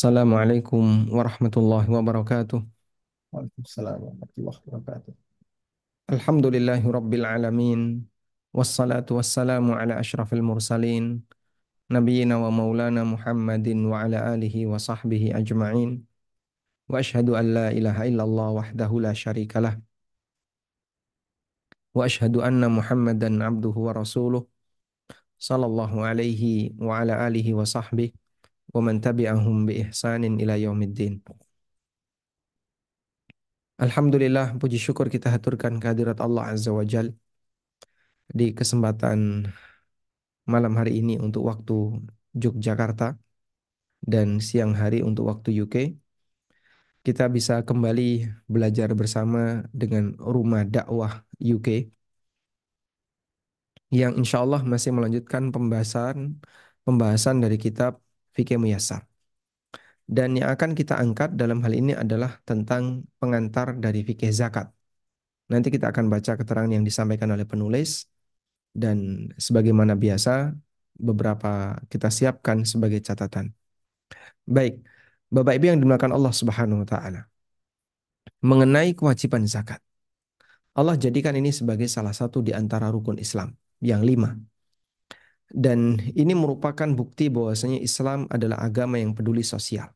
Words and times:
Assalamualaikum 0.00 1.12
warahmatullahi 1.12 1.84
wabarakatuh. 1.84 2.64
Waalaikumsalam 3.36 4.00
warahmatullahi 4.00 4.60
wabarakatuh. 4.64 5.12
Alhamdulillahi 6.08 6.88
rabbil 6.88 7.28
alamin. 7.28 8.08
Wassalatu 8.48 9.20
wassalamu 9.20 9.76
ala 9.76 10.00
ashrafil 10.00 10.40
mursalin. 10.40 11.20
Nabiyyina 11.92 12.40
wa 12.40 12.48
maulana 12.48 13.04
Muhammadin 13.04 13.84
wa 13.92 14.00
ala 14.00 14.32
alihi 14.32 14.64
wa 14.64 14.80
sahbihi 14.80 15.36
ajma'in. 15.36 16.00
Wa 16.88 17.04
ashhadu 17.04 17.36
an 17.36 17.52
la 17.52 17.68
ilaha 17.68 18.08
illallah 18.08 18.56
wahdahu 18.56 19.04
la 19.04 19.12
syarikalah. 19.12 19.84
Wa 21.92 22.08
ashhadu 22.08 22.40
anna 22.40 22.72
Muhammadan 22.72 23.44
abduhu 23.44 23.84
wa 23.84 23.92
rasuluh. 23.92 24.48
Sallallahu 25.36 26.00
alaihi 26.00 26.72
wa 26.80 27.04
ala 27.04 27.20
alihi 27.28 27.52
wa 27.52 27.68
sahbihi 27.68 28.16
wa 28.74 28.80
man 28.86 28.96
tabi'ahum 29.04 29.56
bi 29.68 29.72
ihsanin 29.82 30.34
ila 30.42 30.54
yaumiddin. 30.64 31.14
Alhamdulillah 33.84 34.46
puji 34.60 34.76
syukur 34.86 35.06
kita 35.14 35.28
haturkan 35.34 35.80
kehadirat 35.80 36.18
Allah 36.20 36.52
Azza 36.52 36.70
wa 36.78 36.84
Jal 36.92 37.06
di 38.38 38.44
kesempatan 38.58 39.18
malam 40.52 40.72
hari 40.78 40.92
ini 41.00 41.12
untuk 41.26 41.42
waktu 41.50 41.74
Yogyakarta 42.42 43.16
dan 44.12 44.28
siang 44.48 44.72
hari 44.80 44.98
untuk 45.08 45.24
waktu 45.30 45.48
UK. 45.64 45.76
Kita 47.06 47.24
bisa 47.36 47.64
kembali 47.68 48.28
belajar 48.54 48.88
bersama 49.00 49.64
dengan 49.72 50.12
rumah 50.20 50.62
dakwah 50.68 51.24
UK 51.40 51.68
yang 53.98 54.12
insya 54.20 54.36
Allah 54.44 54.60
masih 54.72 54.90
melanjutkan 54.96 55.42
pembahasan 55.54 56.16
pembahasan 56.86 57.36
dari 57.44 57.56
kitab 57.64 57.92
fikih 58.36 58.58
muyassar. 58.62 59.02
Dan 60.10 60.34
yang 60.34 60.50
akan 60.50 60.74
kita 60.74 60.98
angkat 60.98 61.38
dalam 61.38 61.62
hal 61.62 61.70
ini 61.70 61.94
adalah 61.94 62.42
tentang 62.42 63.06
pengantar 63.22 63.78
dari 63.78 64.02
fikih 64.02 64.34
zakat. 64.34 64.66
Nanti 65.50 65.70
kita 65.70 65.94
akan 65.94 66.10
baca 66.10 66.34
keterangan 66.34 66.70
yang 66.70 66.82
disampaikan 66.82 67.30
oleh 67.30 67.46
penulis 67.46 68.10
dan 68.74 69.30
sebagaimana 69.38 69.94
biasa 69.94 70.54
beberapa 70.98 71.78
kita 71.86 72.10
siapkan 72.10 72.66
sebagai 72.66 72.98
catatan. 73.02 73.54
Baik, 74.46 74.82
Bapak 75.30 75.54
Ibu 75.58 75.64
yang 75.70 75.78
dimuliakan 75.78 76.10
Allah 76.10 76.34
Subhanahu 76.34 76.82
wa 76.82 76.88
taala. 76.90 77.30
Mengenai 78.42 78.98
kewajiban 78.98 79.46
zakat. 79.46 79.78
Allah 80.74 80.98
jadikan 80.98 81.34
ini 81.38 81.50
sebagai 81.54 81.86
salah 81.86 82.14
satu 82.14 82.42
di 82.42 82.50
antara 82.50 82.90
rukun 82.90 83.18
Islam 83.18 83.54
yang 83.78 84.02
lima 84.02 84.38
dan 85.50 85.98
ini 86.14 86.32
merupakan 86.32 86.86
bukti 86.94 87.26
bahwasanya 87.26 87.82
Islam 87.82 88.30
adalah 88.30 88.62
agama 88.62 89.02
yang 89.02 89.12
peduli 89.18 89.42
sosial. 89.42 89.90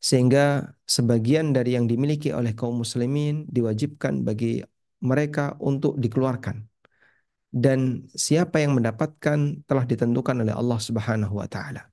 Sehingga 0.00 0.64
sebagian 0.88 1.52
dari 1.52 1.76
yang 1.76 1.84
dimiliki 1.84 2.32
oleh 2.32 2.56
kaum 2.56 2.80
muslimin 2.80 3.44
diwajibkan 3.52 4.24
bagi 4.24 4.64
mereka 5.04 5.60
untuk 5.60 6.00
dikeluarkan. 6.00 6.64
Dan 7.52 8.08
siapa 8.16 8.64
yang 8.64 8.80
mendapatkan 8.80 9.66
telah 9.68 9.84
ditentukan 9.84 10.40
oleh 10.40 10.54
Allah 10.56 10.80
Subhanahu 10.80 11.36
wa 11.36 11.48
taala. 11.50 11.84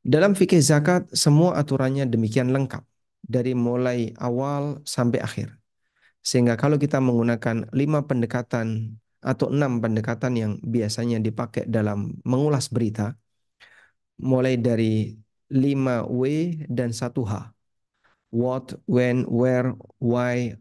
Dalam 0.00 0.32
fikih 0.32 0.60
zakat 0.64 1.08
semua 1.12 1.60
aturannya 1.60 2.08
demikian 2.08 2.52
lengkap 2.52 2.84
dari 3.24 3.52
mulai 3.52 4.16
awal 4.16 4.80
sampai 4.84 5.20
akhir. 5.20 5.52
Sehingga 6.24 6.56
kalau 6.56 6.80
kita 6.80 7.04
menggunakan 7.04 7.68
lima 7.76 8.08
pendekatan 8.08 8.96
atau 9.24 9.46
enam 9.54 9.80
pendekatan 9.80 10.32
yang 10.36 10.52
biasanya 10.60 11.16
dipakai 11.26 11.64
dalam 11.64 11.98
mengulas 12.28 12.68
berita, 12.68 13.16
mulai 14.20 14.54
dari 14.60 15.16
5W 15.48 16.22
dan 16.68 16.90
1H. 16.92 17.32
What, 18.34 18.74
when, 18.90 19.24
where, 19.30 19.72
why, 20.02 20.58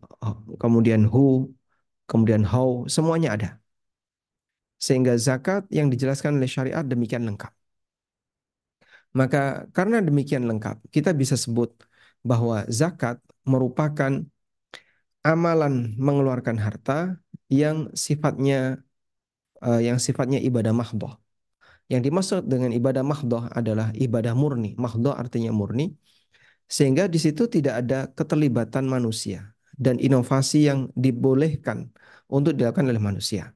kemudian 0.62 1.10
who, 1.10 1.52
kemudian 2.06 2.46
how, 2.46 2.86
semuanya 2.86 3.30
ada. 3.36 3.50
Sehingga 4.78 5.18
zakat 5.18 5.66
yang 5.74 5.88
dijelaskan 5.90 6.38
oleh 6.38 6.48
syariat 6.48 6.86
demikian 6.86 7.26
lengkap. 7.26 7.52
Maka 9.14 9.70
karena 9.74 10.02
demikian 10.02 10.46
lengkap, 10.50 10.78
kita 10.90 11.14
bisa 11.14 11.36
sebut 11.38 11.70
bahwa 12.22 12.66
zakat 12.70 13.18
merupakan 13.46 14.26
amalan 15.24 15.96
mengeluarkan 15.96 16.60
harta 16.60 17.18
yang 17.48 17.90
sifatnya 17.96 18.84
uh, 19.64 19.80
yang 19.80 19.98
sifatnya 19.98 20.38
ibadah 20.44 20.76
mahdoh. 20.76 21.16
Yang 21.88 22.02
dimaksud 22.12 22.42
dengan 22.48 22.72
ibadah 22.76 23.04
mahdoh 23.04 23.48
adalah 23.52 23.92
ibadah 23.96 24.36
murni. 24.36 24.76
Mahdoh 24.76 25.16
artinya 25.16 25.52
murni. 25.56 25.96
Sehingga 26.68 27.12
di 27.12 27.20
situ 27.20 27.48
tidak 27.48 27.84
ada 27.84 28.08
keterlibatan 28.12 28.88
manusia 28.88 29.52
dan 29.76 30.00
inovasi 30.00 30.70
yang 30.70 30.80
dibolehkan 30.96 31.92
untuk 32.32 32.56
dilakukan 32.56 32.88
oleh 32.88 33.04
manusia. 33.04 33.52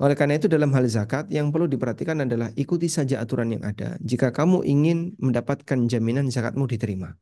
Oleh 0.00 0.16
karena 0.16 0.40
itu 0.40 0.48
dalam 0.48 0.72
hal 0.72 0.88
zakat 0.88 1.28
yang 1.28 1.52
perlu 1.52 1.68
diperhatikan 1.68 2.24
adalah 2.24 2.48
ikuti 2.56 2.88
saja 2.88 3.20
aturan 3.20 3.52
yang 3.52 3.64
ada 3.68 4.00
jika 4.00 4.32
kamu 4.32 4.64
ingin 4.64 5.12
mendapatkan 5.20 5.76
jaminan 5.92 6.32
zakatmu 6.32 6.64
diterima. 6.64 7.12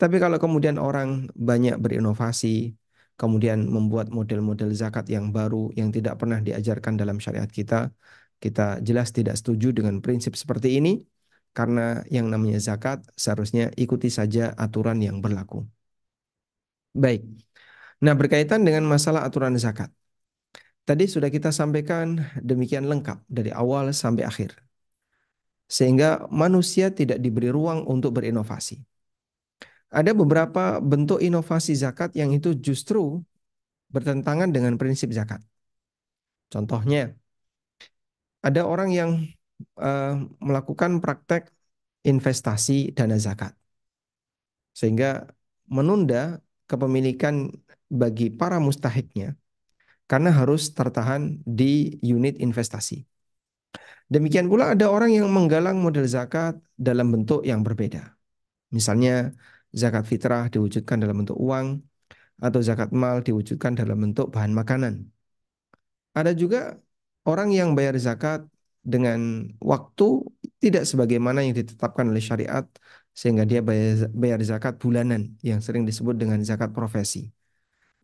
Tapi 0.00 0.16
kalau 0.22 0.38
kemudian 0.42 0.76
orang 0.76 1.30
banyak 1.48 1.78
berinovasi, 1.78 2.74
kemudian 3.20 3.58
membuat 3.70 4.10
model-model 4.10 4.70
zakat 4.74 5.06
yang 5.14 5.30
baru 5.30 5.70
yang 5.78 5.88
tidak 5.94 6.18
pernah 6.20 6.38
diajarkan 6.42 6.98
dalam 7.00 7.16
syariat 7.22 7.46
kita, 7.46 7.94
kita 8.42 8.82
jelas 8.82 9.08
tidak 9.14 9.38
setuju 9.38 9.70
dengan 9.70 10.02
prinsip 10.04 10.34
seperti 10.34 10.68
ini 10.82 11.06
karena 11.54 12.02
yang 12.10 12.26
namanya 12.32 12.58
zakat 12.58 12.98
seharusnya 13.14 13.70
ikuti 13.78 14.10
saja 14.10 14.50
aturan 14.58 14.98
yang 14.98 15.22
berlaku. 15.22 15.62
Baik. 16.94 17.22
Nah, 18.04 18.14
berkaitan 18.18 18.66
dengan 18.66 18.84
masalah 18.86 19.22
aturan 19.26 19.54
zakat. 19.58 19.90
Tadi 20.84 21.08
sudah 21.08 21.32
kita 21.32 21.48
sampaikan 21.54 22.20
demikian 22.44 22.84
lengkap 22.90 23.24
dari 23.30 23.50
awal 23.54 23.94
sampai 23.94 24.28
akhir. 24.28 24.50
Sehingga 25.64 26.28
manusia 26.28 26.92
tidak 26.92 27.18
diberi 27.24 27.48
ruang 27.48 27.88
untuk 27.88 28.20
berinovasi. 28.20 28.93
Ada 29.90 30.12
beberapa 30.16 30.78
bentuk 30.80 31.20
inovasi 31.20 31.74
zakat 31.74 32.14
yang 32.16 32.30
itu 32.32 32.54
justru 32.58 33.20
bertentangan 33.92 34.50
dengan 34.50 34.74
prinsip 34.80 35.10
zakat. 35.14 35.42
Contohnya, 36.50 37.14
ada 38.42 38.62
orang 38.66 38.90
yang 38.90 39.10
uh, 39.78 40.18
melakukan 40.42 40.98
praktek 40.98 41.48
investasi 42.04 42.92
dana 42.92 43.16
zakat, 43.16 43.56
sehingga 44.76 45.30
menunda 45.70 46.42
kepemilikan 46.68 47.48
bagi 47.88 48.28
para 48.28 48.60
mustahiknya 48.60 49.38
karena 50.04 50.28
harus 50.34 50.74
tertahan 50.74 51.40
di 51.46 51.96
unit 52.04 52.36
investasi. 52.36 53.06
Demikian 54.12 54.52
pula 54.52 54.76
ada 54.76 54.92
orang 54.92 55.16
yang 55.16 55.32
menggalang 55.32 55.80
model 55.80 56.04
zakat 56.04 56.60
dalam 56.76 57.08
bentuk 57.08 57.40
yang 57.40 57.64
berbeda. 57.64 58.12
Misalnya 58.68 59.32
zakat 59.74 60.04
fitrah 60.10 60.46
diwujudkan 60.52 60.96
dalam 61.02 61.16
bentuk 61.20 61.38
uang 61.46 61.66
atau 62.46 62.60
zakat 62.68 62.90
mal 62.90 63.16
diwujudkan 63.26 63.72
dalam 63.80 63.98
bentuk 64.04 64.26
bahan 64.34 64.52
makanan. 64.54 64.94
Ada 66.14 66.30
juga 66.34 66.78
orang 67.26 67.50
yang 67.50 67.74
bayar 67.78 67.94
zakat 67.98 68.46
dengan 68.84 69.50
waktu 69.58 70.04
tidak 70.62 70.84
sebagaimana 70.90 71.42
yang 71.44 71.54
ditetapkan 71.56 72.06
oleh 72.12 72.22
syariat 72.22 72.64
sehingga 73.14 73.44
dia 73.46 73.60
bayar, 73.62 74.40
zakat 74.42 74.74
bulanan 74.82 75.38
yang 75.40 75.62
sering 75.64 75.86
disebut 75.88 76.14
dengan 76.18 76.38
zakat 76.42 76.70
profesi. 76.76 77.30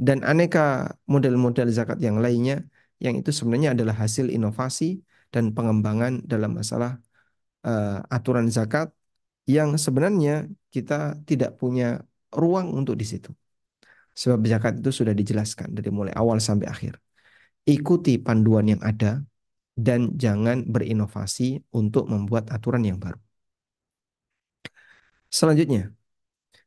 Dan 0.00 0.24
aneka 0.24 0.96
model-model 1.04 1.68
zakat 1.68 1.98
yang 2.00 2.16
lainnya 2.24 2.64
yang 3.04 3.14
itu 3.20 3.30
sebenarnya 3.34 3.76
adalah 3.76 3.94
hasil 4.02 4.32
inovasi 4.32 5.04
dan 5.28 5.52
pengembangan 5.52 6.24
dalam 6.24 6.56
masalah 6.56 6.96
uh, 7.68 8.00
aturan 8.08 8.48
zakat 8.48 8.88
yang 9.56 9.70
sebenarnya 9.84 10.46
kita 10.74 11.18
tidak 11.28 11.50
punya 11.60 11.86
ruang 12.30 12.70
untuk 12.78 12.94
di 12.94 13.06
situ. 13.06 13.30
Sebab 14.20 14.38
zakat 14.46 14.72
itu 14.80 14.90
sudah 14.90 15.14
dijelaskan 15.14 15.68
dari 15.76 15.90
mulai 15.90 16.14
awal 16.14 16.38
sampai 16.38 16.66
akhir. 16.74 16.98
Ikuti 17.66 18.18
panduan 18.18 18.66
yang 18.72 18.82
ada 18.82 19.22
dan 19.76 20.12
jangan 20.22 20.66
berinovasi 20.66 21.62
untuk 21.72 22.04
membuat 22.12 22.50
aturan 22.52 22.82
yang 22.84 22.98
baru. 23.00 23.20
Selanjutnya, 25.30 25.94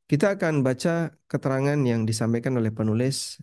kita 0.08 0.40
akan 0.40 0.64
baca 0.64 1.12
keterangan 1.28 1.80
yang 1.84 2.08
disampaikan 2.08 2.56
oleh 2.56 2.72
penulis 2.72 3.38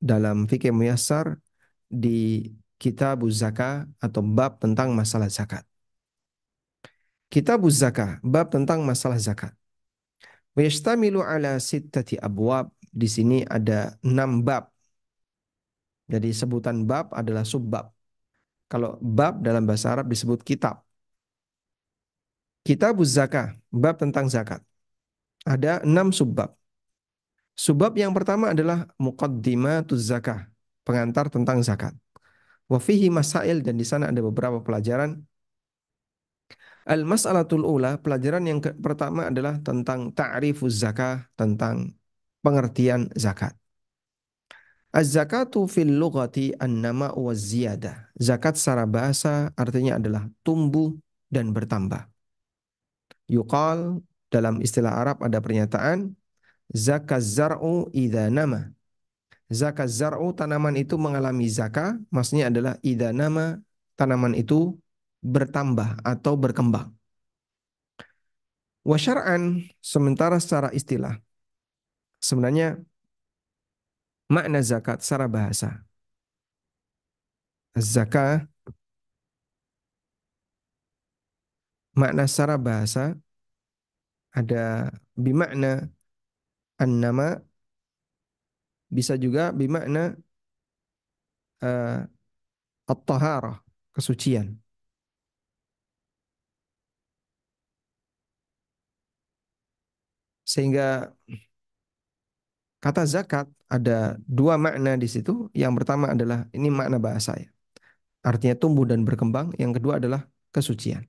dalam 0.00 0.50
fikih 0.50 0.74
muyassar 0.74 1.38
di 1.86 2.50
kitab 2.80 3.22
Zaka 3.30 3.86
atau 4.00 4.22
bab 4.24 4.58
tentang 4.58 4.96
masalah 4.96 5.28
zakat. 5.30 5.69
Kitab 7.30 7.62
Zakah, 7.70 8.18
bab 8.26 8.50
tentang 8.50 8.82
masalah 8.82 9.14
zakat. 9.22 9.54
Wayastamilu 10.58 11.22
ala 11.22 11.62
sittati 11.62 12.18
abwab. 12.18 12.74
Di 12.90 13.06
sini 13.06 13.46
ada 13.46 13.94
enam 14.02 14.42
bab. 14.42 14.66
Jadi 16.10 16.34
sebutan 16.34 16.82
bab 16.82 17.14
adalah 17.14 17.46
subbab. 17.46 17.86
Kalau 18.66 18.98
bab 18.98 19.46
dalam 19.46 19.62
bahasa 19.62 19.94
Arab 19.94 20.10
disebut 20.10 20.42
kitab. 20.42 20.82
Kitabuz 22.66 23.14
Zakah, 23.14 23.54
bab 23.70 23.94
tentang 23.94 24.26
zakat. 24.26 24.60
Ada 25.46 25.86
enam 25.86 26.10
subbab. 26.10 26.50
Subbab 27.54 27.94
yang 27.94 28.10
pertama 28.10 28.50
adalah 28.50 28.90
Muqaddimatuz 28.98 30.02
Zakah, 30.10 30.50
pengantar 30.82 31.30
tentang 31.30 31.62
zakat. 31.62 31.94
Wa 32.66 32.82
fihi 32.82 33.06
masail 33.06 33.62
dan 33.62 33.78
di 33.78 33.86
sana 33.86 34.10
ada 34.10 34.18
beberapa 34.18 34.58
pelajaran. 34.62 35.22
Al-mas'alatul 36.90 37.62
ula, 37.62 38.02
pelajaran 38.02 38.50
yang 38.50 38.58
pertama 38.58 39.30
adalah 39.30 39.62
tentang 39.62 40.10
ta'rifuz 40.10 40.74
zakah, 40.74 41.30
tentang 41.38 41.94
pengertian 42.42 43.06
zakat. 43.14 43.54
Az-zakatu 44.90 45.70
fil 45.70 45.94
lughati 45.94 46.50
an-nama 46.58 47.14
wa 47.14 47.30
ziyadah. 47.30 48.10
Zakat 48.18 48.58
secara 48.58 48.90
bahasa 48.90 49.54
artinya 49.54 50.02
adalah 50.02 50.26
tumbuh 50.42 50.98
dan 51.30 51.54
bertambah. 51.54 52.10
Yuqal 53.30 54.02
dalam 54.26 54.58
istilah 54.58 54.98
Arab 54.98 55.22
ada 55.22 55.38
pernyataan 55.38 56.10
zakat 56.74 57.22
zar'u 57.22 57.86
idza 57.94 58.26
nama. 58.34 58.66
Zakat 59.46 59.86
zar'u 59.86 60.34
tanaman 60.34 60.74
itu 60.74 60.98
mengalami 60.98 61.46
zakah, 61.46 61.94
maksudnya 62.10 62.50
adalah 62.50 62.74
idza 62.82 63.14
nama 63.14 63.62
tanaman 63.94 64.34
itu 64.34 64.74
bertambah 65.20 66.00
atau 66.04 66.32
berkembang. 66.36 66.92
Wa 68.80 68.96
syar'an 68.96 69.68
sementara 69.84 70.40
secara 70.40 70.72
istilah 70.72 71.20
sebenarnya 72.20 72.80
makna 74.32 74.60
zakat 74.64 75.04
secara 75.04 75.28
bahasa. 75.28 75.84
Zakah 77.76 78.48
makna 81.92 82.24
secara 82.24 82.56
bahasa 82.56 83.14
ada 84.32 84.88
bimakna 85.18 85.90
an-nama 86.80 87.42
bisa 88.90 89.14
juga 89.14 89.52
bimakna 89.54 90.18
uh, 91.62 92.04
at-taharah, 92.90 93.62
kesucian. 93.94 94.59
Sehingga 100.52 101.14
kata 102.82 103.02
zakat 103.06 103.46
ada 103.70 104.18
dua 104.26 104.54
makna 104.58 104.98
di 104.98 105.06
situ. 105.06 105.32
Yang 105.54 105.72
pertama 105.78 106.10
adalah 106.14 106.38
ini 106.56 106.68
makna 106.78 106.98
bahasa 106.98 107.38
ya. 107.38 107.48
Artinya 108.26 108.54
tumbuh 108.58 108.84
dan 108.90 109.06
berkembang. 109.06 109.54
Yang 109.62 109.72
kedua 109.78 110.02
adalah 110.02 110.26
kesucian. 110.50 111.06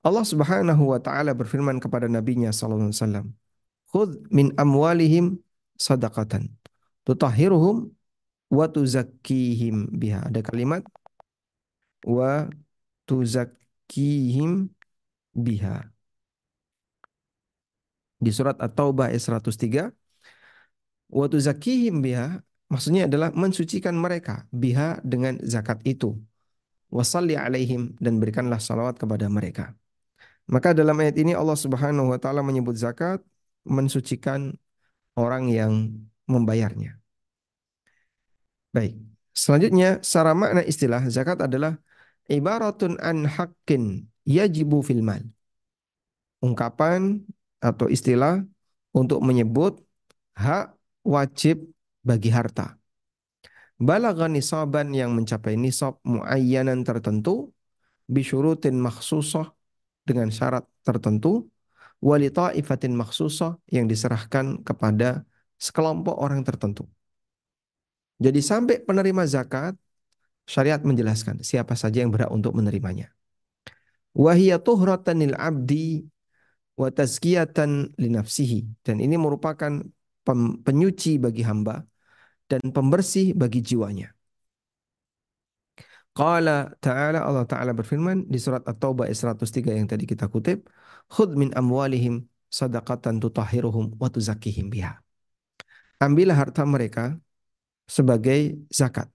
Allah 0.00 0.24
Subhanahu 0.24 0.82
wa 0.92 0.98
taala 0.98 1.30
berfirman 1.36 1.76
kepada 1.78 2.08
nabinya 2.08 2.50
sallallahu 2.50 2.90
alaihi 2.90 2.98
wasallam, 2.98 3.26
"Khudh 3.92 4.12
min 4.32 4.46
amwalihim 4.56 5.38
sadaqatan 5.76 6.48
tutahhiruhum 7.04 7.92
wa 8.50 8.64
tuzakkihim 8.66 9.92
biha." 10.00 10.24
Ada 10.28 10.40
kalimat 10.40 10.82
wa 12.08 12.48
tuzakkihim 13.04 14.72
biha. 15.36 15.92
Di 18.20 18.30
surat 18.36 18.56
At-Taubah 18.60 19.08
ayat 19.08 19.24
103, 19.24 19.88
wa 21.08 21.26
tuzakkihim 21.26 22.04
biha 22.04 22.44
maksudnya 22.68 23.08
adalah 23.08 23.32
mensucikan 23.32 23.96
mereka 23.96 24.44
biha 24.52 25.00
dengan 25.00 25.40
zakat 25.42 25.80
itu. 25.88 26.20
Wasalli 26.92 27.38
alaihim 27.38 27.96
dan 27.96 28.20
berikanlah 28.20 28.60
salawat 28.60 29.00
kepada 29.00 29.26
mereka. 29.30 29.72
Maka 30.50 30.74
dalam 30.74 30.98
ayat 30.98 31.14
ini 31.16 31.32
Allah 31.32 31.54
Subhanahu 31.54 32.10
wa 32.10 32.18
taala 32.18 32.42
menyebut 32.42 32.74
zakat 32.74 33.22
mensucikan 33.62 34.58
orang 35.14 35.46
yang 35.46 35.72
membayarnya. 36.26 36.98
Baik. 38.74 38.98
Selanjutnya 39.30 40.02
secara 40.02 40.34
makna 40.34 40.62
istilah 40.66 41.06
zakat 41.06 41.38
adalah 41.38 41.78
ibaratun 42.26 42.98
an 42.98 43.26
haqqin 43.26 44.10
yajibu 44.26 44.82
fil 44.82 45.02
mal. 45.06 45.22
Ungkapan 46.42 47.22
atau 47.60 47.86
istilah 47.86 48.42
untuk 48.90 49.20
menyebut 49.22 49.78
hak 50.34 50.74
wajib 51.04 51.68
bagi 52.00 52.32
harta. 52.32 52.80
Balagha 53.80 54.28
nisaban 54.28 54.92
yang 54.92 55.16
mencapai 55.16 55.56
nisab 55.56 56.00
muayyanan 56.04 56.84
tertentu 56.84 57.52
bisyurutin 58.08 58.76
makhsusah 58.76 59.52
dengan 60.04 60.28
syarat 60.28 60.68
tertentu 60.84 61.48
wali 62.00 62.28
ta'ifatin 62.28 62.92
makhsusah 62.92 63.56
yang 63.72 63.88
diserahkan 63.88 64.60
kepada 64.64 65.24
sekelompok 65.60 66.16
orang 66.16 66.44
tertentu. 66.44 66.88
Jadi 68.20 68.40
sampai 68.44 68.84
penerima 68.84 69.24
zakat 69.24 69.76
syariat 70.44 70.80
menjelaskan 70.84 71.40
siapa 71.40 71.72
saja 71.72 72.04
yang 72.04 72.12
berhak 72.12 72.28
untuk 72.28 72.52
menerimanya. 72.52 73.12
Wahiyya 74.12 74.60
tuhratan 74.60 75.24
lil 75.24 75.34
abdi 75.38 76.04
wa 76.80 76.88
tazkiyatan 76.98 77.70
li 78.00 78.08
nafsihi 78.16 78.58
dan 78.86 78.96
ini 79.04 79.16
merupakan 79.24 79.72
penyuci 80.66 81.20
bagi 81.24 81.42
hamba 81.48 81.84
dan 82.50 82.62
pembersih 82.76 83.36
bagi 83.40 83.60
jiwanya. 83.68 84.08
Qala 86.10 86.74
ta'ala 86.82 87.22
Allah 87.22 87.46
Ta'ala 87.46 87.70
berfirman 87.70 88.26
di 88.26 88.38
surat 88.44 88.66
At-Taubah 88.66 89.06
ayat 89.06 89.18
103 89.38 89.78
yang 89.78 89.86
tadi 89.86 90.04
kita 90.10 90.26
kutip, 90.26 90.66
"Khudh 91.06 91.38
min 91.38 91.54
amwalihim 91.54 92.26
sadaqatan 92.50 93.22
tutahhiruhum 93.22 93.94
wa 93.94 94.08
tuzakkihim 94.10 94.66
biha." 94.74 94.98
Ambillah 96.02 96.34
harta 96.34 96.66
mereka 96.66 97.14
sebagai 97.86 98.58
zakat. 98.74 99.06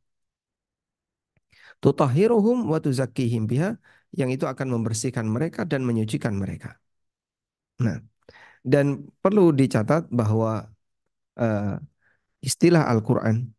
Tutahhiruhum 1.83 2.71
wa 2.71 2.79
tuzakkihim 2.79 3.43
biha 3.51 3.75
yang 4.15 4.31
itu 4.31 4.47
akan 4.47 4.67
membersihkan 4.79 5.27
mereka 5.27 5.67
dan 5.67 5.83
menyucikan 5.83 6.33
mereka. 6.39 6.79
Nah, 7.83 7.99
dan 8.63 9.07
perlu 9.19 9.51
dicatat 9.51 10.07
bahwa 10.09 10.71
uh, 11.37 11.75
istilah 12.39 12.87
Al-Qur'an 12.87 13.55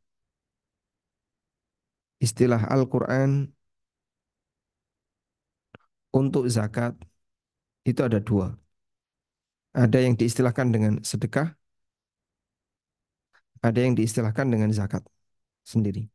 istilah 2.20 2.64
Al-Quran 2.72 3.52
untuk 6.16 6.48
zakat 6.48 6.96
itu 7.84 8.00
ada 8.00 8.18
dua. 8.18 8.56
Ada 9.76 10.00
yang 10.00 10.16
diistilahkan 10.16 10.72
dengan 10.72 11.04
sedekah, 11.04 11.52
ada 13.60 13.78
yang 13.84 13.92
diistilahkan 13.92 14.48
dengan 14.48 14.72
zakat 14.72 15.04
sendiri. 15.68 16.08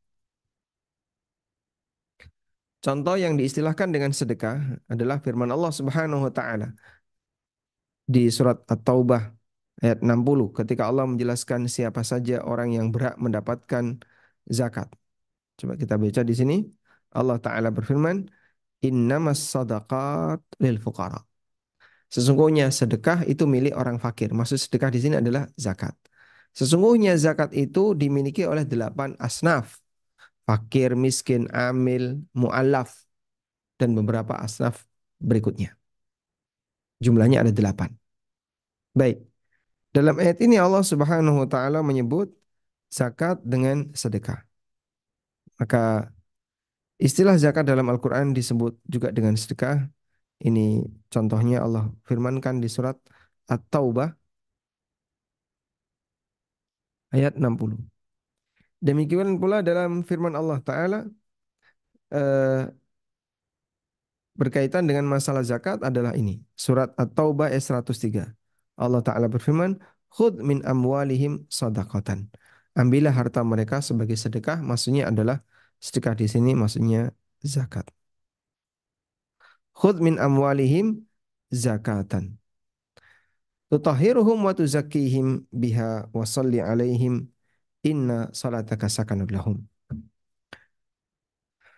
Contoh 2.82 3.14
yang 3.14 3.38
diistilahkan 3.38 3.94
dengan 3.94 4.10
sedekah 4.10 4.58
adalah 4.90 5.22
firman 5.22 5.54
Allah 5.54 5.70
Subhanahu 5.70 6.26
wa 6.26 6.34
taala 6.34 6.74
di 8.14 8.22
surat 8.38 8.58
At-Taubah 8.74 9.22
ayat 9.84 10.00
60 10.04 10.52
ketika 10.58 10.84
Allah 10.90 11.06
menjelaskan 11.12 11.72
siapa 11.76 12.02
saja 12.12 12.44
orang 12.52 12.70
yang 12.78 12.88
berhak 12.94 13.16
mendapatkan 13.16 13.84
zakat. 14.58 14.88
Coba 15.60 15.74
kita 15.82 15.96
baca 15.96 16.22
di 16.30 16.36
sini. 16.36 16.58
Allah 17.12 17.38
Ta'ala 17.44 17.70
berfirman, 17.76 18.18
Innamas 18.82 19.40
sadaqat 19.54 20.42
lil 20.64 20.82
fuqara. 20.82 21.22
Sesungguhnya 22.12 22.74
sedekah 22.74 23.24
itu 23.24 23.46
milik 23.46 23.78
orang 23.78 24.02
fakir. 24.02 24.34
Maksud 24.34 24.58
sedekah 24.58 24.90
di 24.92 25.00
sini 25.00 25.16
adalah 25.22 25.48
zakat. 25.56 25.96
Sesungguhnya 26.52 27.16
zakat 27.16 27.56
itu 27.56 27.96
dimiliki 27.96 28.44
oleh 28.44 28.68
delapan 28.68 29.16
asnaf. 29.22 29.80
Fakir, 30.44 30.98
miskin, 30.98 31.48
amil, 31.54 32.26
mu'allaf. 32.36 32.92
Dan 33.80 33.96
beberapa 33.96 34.36
asnaf 34.36 34.84
berikutnya. 35.22 35.78
Jumlahnya 37.00 37.48
ada 37.48 37.54
delapan. 37.54 38.01
Baik. 38.92 39.18
Dalam 39.96 40.16
ayat 40.20 40.38
ini 40.44 40.56
Allah 40.60 40.84
Subhanahu 40.84 41.44
wa 41.44 41.48
taala 41.48 41.80
menyebut 41.84 42.32
zakat 42.92 43.40
dengan 43.44 43.92
sedekah. 43.96 44.44
Maka 45.60 46.12
istilah 47.00 47.36
zakat 47.40 47.64
dalam 47.68 47.88
Al-Quran 47.92 48.36
disebut 48.36 48.74
juga 48.88 49.12
dengan 49.16 49.36
sedekah. 49.36 49.88
Ini 50.42 50.84
contohnya 51.14 51.64
Allah 51.66 51.92
firmankan 52.08 52.60
di 52.64 52.68
surat 52.68 52.98
At-Taubah 53.48 54.10
ayat 57.16 57.36
60. 57.38 57.78
Demikian 58.82 59.38
pula 59.38 59.62
dalam 59.62 60.02
firman 60.02 60.34
Allah 60.34 60.58
Ta'ala 60.66 61.00
eh, 62.10 62.66
berkaitan 64.34 64.84
dengan 64.90 65.06
masalah 65.06 65.44
zakat 65.46 65.78
adalah 65.86 66.18
ini. 66.18 66.42
Surat 66.58 66.90
At-Taubah 66.98 67.54
ayat 67.54 67.62
103. 67.62 68.41
Allah 68.82 69.06
Ta'ala 69.06 69.30
berfirman, 69.30 69.78
Khud 70.12 70.42
min 70.42 70.66
amwalihim 70.66 71.46
sadaqatan. 71.48 72.28
Ambillah 72.76 73.14
harta 73.14 73.46
mereka 73.46 73.80
sebagai 73.80 74.18
sedekah, 74.18 74.60
maksudnya 74.60 75.08
adalah 75.08 75.44
Sedekah 75.82 76.14
di 76.14 76.30
sini 76.30 76.54
maksudnya 76.54 77.10
zakat. 77.42 77.90
Khud 79.74 79.98
min 79.98 80.22
amwalihim 80.22 81.10
zakatan 81.50 82.38
tutahhiruhum 83.74 84.46
wa 84.46 84.54
tuzakkihim 84.54 85.50
biha 85.50 86.06
wa 86.14 86.22
salli 86.22 86.62
alaihim 86.62 87.26
inna 87.82 88.30
salataka 88.30 88.86
sakanun 88.86 89.26
lahum. 89.34 89.58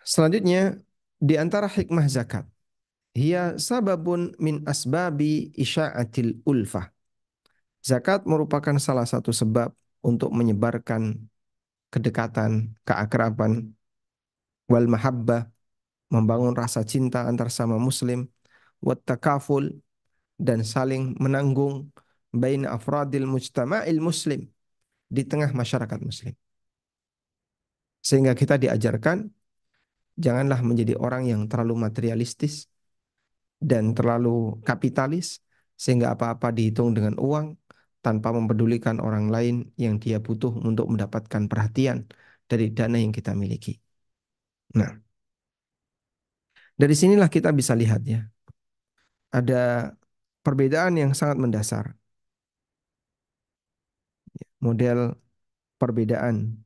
Selanjutnya 0.04 0.76
di 1.16 1.40
antara 1.40 1.64
hikmah 1.64 2.04
zakat 2.12 2.44
hiya 3.16 3.56
sababun 3.56 4.36
min 4.36 4.68
asbabi 4.68 5.48
isya'atil 5.56 6.44
ulfah. 6.44 6.92
Zakat 7.84 8.24
merupakan 8.24 8.72
salah 8.80 9.04
satu 9.04 9.28
sebab 9.28 9.68
untuk 10.00 10.32
menyebarkan 10.32 11.20
kedekatan, 11.92 12.72
keakraban, 12.80 13.76
wal 14.72 14.88
mahabbah, 14.88 15.52
membangun 16.08 16.56
rasa 16.56 16.80
cinta 16.88 17.28
antar 17.28 17.52
sama 17.52 17.76
muslim, 17.76 18.24
wat 18.80 19.04
takaful, 19.04 19.68
dan 20.40 20.64
saling 20.64 21.12
menanggung 21.20 21.92
bain 22.32 22.64
afradil 22.64 23.28
mujtama'il 23.28 24.00
muslim 24.00 24.48
di 25.06 25.22
tengah 25.28 25.52
masyarakat 25.52 26.00
muslim. 26.00 26.34
Sehingga 28.00 28.32
kita 28.32 28.56
diajarkan 28.56 29.28
janganlah 30.16 30.60
menjadi 30.64 30.96
orang 30.96 31.28
yang 31.28 31.44
terlalu 31.52 31.84
materialistis 31.84 32.66
dan 33.60 33.92
terlalu 33.92 34.60
kapitalis 34.64 35.44
sehingga 35.74 36.14
apa-apa 36.14 36.48
dihitung 36.48 36.96
dengan 36.96 37.16
uang 37.18 37.54
tanpa 38.04 38.28
mempedulikan 38.36 38.96
orang 39.06 39.26
lain 39.34 39.54
yang 39.84 39.94
dia 40.02 40.16
butuh 40.26 40.52
untuk 40.68 40.86
mendapatkan 40.92 41.42
perhatian 41.50 41.98
dari 42.50 42.64
dana 42.76 42.96
yang 43.04 43.12
kita 43.18 43.32
miliki. 43.42 43.70
Nah, 44.78 44.90
dari 46.80 46.94
sinilah 47.00 47.28
kita 47.36 47.50
bisa 47.58 47.72
lihat 47.80 48.00
ya, 48.14 48.20
ada 49.38 49.54
perbedaan 50.44 50.94
yang 51.00 51.12
sangat 51.20 51.38
mendasar. 51.44 51.84
Model 54.64 54.98
perbedaan 55.80 56.64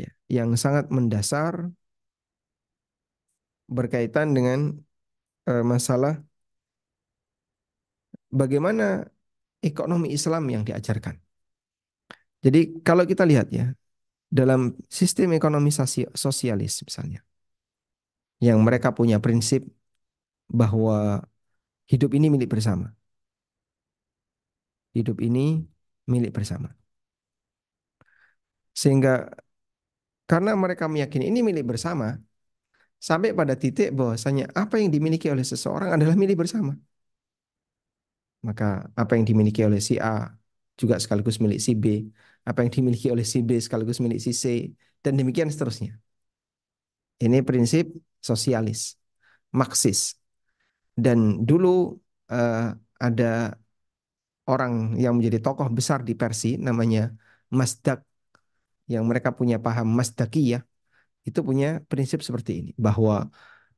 ya, 0.00 0.08
yang 0.36 0.50
sangat 0.56 0.88
mendasar 0.96 1.54
berkaitan 3.76 4.26
dengan 4.36 4.58
uh, 5.50 5.64
masalah 5.66 6.22
bagaimana 8.30 9.06
ekonomi 9.62 10.12
Islam 10.12 10.44
yang 10.50 10.62
diajarkan. 10.62 11.16
Jadi 12.44 12.80
kalau 12.86 13.02
kita 13.02 13.26
lihat 13.26 13.50
ya, 13.50 13.72
dalam 14.30 14.74
sistem 14.86 15.34
ekonomi 15.34 15.70
sosialis 16.14 16.82
misalnya, 16.86 17.22
yang 18.38 18.60
mereka 18.62 18.92
punya 18.92 19.18
prinsip 19.18 19.64
bahwa 20.46 21.24
hidup 21.90 22.14
ini 22.14 22.26
milik 22.30 22.50
bersama. 22.50 22.92
Hidup 24.94 25.20
ini 25.20 25.66
milik 26.06 26.32
bersama. 26.32 26.72
Sehingga 28.76 29.32
karena 30.26 30.52
mereka 30.58 30.84
meyakini 30.90 31.30
ini 31.30 31.40
milik 31.42 31.64
bersama, 31.66 32.18
sampai 33.00 33.30
pada 33.32 33.54
titik 33.56 33.94
bahwasanya 33.94 34.50
apa 34.52 34.78
yang 34.80 34.90
dimiliki 34.94 35.30
oleh 35.30 35.46
seseorang 35.46 35.94
adalah 35.96 36.14
milik 36.18 36.36
bersama. 36.42 36.76
Maka 38.46 38.64
apa 39.00 39.12
yang 39.16 39.24
dimiliki 39.30 39.60
oleh 39.68 39.80
si 39.88 39.94
A 39.98 40.30
juga 40.80 40.94
sekaligus 41.02 41.36
milik 41.42 41.60
si 41.66 41.72
B, 41.82 41.84
apa 42.48 42.58
yang 42.62 42.70
dimiliki 42.76 43.08
oleh 43.14 43.26
si 43.32 43.38
B 43.48 43.50
sekaligus 43.66 43.98
milik 44.04 44.20
si 44.26 44.32
C, 44.42 44.44
dan 45.02 45.12
demikian 45.18 45.48
seterusnya. 45.52 45.98
Ini 47.24 47.40
prinsip 47.48 47.84
sosialis, 48.20 49.00
Marxis. 49.56 50.00
Dan 50.96 51.44
dulu 51.48 51.96
uh, 52.32 52.72
ada 53.00 53.56
orang 54.46 54.72
yang 55.02 55.18
menjadi 55.18 55.38
tokoh 55.42 55.68
besar 55.78 56.00
di 56.08 56.14
Persia 56.14 56.54
namanya 56.60 57.12
Masdak 57.50 57.98
yang 58.86 59.04
mereka 59.10 59.34
punya 59.34 59.58
paham 59.58 59.88
Masdakiyah 59.98 60.62
itu 61.26 61.40
punya 61.42 61.82
prinsip 61.90 62.22
seperti 62.22 62.52
ini 62.62 62.70
bahwa 62.78 63.26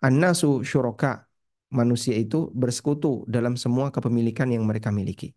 annasu 0.04 0.60
syuraka 0.70 1.27
manusia 1.70 2.14
itu 2.16 2.37
bersekutu 2.56 3.25
dalam 3.28 3.54
semua 3.60 3.87
kepemilikan 3.94 4.48
yang 4.54 4.64
mereka 4.68 4.88
miliki. 4.90 5.34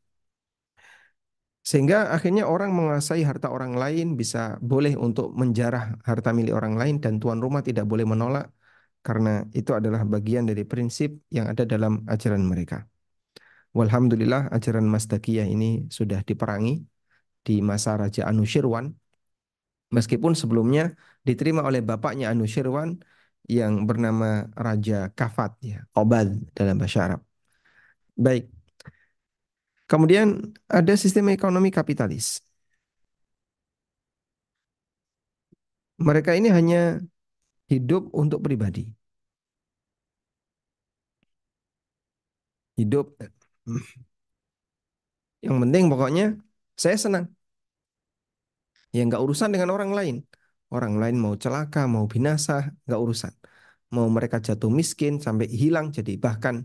Sehingga 1.62 2.10
akhirnya 2.16 2.50
orang 2.50 2.74
menguasai 2.74 3.22
harta 3.22 3.48
orang 3.54 3.78
lain 3.78 4.18
bisa 4.18 4.58
boleh 4.72 4.98
untuk 4.98 5.30
menjarah 5.38 5.94
harta 6.10 6.34
milik 6.34 6.54
orang 6.58 6.74
lain 6.82 6.96
dan 7.04 7.22
tuan 7.22 7.38
rumah 7.38 7.62
tidak 7.62 7.86
boleh 7.86 8.06
menolak 8.12 8.50
karena 9.06 9.46
itu 9.54 9.72
adalah 9.80 10.02
bagian 10.14 10.50
dari 10.50 10.64
prinsip 10.66 11.10
yang 11.30 11.46
ada 11.52 11.64
dalam 11.66 12.02
ajaran 12.10 12.42
mereka. 12.52 12.90
Walhamdulillah 13.78 14.52
ajaran 14.52 14.86
Masdakiyah 14.90 15.48
ini 15.48 15.86
sudah 15.98 16.20
diperangi 16.28 16.82
di 17.46 17.54
masa 17.62 17.96
Raja 18.02 18.28
Anushirwan 18.30 18.86
Meskipun 19.92 20.34
sebelumnya 20.40 20.96
diterima 21.28 21.62
oleh 21.68 21.84
bapaknya 21.84 22.32
Anushirwan 22.32 23.04
yang 23.50 23.86
bernama 23.90 24.48
Raja 24.54 25.10
Kafat 25.18 25.52
ya, 25.62 25.78
Qobad 25.94 26.28
dalam 26.58 26.76
bahasa 26.80 27.00
Arab. 27.08 27.22
Baik. 28.16 28.52
Kemudian 29.90 30.56
ada 30.72 30.94
sistem 30.96 31.36
ekonomi 31.36 31.68
kapitalis. 31.68 32.40
Mereka 36.08 36.32
ini 36.40 36.50
hanya 36.58 36.78
hidup 37.72 38.04
untuk 38.22 38.40
pribadi. 38.46 38.84
Hidup 42.78 43.16
yang 45.46 45.58
penting 45.62 45.84
pokoknya 45.92 46.24
saya 46.82 46.98
senang. 47.04 47.26
Ya 48.96 49.02
nggak 49.08 49.24
urusan 49.26 49.50
dengan 49.54 49.70
orang 49.76 49.92
lain. 49.98 50.16
Orang 50.72 50.94
lain 51.02 51.16
mau 51.24 51.36
celaka, 51.44 51.80
mau 51.94 52.06
binasa, 52.14 52.54
nggak 52.88 53.02
urusan. 53.04 53.34
Mau 53.96 54.08
mereka 54.16 54.38
jatuh 54.48 54.72
miskin 54.80 55.14
sampai 55.26 55.48
hilang 55.62 55.92
jadi 55.98 56.16
bahkan 56.16 56.56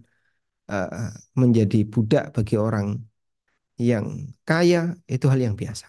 uh, 0.70 1.10
menjadi 1.40 1.82
budak 1.92 2.24
bagi 2.34 2.54
orang 2.66 3.02
yang 3.76 4.06
kaya 4.48 4.94
itu 5.10 5.26
hal 5.32 5.40
yang 5.46 5.56
biasa. 5.58 5.86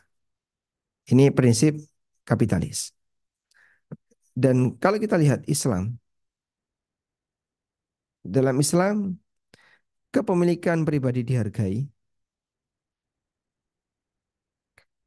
Ini 1.11 1.31
prinsip 1.37 1.73
kapitalis. 2.27 2.91
Dan 4.35 4.75
kalau 4.77 4.97
kita 4.99 5.15
lihat 5.17 5.47
Islam, 5.49 5.97
dalam 8.21 8.57
Islam 8.59 9.17
kepemilikan 10.11 10.83
pribadi 10.83 11.21
dihargai, 11.23 11.87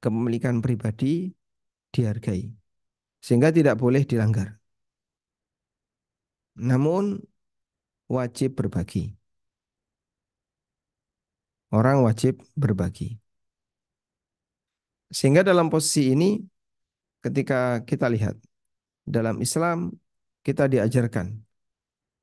kepemilikan 0.01 0.65
pribadi 0.65 1.31
dihargai 1.93 2.60
sehingga 3.21 3.53
tidak 3.53 3.77
boleh 3.77 4.03
dilanggar. 4.05 4.61
Namun 6.61 7.21
wajib 8.11 8.59
berbagi. 8.59 9.15
Orang 11.71 12.03
wajib 12.03 12.43
berbagi. 12.59 13.17
Sehingga 15.11 15.47
dalam 15.47 15.71
posisi 15.71 16.11
ini 16.11 16.39
ketika 17.23 17.83
kita 17.87 18.11
lihat 18.11 18.35
dalam 19.07 19.39
Islam 19.43 19.95
kita 20.47 20.67
diajarkan 20.67 21.35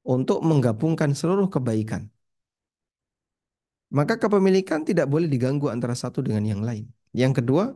untuk 0.08 0.40
menggabungkan 0.44 1.12
seluruh 1.12 1.52
kebaikan. 1.52 2.08
Maka 3.88 4.20
kepemilikan 4.20 4.84
tidak 4.84 5.08
boleh 5.08 5.32
diganggu 5.32 5.72
antara 5.72 5.96
satu 5.96 6.20
dengan 6.20 6.44
yang 6.44 6.62
lain. 6.64 6.92
Yang 7.16 7.44
kedua, 7.44 7.72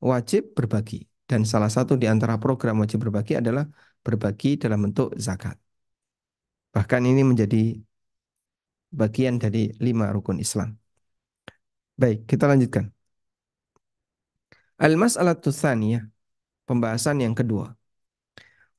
wajib 0.00 0.52
berbagi. 0.52 1.09
Dan 1.30 1.46
salah 1.46 1.70
satu 1.70 1.94
di 1.94 2.10
antara 2.10 2.34
program 2.42 2.82
wajib 2.82 3.06
berbagi 3.06 3.38
adalah 3.38 3.62
berbagi 4.02 4.58
dalam 4.58 4.90
bentuk 4.90 5.14
zakat. 5.14 5.54
Bahkan 6.74 7.02
ini 7.06 7.22
menjadi 7.22 7.78
bagian 8.90 9.38
dari 9.38 9.70
lima 9.78 10.10
rukun 10.10 10.42
Islam. 10.42 10.74
Baik, 11.94 12.26
kita 12.26 12.50
lanjutkan. 12.50 12.90
Al-mas'alatu 14.80 15.54
tsaniyah, 15.54 16.02
pembahasan 16.66 17.22
yang 17.22 17.36
kedua. 17.38 17.78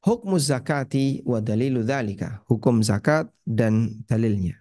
Hukum 0.02 0.36
zakati 0.36 1.22
wa 1.24 1.38
dalilu 1.40 1.86
dzalika, 1.86 2.42
hukum 2.50 2.82
zakat 2.82 3.30
dan 3.46 4.04
dalilnya. 4.10 4.58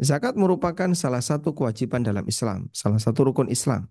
Zakat 0.00 0.34
merupakan 0.34 0.90
salah 0.96 1.20
satu 1.20 1.52
kewajiban 1.52 2.02
dalam 2.02 2.24
Islam, 2.26 2.72
salah 2.72 2.98
satu 2.98 3.30
rukun 3.30 3.52
Islam 3.52 3.86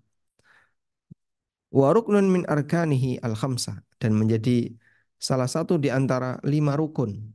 wa 1.72 1.88
ruknun 1.90 2.26
min 2.30 2.42
arkanihi 2.46 3.22
al 3.22 3.34
khamsa 3.34 3.82
dan 3.98 4.14
menjadi 4.14 4.70
salah 5.16 5.48
satu 5.48 5.80
di 5.80 5.88
antara 5.88 6.38
lima 6.44 6.76
rukun 6.76 7.32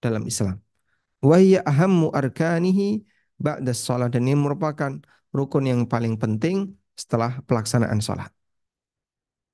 dalam 0.00 0.24
Islam. 0.24 0.58
Wa 1.20 1.36
hiya 1.38 1.66
ahammu 1.66 2.14
arkanihi 2.14 3.02
ba'da 3.38 3.74
shalah 3.74 4.08
dan 4.10 4.26
ini 4.26 4.38
merupakan 4.38 5.02
rukun 5.34 5.64
yang 5.66 5.80
paling 5.86 6.14
penting 6.18 6.74
setelah 6.98 7.42
pelaksanaan 7.46 8.02
salat. 8.02 8.30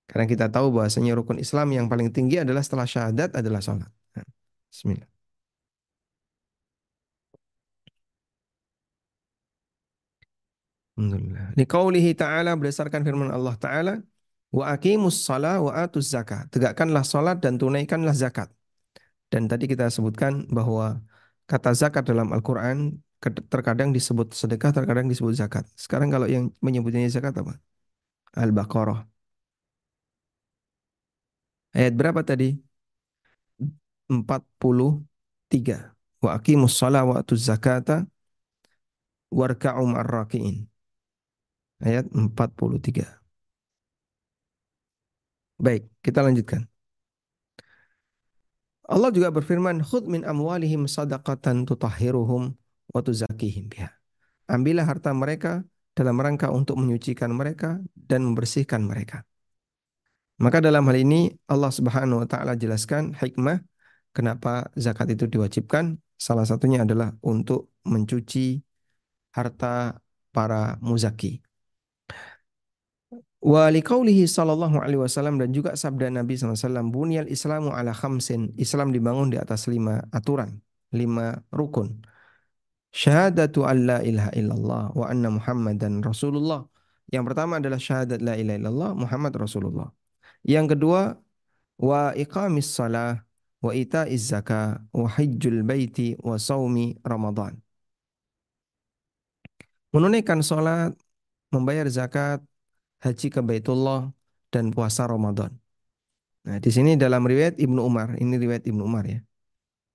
Karena 0.09 0.29
kita 0.29 0.47
tahu 0.53 0.69
bahwasanya 0.77 1.17
rukun 1.17 1.41
Islam 1.41 1.73
yang 1.73 1.87
paling 1.89 2.13
tinggi 2.13 2.37
adalah 2.41 2.61
setelah 2.61 2.85
syahadat 2.85 3.33
adalah 3.41 3.61
salat. 3.65 3.89
Nah, 4.17 4.27
bismillah. 4.69 5.09
Alhamdulillah. 10.95 11.59
Liqaulihi 11.59 12.15
ta'ala 12.15 12.55
berdasarkan 12.55 13.03
firman 13.03 13.33
Allah 13.35 13.55
ta'ala 13.59 13.93
wa 14.57 14.65
aqimus 14.75 15.17
salah 15.27 15.59
wa 15.67 15.73
atuz 15.83 16.07
zakat. 16.15 16.47
Tegakkanlah 16.55 17.03
salat 17.03 17.37
dan 17.45 17.59
tunaikanlah 17.61 18.15
zakat. 18.15 18.49
Dan 19.33 19.51
tadi 19.51 19.65
kita 19.67 19.91
sebutkan 19.91 20.47
bahwa 20.57 21.03
kata 21.51 21.71
zakat 21.75 22.07
dalam 22.07 22.31
Al-Quran 22.31 23.03
terkadang 23.51 23.91
disebut 23.97 24.31
sedekah, 24.37 24.71
terkadang 24.71 25.07
disebut 25.11 25.35
zakat. 25.35 25.65
Sekarang 25.75 26.09
kalau 26.15 26.29
yang 26.31 26.55
menyebutnya 26.63 27.09
zakat 27.11 27.35
apa? 27.35 27.59
Al-Baqarah. 28.37 29.01
Ayat 31.75 31.93
berapa 31.99 32.23
tadi? 32.23 32.55
43. 34.07 35.91
Wa 36.23 36.31
aqimus 36.39 36.79
salah 36.79 37.03
wa 37.03 37.19
atuz 37.19 37.43
zakata 37.51 38.07
warka'u 39.35 39.83
ma'arraki'in. 39.83 40.57
Ayat 41.83 42.07
43. 42.13 43.24
Baik, 45.65 45.89
kita 46.05 46.21
lanjutkan. 46.21 46.69
Allah 48.85 49.09
juga 49.17 49.33
berfirman, 49.33 49.81
"Khudh 49.81 50.05
min 50.13 50.29
amwalihim 50.29 50.85
sadaqatan 50.85 51.65
tutahhiruhum 51.65 52.53
wa 52.93 53.01
tuzakihim 53.01 53.73
biha." 53.73 53.89
Ambillah 54.45 54.85
harta 54.85 55.17
mereka 55.17 55.65
dalam 55.97 56.21
rangka 56.21 56.53
untuk 56.53 56.77
menyucikan 56.77 57.33
mereka 57.33 57.81
dan 57.97 58.29
membersihkan 58.29 58.85
mereka. 58.85 59.25
Maka 60.37 60.61
dalam 60.61 60.85
hal 60.85 60.99
ini 61.01 61.33
Allah 61.49 61.73
Subhanahu 61.73 62.21
wa 62.21 62.29
taala 62.29 62.59
jelaskan 62.59 63.17
hikmah 63.17 63.65
kenapa 64.13 64.69
zakat 64.77 65.17
itu 65.17 65.25
diwajibkan. 65.31 65.97
Salah 66.21 66.45
satunya 66.45 66.85
adalah 66.85 67.17
untuk 67.25 67.73
mencuci 67.89 68.61
harta 69.33 69.97
para 70.35 70.77
muzaki. 70.85 71.44
Wa 73.45 73.69
liqaulihi 73.69 74.25
sallallahu 74.25 74.81
alaihi 74.81 75.05
wasallam 75.05 75.37
dan 75.37 75.53
juga 75.53 75.77
sabda 75.77 76.09
Nabi 76.09 76.33
SAW, 76.41 76.89
Bunyal 76.89 77.29
islamu 77.29 77.77
ala 77.77 77.93
khamsin. 77.93 78.57
Islam 78.57 78.89
dibangun 78.89 79.29
di 79.29 79.37
atas 79.37 79.69
lima 79.69 80.01
aturan, 80.17 80.65
lima 80.97 81.45
rukun. 81.53 82.01
Syahadatu 82.89 83.69
an 83.69 83.85
la 83.85 83.99
ilaha 84.01 84.33
illallah 84.33 84.83
wa 84.97 85.05
anna 85.13 85.29
muhammadan 85.29 86.01
rasulullah. 86.01 86.65
Yang 87.13 87.25
pertama 87.29 87.61
adalah 87.61 87.77
syahadat 87.77 88.25
la 88.25 88.33
ilaha 88.41 88.57
illallah 88.57 88.91
Muhammad 88.97 89.33
Rasulullah. 89.37 89.93
Yang 90.41 90.67
kedua, 90.73 91.21
wa 91.77 92.17
iqamis 92.17 92.73
salah 92.73 93.29
wa 93.61 93.77
ita'iz 93.77 94.33
zakah 94.33 94.81
wa 94.89 95.05
hajjul 95.05 95.61
baiti 95.69 96.17
wa 96.17 96.41
saumi 96.41 96.97
Ramadan. 97.05 97.61
Menunaikan 99.93 100.41
salat, 100.41 100.97
membayar 101.53 101.87
zakat, 101.87 102.41
haji 103.05 103.27
ke 103.29 103.41
Baitullah, 103.45 104.09
dan 104.55 104.71
puasa 104.71 105.05
Ramadan. 105.05 105.53
Nah, 106.47 106.57
di 106.63 106.71
sini 106.71 106.95
dalam 106.95 107.27
riwayat 107.27 107.59
Ibnu 107.59 107.81
Umar, 107.83 108.15
ini 108.23 108.35
riwayat 108.39 108.65
Ibnu 108.71 108.83
Umar 108.85 109.05
ya. 109.09 109.21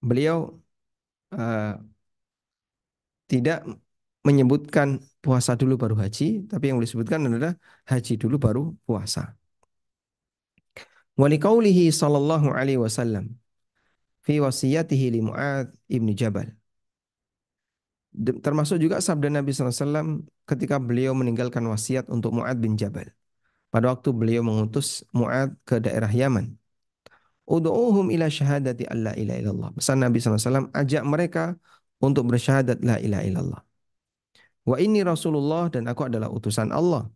Beliau 0.03 0.59
uh, 1.31 1.73
tidak 3.31 3.63
menyebutkan 4.27 4.99
puasa 5.23 5.55
dulu 5.55 5.79
baru 5.79 5.95
haji, 5.95 6.49
tapi 6.51 6.65
yang 6.73 6.79
disebutkan 6.83 7.23
adalah 7.23 7.55
haji 7.87 8.13
dulu 8.19 8.35
baru 8.35 8.63
puasa. 8.83 9.39
Walikaulihi 11.15 11.91
sallallahu 11.91 12.51
alaihi 12.51 12.79
wasallam 12.79 13.35
fi 14.23 14.39
wasiyatihi 14.43 15.05
li 15.15 15.21
Mu'ad 15.23 15.71
Jabal. 16.15 16.58
Termasuk 18.19 18.83
juga 18.83 18.99
sabda 18.99 19.31
Nabi 19.31 19.55
SAW 19.55 20.27
ketika 20.43 20.75
beliau 20.75 21.15
meninggalkan 21.15 21.63
wasiat 21.71 22.11
untuk 22.11 22.35
Mu'ad 22.35 22.59
bin 22.59 22.75
Jabal. 22.75 23.07
Pada 23.71 23.95
waktu 23.95 24.11
beliau 24.11 24.43
mengutus 24.43 25.07
Mu'ad 25.15 25.55
ke 25.63 25.79
daerah 25.79 26.11
Yaman. 26.11 26.51
Udu'uhum 27.47 28.11
ila 28.11 28.27
syahadati 28.27 28.83
alla 28.85 29.15
ilaha 29.15 29.37
illallah. 29.39 29.69
Pesan 29.73 30.03
Nabi 30.03 30.19
SAW, 30.19 30.69
ajak 30.75 31.03
mereka 31.07 31.55
untuk 32.03 32.27
bersyahadat 32.29 32.83
la 32.83 32.99
ilaha 32.99 33.23
illallah. 33.23 33.61
Wa 34.67 34.77
ini 34.77 34.99
Rasulullah 35.01 35.71
dan 35.73 35.87
aku 35.89 36.11
adalah 36.11 36.29
utusan 36.29 36.69
Allah. 36.75 37.07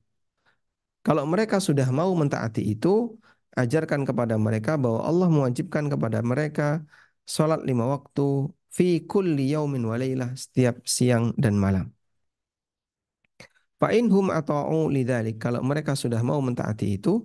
Kalau 1.03 1.27
mereka 1.27 1.59
sudah 1.59 1.85
mau 1.91 2.09
mentaati 2.15 2.63
itu, 2.63 3.19
ajarkan 3.59 4.07
kepada 4.07 4.39
mereka 4.39 4.79
bahwa 4.79 5.03
Allah 5.03 5.27
mewajibkan 5.27 5.91
kepada 5.91 6.23
mereka 6.23 6.81
salat 7.27 7.61
lima 7.67 7.85
waktu 7.91 8.49
fi 8.73 9.05
kulli 9.05 9.53
yaumin 9.53 9.85
wa 9.85 9.95
laylah 10.01 10.33
setiap 10.33 10.81
siang 10.83 11.31
dan 11.37 11.55
malam. 11.55 11.93
Fa 13.77 13.93
inhum 13.93 14.33
ata'u 14.33 14.89
lidzalik 14.89 15.37
kalau 15.37 15.61
mereka 15.61 15.93
sudah 15.93 16.19
mau 16.25 16.39
mentaati 16.41 16.97
itu 16.97 17.21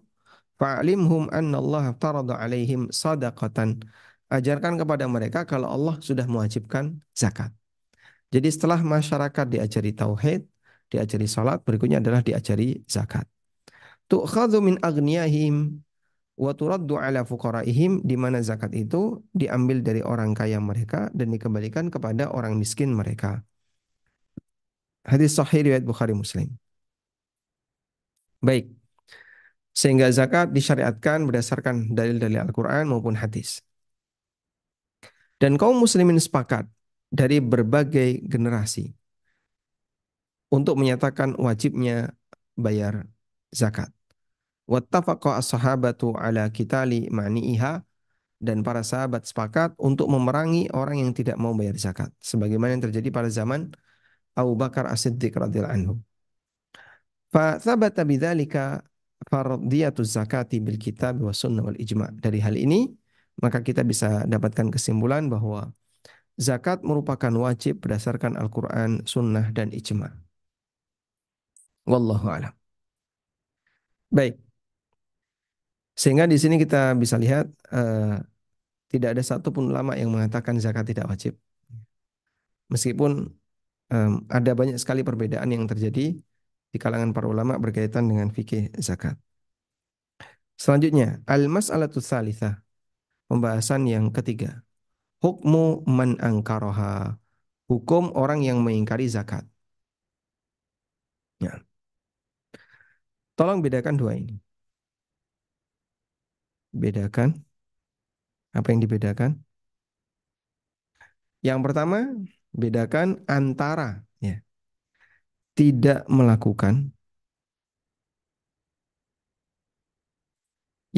fa'limhum 0.60 1.30
anna 1.32 1.56
Allah 1.62 1.94
tarada 1.96 2.34
alaihim 2.36 2.90
sadaqatan 2.90 3.80
ajarkan 4.28 4.74
kepada 4.76 5.08
mereka 5.08 5.46
kalau 5.48 5.70
Allah 5.70 5.96
sudah 6.02 6.26
mewajibkan 6.28 7.00
zakat. 7.16 7.54
Jadi 8.28 8.48
setelah 8.52 8.84
masyarakat 8.84 9.46
diajari 9.48 9.96
tauhid, 9.96 10.44
diajari 10.92 11.24
salat, 11.24 11.64
berikutnya 11.64 12.02
adalah 12.04 12.20
diajari 12.20 12.84
zakat. 12.84 13.24
Tu'khadhu 14.08 14.60
min 14.60 14.76
aghniyahim 14.84 15.80
wa 16.38 16.52
turaddu 16.54 16.94
ala 16.96 17.26
fuqaraihim 17.26 18.00
di 18.06 18.14
mana 18.14 18.38
zakat 18.38 18.70
itu 18.72 19.26
diambil 19.34 19.82
dari 19.82 20.00
orang 20.06 20.30
kaya 20.38 20.62
mereka 20.62 21.10
dan 21.10 21.34
dikembalikan 21.34 21.90
kepada 21.90 22.30
orang 22.30 22.54
miskin 22.54 22.94
mereka. 22.94 23.42
Hadis 25.02 25.34
sahih 25.34 25.66
riwayat 25.66 25.82
Bukhari 25.82 26.14
Muslim. 26.14 26.54
Baik. 28.38 28.70
Sehingga 29.74 30.10
zakat 30.14 30.54
disyariatkan 30.54 31.26
berdasarkan 31.26 31.94
dalil-dalil 31.94 32.38
Al-Qur'an 32.46 32.86
maupun 32.86 33.18
hadis. 33.18 33.62
Dan 35.38 35.54
kaum 35.54 35.78
muslimin 35.78 36.18
sepakat 36.18 36.66
dari 37.14 37.38
berbagai 37.38 38.26
generasi 38.26 38.90
untuk 40.50 40.74
menyatakan 40.78 41.38
wajibnya 41.38 42.10
bayar 42.58 43.06
zakat. 43.54 43.97
Wattafaqa 44.68 45.40
as-sahabatu 45.40 46.12
ala 46.12 46.52
kitali 46.52 47.08
ma'ni'iha 47.08 47.80
dan 48.36 48.60
para 48.60 48.84
sahabat 48.84 49.24
sepakat 49.24 49.72
untuk 49.80 50.12
memerangi 50.12 50.68
orang 50.76 51.00
yang 51.08 51.10
tidak 51.16 51.40
mau 51.40 51.56
bayar 51.56 51.74
zakat 51.80 52.12
sebagaimana 52.20 52.76
yang 52.76 52.84
terjadi 52.84 53.08
pada 53.08 53.32
zaman 53.32 53.72
Abu 54.36 54.52
Bakar 54.54 54.84
As-Siddiq 54.86 55.32
radhiyallahu 55.32 55.72
anhu. 55.74 55.94
Fa 57.32 57.56
thabata 57.56 58.04
bidzalika 58.04 58.84
fardiyatu 59.26 60.04
zakati 60.04 60.60
bil 60.60 60.76
kitab 60.76 61.18
wa 61.18 61.32
sunnah 61.32 61.64
wal 61.64 61.78
ijma. 61.80 62.12
Dari 62.14 62.38
hal 62.38 62.54
ini 62.54 62.92
maka 63.42 63.64
kita 63.64 63.82
bisa 63.82 64.28
dapatkan 64.28 64.68
kesimpulan 64.68 65.26
bahwa 65.32 65.72
zakat 66.38 66.84
merupakan 66.86 67.30
wajib 67.34 67.82
berdasarkan 67.82 68.38
Al-Qur'an, 68.38 69.02
sunnah 69.06 69.50
dan 69.50 69.74
ijma. 69.74 70.12
Wallahu 71.88 72.26
a'lam. 72.28 72.54
Baik. 74.12 74.47
Sehingga 76.00 76.24
di 76.32 76.36
sini 76.42 76.54
kita 76.62 76.94
bisa 77.02 77.16
lihat 77.18 77.46
uh, 77.74 78.22
tidak 78.92 79.08
ada 79.18 79.22
satupun 79.30 79.64
ulama 79.70 79.92
yang 80.00 80.10
mengatakan 80.14 80.54
zakat 80.64 80.84
tidak 80.90 81.06
wajib. 81.10 81.34
Meskipun 82.72 83.10
um, 83.92 84.12
ada 84.30 84.50
banyak 84.60 84.76
sekali 84.82 85.02
perbedaan 85.08 85.48
yang 85.54 85.64
terjadi 85.66 86.14
di 86.72 86.78
kalangan 86.82 87.10
para 87.16 87.26
ulama 87.34 87.58
berkaitan 87.64 88.04
dengan 88.10 88.28
fikih 88.36 88.70
zakat. 88.78 89.16
Selanjutnya, 90.58 91.22
al-mas'alatu 91.26 91.98
tsalitsah. 92.02 92.54
Pembahasan 93.28 93.84
yang 93.84 94.08
ketiga. 94.16 94.64
Hukmu 95.22 95.84
man 95.84 96.16
angkaroha. 96.18 97.20
Hukum 97.68 98.04
orang 98.16 98.40
yang 98.48 98.58
mengingkari 98.64 99.04
zakat. 99.10 99.44
Ya. 101.40 101.62
Tolong 103.36 103.60
bedakan 103.64 103.94
dua 104.00 104.12
ini. 104.18 104.47
Bedakan. 106.82 107.28
Apa 108.56 108.66
yang 108.72 108.80
dibedakan? 108.84 109.30
Yang 111.46 111.58
pertama, 111.64 111.98
bedakan 112.60 113.08
antara 113.30 114.02
ya, 114.26 114.42
tidak 115.56 116.06
melakukan. 116.08 116.74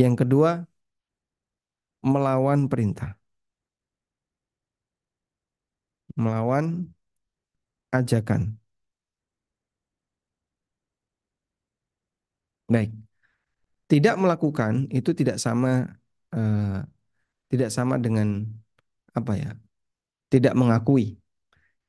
Yang 0.01 0.14
kedua, 0.27 0.51
melawan 2.11 2.61
perintah. 2.71 3.11
Melawan 6.16 6.95
ajakan. 7.93 8.59
Baik 12.69 13.10
tidak 13.90 14.14
melakukan 14.22 14.87
itu 14.96 15.11
tidak 15.18 15.37
sama 15.44 15.70
uh, 16.37 16.87
tidak 17.50 17.70
sama 17.76 17.94
dengan 18.05 18.46
apa 19.18 19.33
ya 19.42 19.50
tidak 20.33 20.55
mengakui 20.55 21.20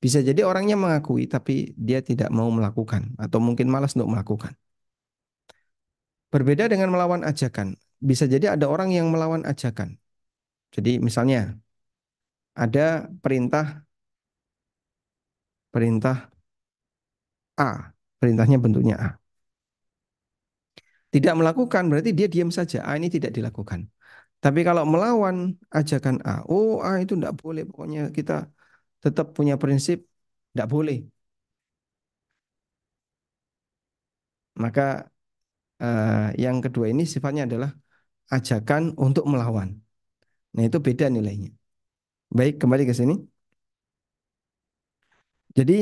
Bisa 0.02 0.20
jadi 0.26 0.42
orangnya 0.50 0.74
mengakui 0.84 1.30
tapi 1.30 1.78
dia 1.78 2.02
tidak 2.02 2.34
mau 2.34 2.50
melakukan 2.50 3.14
atau 3.22 3.38
mungkin 3.38 3.70
malas 3.70 3.94
untuk 3.94 4.10
melakukan. 4.10 4.54
Berbeda 6.34 6.66
dengan 6.66 6.90
melawan 6.90 7.22
ajakan. 7.22 7.78
Bisa 8.02 8.26
jadi 8.26 8.58
ada 8.58 8.66
orang 8.66 8.90
yang 8.90 9.14
melawan 9.14 9.46
ajakan. 9.46 10.02
Jadi 10.74 10.98
misalnya 10.98 11.54
ada 12.58 13.06
perintah 13.22 13.86
perintah 15.72 16.32
A, 17.58 17.94
perintahnya 18.20 18.58
bentuknya 18.64 18.96
A. 19.00 19.21
Tidak 21.14 21.34
melakukan 21.40 21.84
berarti 21.92 22.10
dia 22.18 22.28
diam 22.34 22.50
saja. 22.58 22.78
A 22.88 22.92
ini 23.00 23.08
tidak 23.16 23.32
dilakukan. 23.38 23.82
Tapi 24.44 24.60
kalau 24.68 24.84
melawan 24.94 25.36
ajakan 25.80 26.16
A, 26.30 26.32
oh 26.52 26.82
A 26.88 26.92
itu 27.04 27.14
tidak 27.20 27.36
boleh. 27.42 27.62
Pokoknya 27.70 28.00
kita 28.18 28.34
tetap 29.04 29.26
punya 29.38 29.56
prinsip 29.62 29.98
tidak 30.52 30.68
boleh. 30.74 30.98
Maka 34.64 34.82
uh, 35.84 36.30
yang 36.44 36.58
kedua 36.64 36.86
ini 36.94 37.04
sifatnya 37.14 37.44
adalah 37.50 37.72
ajakan 38.36 38.84
untuk 39.06 39.26
melawan. 39.32 39.70
Nah 40.56 40.64
itu 40.68 40.78
beda 40.88 41.06
nilainya. 41.16 41.50
Baik, 42.38 42.56
kembali 42.62 42.84
ke 42.90 42.94
sini. 43.00 43.14
Jadi 45.58 45.74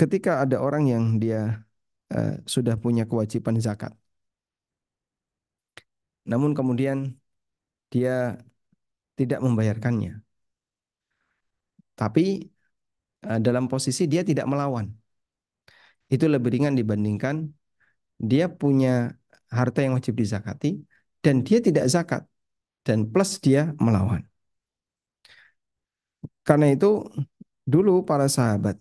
ketika 0.00 0.30
ada 0.44 0.56
orang 0.66 0.84
yang 0.92 1.04
dia 1.22 1.60
uh, 2.14 2.32
sudah 2.54 2.74
punya 2.80 3.04
kewajiban 3.10 3.56
zakat, 3.60 3.92
namun 6.30 6.50
kemudian 6.58 6.98
dia 7.92 8.40
tidak 9.18 9.40
membayarkannya, 9.46 10.24
tapi 11.94 12.50
uh, 13.26 13.38
dalam 13.46 13.64
posisi 13.72 14.02
dia 14.12 14.22
tidak 14.26 14.46
melawan, 14.50 14.86
itu 16.10 16.24
lebih 16.28 16.50
ringan 16.54 16.74
dibandingkan 16.80 17.36
dia 18.30 18.46
punya 18.46 19.14
harta 19.50 19.82
yang 19.84 19.94
wajib 19.98 20.14
dizakati 20.18 20.82
dan 21.24 21.42
dia 21.46 21.58
tidak 21.62 21.86
zakat 21.90 22.22
dan 22.86 23.08
plus 23.12 23.40
dia 23.40 23.72
melawan. 23.80 24.22
Karena 26.44 26.66
itu 26.74 26.86
dulu 27.64 28.04
para 28.04 28.28
sahabat 28.28 28.76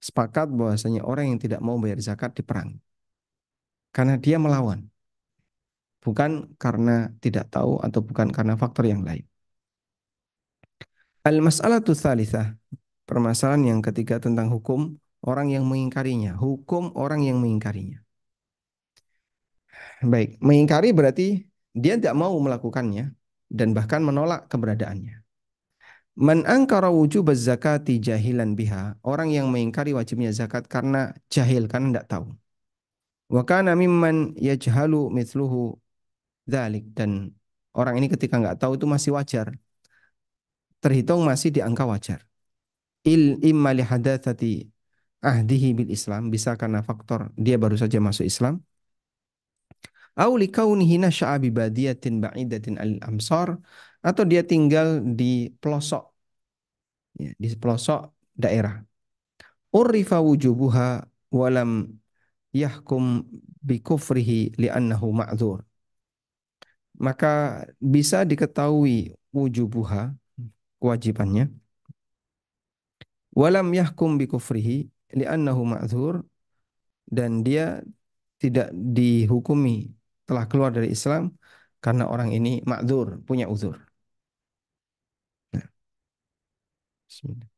sepakat 0.00 0.48
bahwasanya 0.52 1.00
orang 1.04 1.32
yang 1.32 1.40
tidak 1.44 1.60
mau 1.66 1.76
bayar 1.82 2.00
zakat 2.00 2.30
diperang. 2.36 2.80
Karena 3.94 4.14
dia 4.18 4.36
melawan. 4.36 4.80
Bukan 6.04 6.52
karena 6.60 7.08
tidak 7.24 7.48
tahu 7.48 7.80
atau 7.80 8.00
bukan 8.04 8.28
karena 8.28 8.54
faktor 8.60 8.84
yang 8.84 9.00
lain. 9.00 9.24
Al-mas'alatu 11.24 11.96
tsalitsah, 11.96 12.60
permasalahan 13.08 13.64
yang 13.72 13.80
ketiga 13.80 14.20
tentang 14.20 14.52
hukum 14.52 15.00
orang 15.24 15.48
yang 15.48 15.64
mengingkarinya, 15.64 16.36
hukum 16.36 16.92
orang 16.92 17.24
yang 17.24 17.40
mengingkarinya. 17.40 18.04
Baik, 20.04 20.36
mengingkari 20.44 20.92
berarti 20.92 21.48
dia 21.72 21.96
tidak 21.96 22.12
mau 22.12 22.36
melakukannya 22.36 23.16
dan 23.48 23.72
bahkan 23.72 24.04
menolak 24.04 24.44
keberadaannya. 24.52 25.24
Man 26.14 26.46
angkara 26.46 26.94
wujub 26.94 27.26
zakati 27.34 27.98
jahilan 27.98 28.54
biha. 28.54 28.94
Orang 29.02 29.34
yang 29.34 29.50
mengingkari 29.50 29.90
wajibnya 29.90 30.30
zakat 30.30 30.70
karena 30.70 31.10
jahil, 31.26 31.66
karena 31.66 31.98
tidak 31.98 32.06
tahu. 32.06 32.26
Wa 33.32 33.42
kana 33.42 33.74
mimman 33.74 34.36
yajhalu 34.38 35.10
mithluhu 35.10 35.74
dhalik. 36.52 36.84
Dan 36.96 37.32
orang 37.74 37.94
ini 37.98 38.06
ketika 38.12 38.34
nggak 38.42 38.56
tahu 38.60 38.72
itu 38.78 38.86
masih 38.94 39.10
wajar. 39.16 39.52
Terhitung 40.82 41.24
masih 41.24 41.48
di 41.54 41.60
angka 41.64 41.84
wajar. 41.88 42.20
Il 43.04 43.40
imma 43.44 43.72
li 43.76 43.84
hadatsati 43.84 44.68
ahdihi 45.24 45.68
bil 45.78 45.90
Islam. 45.92 46.28
Bisa 46.34 46.56
karena 46.60 46.80
faktor 46.84 47.32
dia 47.36 47.56
baru 47.56 47.76
saja 47.80 47.98
masuk 48.00 48.24
Islam. 48.28 48.60
Au 50.14 50.38
li 50.38 50.46
kaunihi 50.46 51.02
nasya'a 51.02 51.42
bi 51.42 51.50
badiyatin 51.50 52.22
ba'idatin 52.22 52.78
al-amsar 52.78 53.58
atau 53.98 54.22
dia 54.22 54.46
tinggal 54.46 55.02
di 55.02 55.50
pelosok 55.58 56.04
ya, 57.18 57.34
di 57.34 57.48
pelosok 57.58 58.14
daerah. 58.38 58.78
Urifa 59.74 60.22
wujubuha 60.22 61.02
walam 61.34 61.98
yahkum 62.54 63.26
bi 63.58 63.82
kufrihi 63.82 64.54
li'annahu 64.54 65.10
ma'dzur. 65.10 65.66
Maka 66.94 67.66
bisa 67.82 68.22
diketahui 68.22 69.18
wujubuha 69.34 70.14
kewajibannya 70.78 71.50
walam 73.34 73.74
yahkum 73.74 74.14
bi 74.14 74.30
kufrihi 74.30 74.86
li'annahu 75.18 75.62
ma'dzur 75.66 76.22
dan 77.10 77.42
dia 77.42 77.82
tidak 78.38 78.70
dihukumi 78.72 79.90
telah 80.28 80.44
keluar 80.46 80.70
dari 80.70 80.94
Islam 80.94 81.34
karena 81.84 82.08
orang 82.08 82.30
ini 82.32 82.64
ma'dzur, 82.64 83.20
punya 83.28 83.44
uzur. 83.50 83.76
Bismillah. 87.08 87.48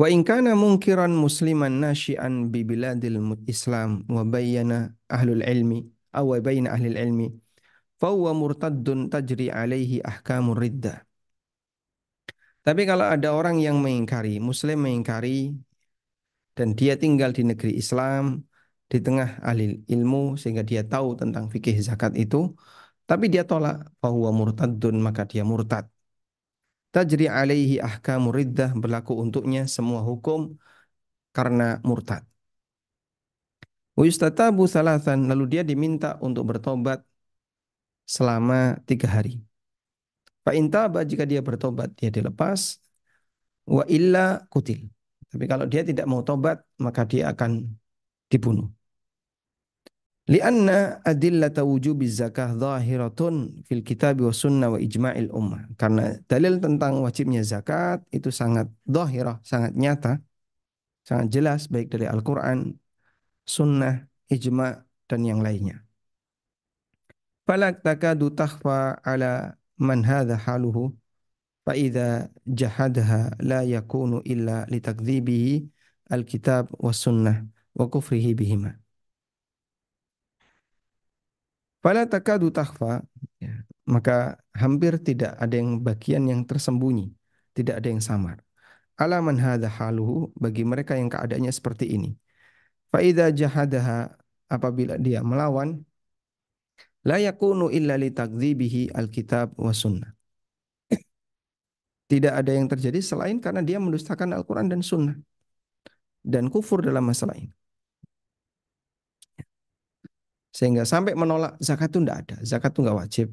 Wa 0.00 0.08
in 0.08 0.24
kana 0.24 0.56
munkiran 0.56 1.12
musliman 1.12 1.84
nashi'an 1.84 2.48
bi 2.48 2.64
biladil 2.64 3.20
Islam 3.44 4.08
wa 4.08 4.24
bayyana 4.24 4.96
ahlul 5.12 5.44
ilmi 5.44 5.84
aw 6.16 6.24
wa 6.24 6.40
bayyana 6.40 6.72
ahlil 6.72 6.96
ilmi 6.96 7.28
fa 8.00 8.08
huwa 8.08 8.32
murtaddun 8.32 9.12
tajri 9.12 9.52
alaihi 9.52 10.00
ahkamur 10.00 10.56
riddah. 10.56 11.04
Tapi 12.64 12.88
kalau 12.88 13.12
ada 13.12 13.28
orang 13.36 13.60
yang 13.60 13.76
mengingkari, 13.84 14.40
muslim 14.40 14.88
mengingkari 14.88 15.52
dan 16.56 16.72
dia 16.72 16.96
tinggal 16.96 17.36
di 17.36 17.44
negeri 17.44 17.76
Islam 17.76 18.40
di 18.88 19.04
tengah 19.04 19.44
ahli 19.44 19.84
ilmu 19.84 20.40
sehingga 20.40 20.64
dia 20.64 20.80
tahu 20.80 21.12
tentang 21.20 21.52
fikih 21.52 21.76
zakat 21.76 22.16
itu, 22.16 22.56
tapi 23.04 23.28
dia 23.28 23.44
tolak 23.44 23.84
bahwa 24.00 24.32
murtadun 24.32 24.96
maka 24.96 25.28
dia 25.28 25.44
murtad. 25.44 25.84
Tajri 26.90 27.26
alaihi 27.30 27.78
ahkamu 27.78 28.28
riddah 28.34 28.70
berlaku 28.74 29.12
untuknya 29.22 29.62
semua 29.70 30.00
hukum 30.02 30.58
karena 31.36 31.78
murtad. 31.86 32.22
Wistatabu 34.00 34.64
salasan 34.66 35.28
lalu 35.30 35.44
dia 35.52 35.62
diminta 35.62 36.18
untuk 36.26 36.44
bertobat 36.50 36.98
selama 38.14 38.80
tiga 38.88 39.06
hari. 39.06 39.38
Pak 40.42 40.54
intaba 40.56 41.06
jika 41.06 41.24
dia 41.30 41.40
bertobat 41.44 41.94
dia 41.98 42.10
dilepas. 42.10 42.80
Wa 43.70 43.84
illa 43.86 44.42
kutil. 44.50 44.90
Tapi 45.30 45.44
kalau 45.46 45.66
dia 45.70 45.86
tidak 45.86 46.06
mau 46.10 46.26
tobat 46.26 46.58
maka 46.82 47.06
dia 47.06 47.30
akan 47.30 47.70
dibunuh. 48.32 48.79
Lianna 50.30 51.02
adillata 51.02 51.66
wujubi 51.66 52.06
zakah 52.06 52.54
zahiratun 52.54 53.66
fil 53.66 53.82
kitab 53.82 54.22
wa 54.22 54.30
sunnah 54.30 54.70
wa 54.70 54.78
ijma'il 54.78 55.26
ummah. 55.26 55.66
Karena 55.74 56.14
dalil 56.30 56.62
tentang 56.62 57.02
wajibnya 57.02 57.42
zakat 57.42 58.06
itu 58.14 58.30
sangat 58.30 58.70
zahirah, 58.86 59.42
sangat 59.42 59.74
nyata, 59.74 60.22
sangat 61.02 61.34
jelas 61.34 61.66
baik 61.66 61.90
dari 61.90 62.06
Al-Quran, 62.06 62.78
sunnah, 63.42 64.06
ijma' 64.30 64.86
dan 65.10 65.26
yang 65.26 65.42
lainnya. 65.42 65.82
Falak 67.42 67.82
takadu 67.82 68.30
takhfa 68.30 69.02
ala 69.02 69.58
man 69.74 70.06
hadha 70.06 70.38
haluhu 70.38 70.94
fa 71.66 71.74
idza 71.74 72.30
jahadaha 72.46 73.34
la 73.42 73.66
yakunu 73.66 74.22
illa 74.22 74.62
litakdzibihi 74.70 75.66
al-kitab 76.14 76.70
wa 76.78 76.94
sunnah 76.94 77.42
wa 77.74 77.90
kufrihi 77.90 78.30
bihima. 78.38 78.79
Fala 81.80 82.04
takadu 82.04 82.52
takhfa, 82.52 83.00
ya, 83.40 83.64
maka 83.88 84.36
hampir 84.52 85.00
tidak 85.00 85.32
ada 85.40 85.56
yang 85.56 85.80
bagian 85.80 86.28
yang 86.28 86.44
tersembunyi, 86.44 87.08
tidak 87.56 87.80
ada 87.80 87.88
yang 87.88 88.04
samar. 88.04 88.44
Alaman 89.00 89.40
hadha 89.40 89.72
haluhu 89.80 90.28
bagi 90.36 90.60
mereka 90.60 90.92
yang 90.92 91.08
keadaannya 91.08 91.48
seperti 91.48 91.88
ini. 91.96 92.12
Faida 92.92 93.32
jahadaha 93.32 94.12
apabila 94.52 95.00
dia 95.00 95.24
melawan 95.24 95.80
la 97.00 97.16
yakunu 97.16 97.72
illa 97.72 97.96
li 97.96 98.12
takdzibihi 98.12 98.92
alkitab 98.92 99.56
wa 99.56 99.72
sunnah. 99.72 100.12
Tidak 102.10 102.34
ada 102.34 102.50
yang 102.50 102.66
terjadi 102.66 102.98
selain 102.98 103.38
karena 103.38 103.62
dia 103.62 103.78
mendustakan 103.78 104.34
Al-Quran 104.34 104.66
dan 104.66 104.82
Sunnah. 104.82 105.14
Dan 106.26 106.50
kufur 106.50 106.82
dalam 106.82 107.06
masalah 107.06 107.38
ini. 107.38 107.54
Sehingga 110.56 110.82
sampai 110.92 111.12
menolak 111.14 111.52
zakat 111.62 111.88
itu 111.90 111.98
tidak 112.02 112.16
ada. 112.26 112.36
Zakat 112.50 112.70
itu 112.74 112.80
nggak 112.84 112.98
wajib. 113.02 113.28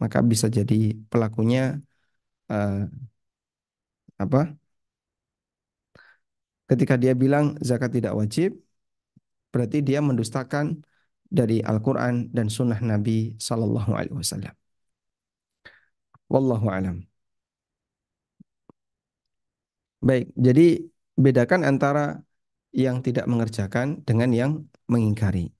Maka 0.00 0.18
bisa 0.24 0.46
jadi 0.48 0.74
pelakunya 1.10 1.80
uh, 2.52 2.88
apa? 4.20 4.40
Ketika 6.70 6.94
dia 7.02 7.12
bilang 7.18 7.58
zakat 7.58 7.90
tidak 7.96 8.14
wajib, 8.14 8.54
berarti 9.50 9.82
dia 9.82 9.98
mendustakan 9.98 10.86
dari 11.26 11.62
Al-Quran 11.62 12.30
dan 12.30 12.46
Sunnah 12.46 12.78
Nabi 12.78 13.34
Sallallahu 13.38 13.90
Alaihi 13.94 14.14
Wasallam. 14.14 14.54
Wallahu 16.30 16.66
alam. 16.70 16.96
Baik, 20.00 20.32
jadi 20.32 20.80
bedakan 21.18 21.60
antara 21.66 22.24
yang 22.72 23.02
tidak 23.02 23.26
mengerjakan 23.28 24.00
dengan 24.08 24.30
yang 24.32 24.52
mengingkari. 24.88 25.52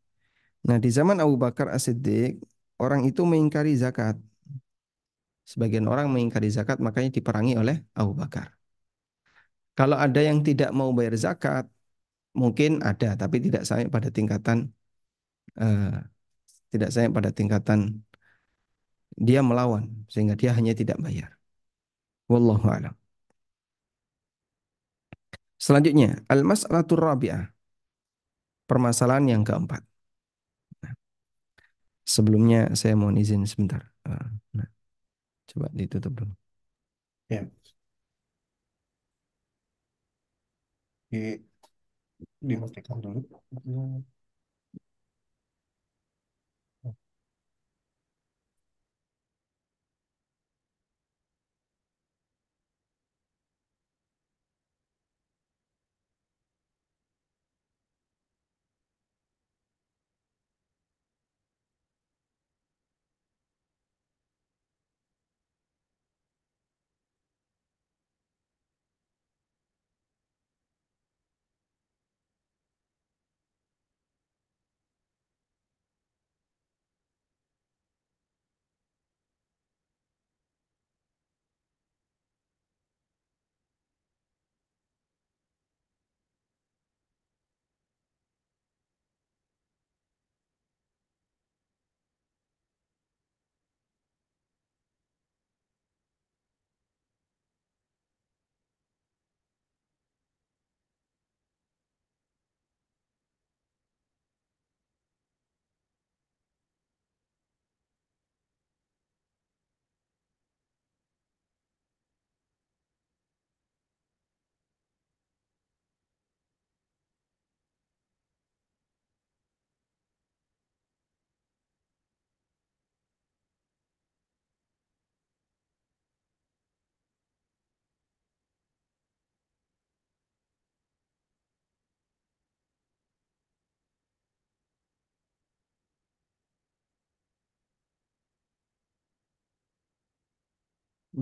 Nah, 0.68 0.76
di 0.84 0.90
zaman 0.92 1.16
Abu 1.24 1.34
Bakar 1.40 1.66
As-Siddiq, 1.76 2.40
orang 2.82 3.00
itu 3.08 3.20
mengingkari 3.24 3.72
zakat. 3.76 4.16
Sebagian 5.50 5.86
orang 5.92 6.06
mengingkari 6.12 6.48
zakat, 6.52 6.78
makanya 6.78 7.10
diperangi 7.16 7.52
oleh 7.62 7.76
Abu 7.96 8.12
Bakar. 8.20 8.54
Kalau 9.78 9.96
ada 9.96 10.20
yang 10.20 10.38
tidak 10.44 10.70
mau 10.76 10.90
bayar 10.92 11.14
zakat, 11.16 11.64
mungkin 12.36 12.70
ada, 12.84 13.16
tapi 13.16 13.36
tidak 13.42 13.62
sampai 13.68 13.88
pada 13.90 14.08
tingkatan 14.12 14.58
uh, 15.58 15.98
tidak 16.70 16.88
sampai 16.94 17.10
pada 17.10 17.30
tingkatan 17.34 17.80
dia 19.18 19.42
melawan 19.42 20.06
sehingga 20.06 20.38
dia 20.38 20.54
hanya 20.54 20.72
tidak 20.72 20.96
bayar. 21.02 21.34
Wallahu 22.30 22.62
a'lam. 22.70 22.94
Selanjutnya, 25.60 26.22
al-mas'alatur 26.30 27.02
rabi'ah. 27.02 27.52
Permasalahan 28.70 29.26
yang 29.28 29.42
keempat. 29.42 29.89
Sebelumnya 32.14 32.58
saya 32.80 32.94
mohon 33.00 33.16
izin 33.22 33.42
sebentar. 33.52 33.82
Uh, 34.08 34.26
nah, 34.56 34.68
coba 35.50 35.66
ditutup 35.78 36.12
dulu. 36.18 36.34
Ya. 37.28 37.46
Di, 41.10 41.42
dimatikan 42.48 42.98
dulu. 43.04 43.20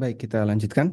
Baik, 0.00 0.16
kita 0.22 0.37
lanjutkan. 0.48 0.87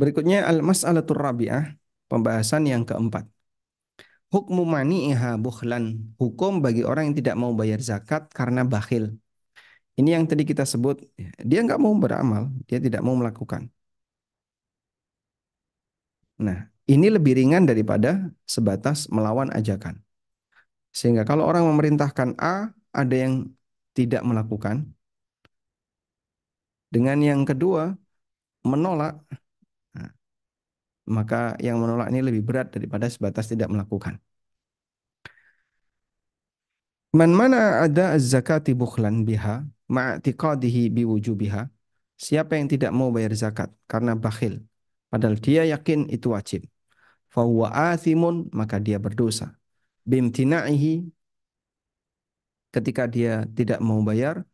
Berikutnya 0.00 0.46
al-mas'alatur 0.50 1.18
rabi'ah, 1.18 1.74
pembahasan 2.10 2.62
yang 2.72 2.82
keempat. 2.88 3.24
Hukmu 4.32 4.62
mani'iha 4.74 5.40
bukhlan, 5.40 5.84
hukum 6.20 6.52
bagi 6.64 6.82
orang 6.84 7.10
yang 7.10 7.16
tidak 7.20 7.34
mau 7.42 7.52
bayar 7.56 7.80
zakat 7.80 8.22
karena 8.38 8.60
bakhil. 8.62 9.16
Ini 9.98 10.14
yang 10.14 10.24
tadi 10.30 10.46
kita 10.46 10.62
sebut, 10.62 11.02
dia 11.42 11.58
nggak 11.66 11.80
mau 11.80 11.90
beramal, 11.96 12.54
dia 12.68 12.78
tidak 12.78 13.02
mau 13.02 13.16
melakukan. 13.18 13.66
Nah, 16.38 16.70
ini 16.86 17.10
lebih 17.10 17.34
ringan 17.34 17.66
daripada 17.66 18.30
sebatas 18.46 19.10
melawan 19.10 19.50
ajakan. 19.50 19.98
Sehingga 20.94 21.26
kalau 21.26 21.42
orang 21.50 21.66
memerintahkan 21.66 22.38
A, 22.38 22.70
ada 22.94 23.16
yang 23.16 23.50
tidak 23.96 24.22
melakukan. 24.22 24.97
Dengan 26.88 27.18
yang 27.20 27.44
kedua, 27.44 27.92
menolak, 28.64 29.20
nah, 29.92 30.10
maka 31.04 31.56
yang 31.60 31.76
menolak 31.82 32.08
ini 32.12 32.20
lebih 32.24 32.42
berat 32.48 32.72
daripada 32.72 33.06
sebatas 33.12 33.44
tidak 33.52 33.68
melakukan. 33.68 34.16
Man 37.12 37.32
mana 37.32 37.84
ada 37.88 38.20
zakati 38.20 38.76
bukhlan 38.76 39.24
biha 39.24 39.64
ma'atiqadihi 39.88 40.92
biwujubiha. 40.92 41.68
Siapa 42.18 42.58
yang 42.58 42.68
tidak 42.68 42.92
mau 42.92 43.08
bayar 43.14 43.32
zakat 43.32 43.72
karena 43.88 44.12
bakhil 44.12 44.60
padahal 45.08 45.40
dia 45.40 45.64
yakin 45.64 46.08
itu 46.12 46.36
wajib. 46.36 46.68
Fahuwa 47.32 47.72
athimun 47.72 48.52
maka 48.52 48.76
dia 48.76 49.00
berdosa. 49.00 49.56
Bimtina'ihi 50.04 51.08
ketika 52.74 53.08
dia 53.08 53.48
tidak 53.56 53.80
mau 53.80 54.00
bayar 54.04 54.44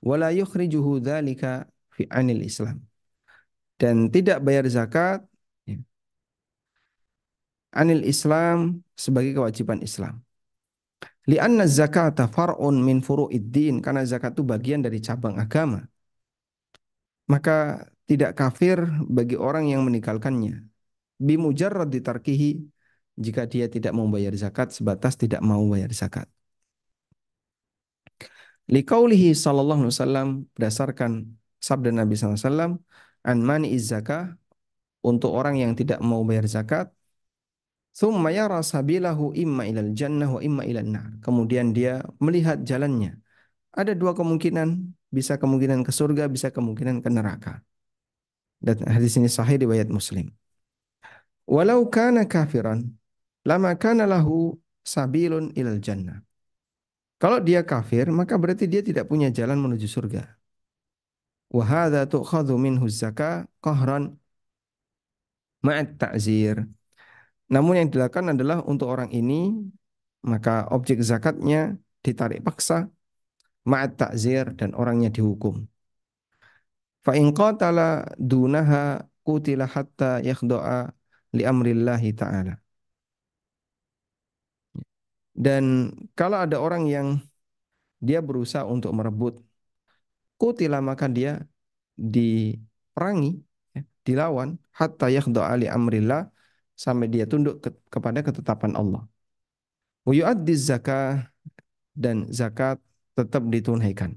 wala 0.00 0.32
yukhrijuhu 0.32 1.04
dzalika 1.04 1.68
fi 1.98 2.06
anil 2.18 2.46
Islam. 2.46 2.78
Dan 3.80 4.10
tidak 4.14 4.38
bayar 4.46 4.66
zakat 4.70 5.26
ya, 5.66 5.78
anil 7.74 8.06
Islam 8.06 8.86
sebagai 8.94 9.34
kewajiban 9.34 9.82
Islam. 9.82 10.22
Lianna 11.28 11.66
zakata 11.68 12.24
far'un 12.30 12.76
min 12.78 12.98
furu'id 13.04 13.44
din 13.52 13.74
karena 13.84 14.06
zakat 14.06 14.32
itu 14.38 14.42
bagian 14.46 14.80
dari 14.86 14.98
cabang 15.02 15.36
agama. 15.36 15.82
Maka 17.28 17.84
tidak 18.08 18.32
kafir 18.40 18.80
bagi 19.04 19.36
orang 19.36 19.68
yang 19.68 19.84
meninggalkannya. 19.84 20.64
Bimujarrad 21.20 21.92
ditarkihi 21.92 22.64
jika 23.20 23.44
dia 23.44 23.68
tidak 23.68 23.92
mau 23.92 24.08
bayar 24.08 24.32
zakat 24.38 24.72
sebatas 24.72 25.20
tidak 25.20 25.44
mau 25.44 25.60
bayar 25.68 25.92
zakat. 25.92 26.24
Liqaulihi 28.68 29.36
sallallahu 29.36 29.84
alaihi 29.84 29.94
wasallam 29.96 30.28
berdasarkan 30.56 31.12
sabda 31.58 31.90
Nabi 31.90 32.14
SAW, 32.14 32.78
an 33.26 33.38
mani 33.42 33.74
zakah 33.78 34.34
untuk 35.02 35.34
orang 35.34 35.58
yang 35.58 35.72
tidak 35.78 35.98
mau 36.02 36.22
bayar 36.22 36.46
zakat, 36.46 36.90
thumma 37.94 38.30
yara 38.30 38.62
sabilahu 38.62 39.34
imma 39.34 39.66
ilal 39.66 39.90
jannah 39.94 40.30
wa 40.30 40.40
imma 40.42 40.62
ilal 40.66 40.86
nar. 40.86 41.06
Kemudian 41.24 41.74
dia 41.74 42.02
melihat 42.22 42.62
jalannya. 42.62 43.18
Ada 43.74 43.94
dua 43.94 44.14
kemungkinan, 44.14 44.94
bisa 45.10 45.38
kemungkinan 45.38 45.82
ke 45.86 45.92
surga, 45.94 46.26
bisa 46.30 46.50
kemungkinan 46.50 47.02
ke 47.04 47.08
neraka. 47.10 47.62
Dan 48.58 48.82
hadis 48.90 49.14
ini 49.18 49.30
sahih 49.30 49.58
riwayat 49.62 49.86
Muslim. 49.86 50.34
Walau 51.46 51.86
kana 51.88 52.26
kafiran, 52.26 52.90
lama 53.46 53.72
kana 53.78 54.04
lahu 54.04 54.58
sabilun 54.84 55.54
ilal 55.54 55.78
jannah. 55.78 56.20
Kalau 57.18 57.42
dia 57.42 57.66
kafir, 57.66 58.06
maka 58.14 58.38
berarti 58.38 58.70
dia 58.70 58.78
tidak 58.78 59.10
punya 59.10 59.26
jalan 59.34 59.58
menuju 59.58 59.90
surga. 59.90 60.37
Wahada 61.48 62.04
tu'khadhu 62.04 62.60
minhu 62.60 62.86
zakah 62.92 63.48
qahran 63.64 64.20
ma'at 65.64 65.96
ta'zir. 65.96 66.68
Namun 67.48 67.80
yang 67.80 67.88
dilakukan 67.88 68.36
adalah 68.36 68.60
untuk 68.68 68.92
orang 68.92 69.08
ini 69.08 69.56
maka 70.20 70.68
objek 70.68 71.00
zakatnya 71.00 71.80
ditarik 72.04 72.44
paksa 72.44 72.92
ma'at 73.64 73.96
ta'zir 73.96 74.52
dan 74.58 74.76
orangnya 74.76 75.08
dihukum. 75.08 75.64
Fa 77.00 77.16
in 77.16 77.32
qatala 77.32 78.04
dunaha 78.20 79.08
qutila 79.24 79.64
hatta 79.64 80.20
yakhda'a 80.20 80.92
li 81.32 81.42
amrillahi 81.48 82.12
ta'ala. 82.12 82.60
Dan 85.38 85.94
kalau 86.18 86.42
ada 86.44 86.58
orang 86.58 86.90
yang 86.90 87.08
dia 88.02 88.18
berusaha 88.18 88.66
untuk 88.66 88.90
merebut 88.90 89.38
kutila 90.40 90.78
maka 90.80 91.06
dia 91.10 91.42
diperangi 91.98 93.42
ya, 93.74 93.82
dilawan 94.06 94.48
hatta 94.78 95.06
yakhda 95.10 95.40
ali 95.52 95.66
amrillah 95.66 96.30
sampai 96.78 97.06
dia 97.10 97.24
tunduk 97.26 97.58
ke, 97.64 97.70
kepada 97.90 98.22
ketetapan 98.22 98.72
Allah 98.80 99.02
wa 100.06 100.12
yu'addi 100.14 100.54
zakah 100.54 101.26
dan 101.92 102.30
zakat 102.30 102.78
tetap 103.18 103.42
ditunaikan 103.50 104.14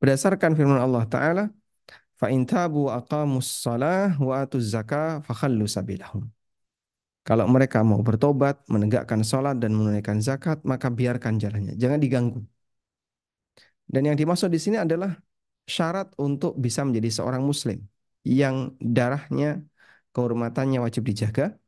berdasarkan 0.00 0.56
firman 0.56 0.80
Allah 0.80 1.04
taala 1.04 1.44
fa 2.20 2.26
in 2.32 2.48
tabu 2.48 2.88
aqamus 2.88 3.48
shalah 3.64 4.16
wa 4.20 4.44
atuz 4.44 4.64
zakah 4.76 5.24
fakhallu 5.24 5.64
sabilahum. 5.64 6.28
Kalau 7.20 7.44
mereka 7.54 7.84
mau 7.84 8.00
bertobat, 8.00 8.64
menegakkan 8.72 9.20
sholat 9.20 9.60
dan 9.60 9.76
menunaikan 9.76 10.18
zakat, 10.24 10.64
maka 10.64 10.88
biarkan 10.88 11.36
jalannya, 11.36 11.76
jangan 11.76 12.00
diganggu. 12.00 12.40
Dan 13.90 14.02
yang 14.06 14.16
dimaksud 14.20 14.48
di 14.54 14.60
sini 14.62 14.78
adalah 14.78 15.10
syarat 15.66 16.14
untuk 16.14 16.54
bisa 16.54 16.86
menjadi 16.86 17.10
seorang 17.20 17.42
muslim 17.42 17.78
yang 18.22 18.74
darahnya, 18.78 19.66
kehormatannya 20.14 20.78
wajib 20.84 21.02
dijaga, 21.10 21.58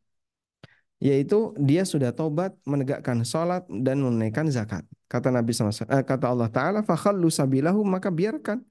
yaitu 1.02 1.50
dia 1.58 1.82
sudah 1.82 2.14
tobat, 2.14 2.54
menegakkan 2.62 3.26
sholat 3.26 3.66
dan 3.66 3.98
menunaikan 3.98 4.46
zakat. 4.54 4.86
Kata 5.10 5.34
Nabi 5.34 5.50
SAW, 5.50 5.90
eh, 5.90 6.04
kata 6.06 6.26
Allah 6.30 6.48
Taala, 6.48 6.80
fakhallu 6.86 7.26
sabilahu 7.26 7.82
maka 7.82 8.08
biarkan 8.08 8.62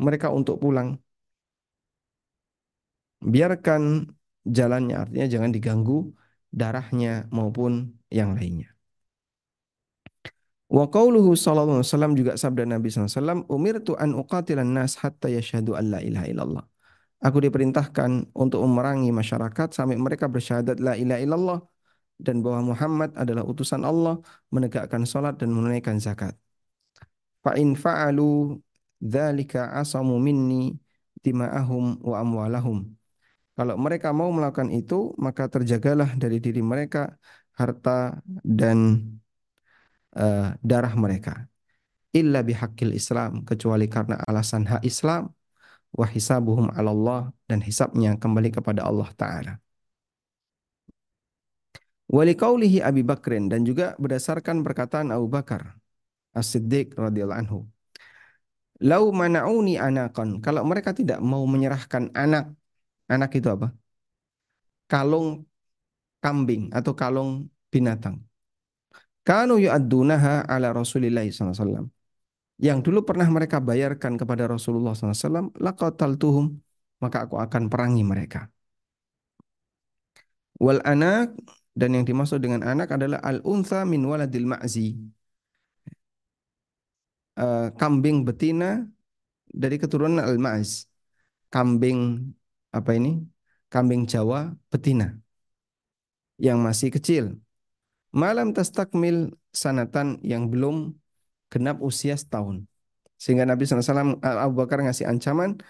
mereka 0.00 0.28
untuk 0.32 0.56
pulang. 0.62 0.96
Biarkan 3.20 3.82
jalannya 4.44 4.96
artinya 5.02 5.26
jangan 5.26 5.50
diganggu 5.56 6.12
darahnya 6.52 7.28
maupun 7.32 7.96
yang 8.12 8.36
lainnya. 8.36 8.75
Wa 10.66 10.90
qauluhu 10.90 11.38
sallallahu 11.38 11.78
alaihi 11.78 11.86
wasallam 11.86 12.12
juga 12.18 12.32
sabda 12.34 12.66
Nabi 12.66 12.90
SAW, 12.90 13.46
umirtu 13.46 13.94
an 13.94 14.18
uqatilan 14.18 14.66
nas 14.66 14.98
hatta 14.98 15.30
yashhadu 15.30 15.78
an 15.78 15.94
la 15.94 16.00
ilaha 16.02 16.26
illallah. 16.26 16.64
Aku 17.22 17.38
diperintahkan 17.38 18.34
untuk 18.34 18.60
memerangi 18.66 19.14
masyarakat 19.14 19.72
sampai 19.72 19.96
mereka 19.96 20.26
bersyahadat 20.26 20.82
la 20.82 20.98
ilaha 20.98 21.20
illallah 21.22 21.58
dan 22.18 22.42
bahwa 22.42 22.74
Muhammad 22.74 23.14
adalah 23.14 23.46
utusan 23.46 23.86
Allah, 23.86 24.18
menegakkan 24.50 25.06
salat 25.06 25.38
dan 25.38 25.54
menunaikan 25.54 26.02
zakat. 26.02 26.34
Fa 27.46 27.54
in 27.54 27.78
fa'alu 27.78 28.58
dzalika 28.98 29.70
asamu 29.78 30.18
minni 30.18 30.74
dima'ahum 31.22 32.02
wa 32.02 32.16
amwalahum. 32.18 32.90
Kalau 33.56 33.78
mereka 33.80 34.12
mau 34.12 34.28
melakukan 34.34 34.68
itu, 34.74 35.16
maka 35.16 35.48
terjagalah 35.48 36.12
dari 36.18 36.42
diri 36.42 36.60
mereka 36.60 37.16
harta 37.56 38.20
dan 38.44 39.00
uh, 40.16 40.56
darah 40.64 40.94
mereka. 40.96 41.32
Illa 42.16 42.40
bihaqqil 42.40 42.96
Islam, 42.96 43.44
kecuali 43.48 43.86
karena 43.92 44.16
alasan 44.24 44.64
hak 44.64 44.82
Islam, 44.88 45.28
wa 45.98 46.06
hisabuhum 46.08 46.66
'ala 46.72 46.90
Allah 46.96 47.20
dan 47.48 47.60
hisabnya 47.60 48.16
kembali 48.22 48.50
kepada 48.56 48.80
Allah 48.88 49.08
taala. 49.20 49.52
Walikaulihi 52.06 52.78
Abi 52.86 53.02
Bakrin 53.02 53.50
dan 53.50 53.66
juga 53.66 53.98
berdasarkan 53.98 54.62
perkataan 54.62 55.10
Abu 55.10 55.26
Bakar 55.26 55.74
As-Siddiq 56.38 56.94
radhiyallahu 56.94 57.40
anhu. 57.42 57.58
Lau 58.84 59.04
mana'uni 59.10 59.74
anakan. 59.80 60.28
Kalau 60.44 60.62
mereka 60.62 60.92
tidak 60.92 61.18
mau 61.24 61.42
menyerahkan 61.48 62.12
anak. 62.14 62.52
Anak 63.08 63.30
itu 63.38 63.48
apa? 63.48 63.72
Kalung 64.90 65.28
kambing 66.22 66.62
atau 66.76 66.92
kalung 66.94 67.30
binatang. 67.72 68.16
Kanu 69.26 69.58
yu'addunaha 69.58 70.46
ala 70.46 70.70
Rasulillah 70.70 71.26
SAW. 71.26 71.90
Yang 72.62 72.78
dulu 72.86 73.02
pernah 73.02 73.26
mereka 73.26 73.58
bayarkan 73.58 74.14
kepada 74.14 74.46
Rasulullah 74.46 74.94
SAW. 74.94 75.50
Laqataltuhum. 75.58 76.46
Maka 77.02 77.26
aku 77.26 77.36
akan 77.36 77.62
perangi 77.68 78.06
mereka. 78.06 78.48
Wal 80.56 80.80
anak 80.86 81.36
dan 81.76 81.92
yang 81.92 82.08
dimaksud 82.08 82.40
dengan 82.40 82.64
anak 82.64 82.88
adalah 82.96 83.20
al-untha 83.20 83.84
min 83.84 84.00
waladil 84.08 84.48
ma'zi. 84.48 84.96
Uh, 87.36 87.68
kambing 87.76 88.24
betina 88.24 88.88
dari 89.52 89.76
keturunan 89.76 90.24
al-ma'z. 90.24 90.88
Kambing 91.52 92.32
apa 92.72 92.96
ini? 92.96 93.20
Kambing 93.68 94.08
Jawa 94.08 94.56
betina 94.72 95.12
yang 96.40 96.64
masih 96.64 96.88
kecil. 96.88 97.36
Malam 98.16 98.56
tastakmil 98.56 99.36
sanatan 99.52 100.16
yang 100.24 100.48
belum 100.48 100.96
genap 101.52 101.76
usia 101.84 102.16
setahun. 102.16 102.64
Sehingga 103.20 103.44
Nabi 103.44 103.68
SAW 103.68 104.16
Abu 104.24 104.54
Bakar 104.56 104.80
ngasih 104.80 105.04
ancaman, 105.04 105.60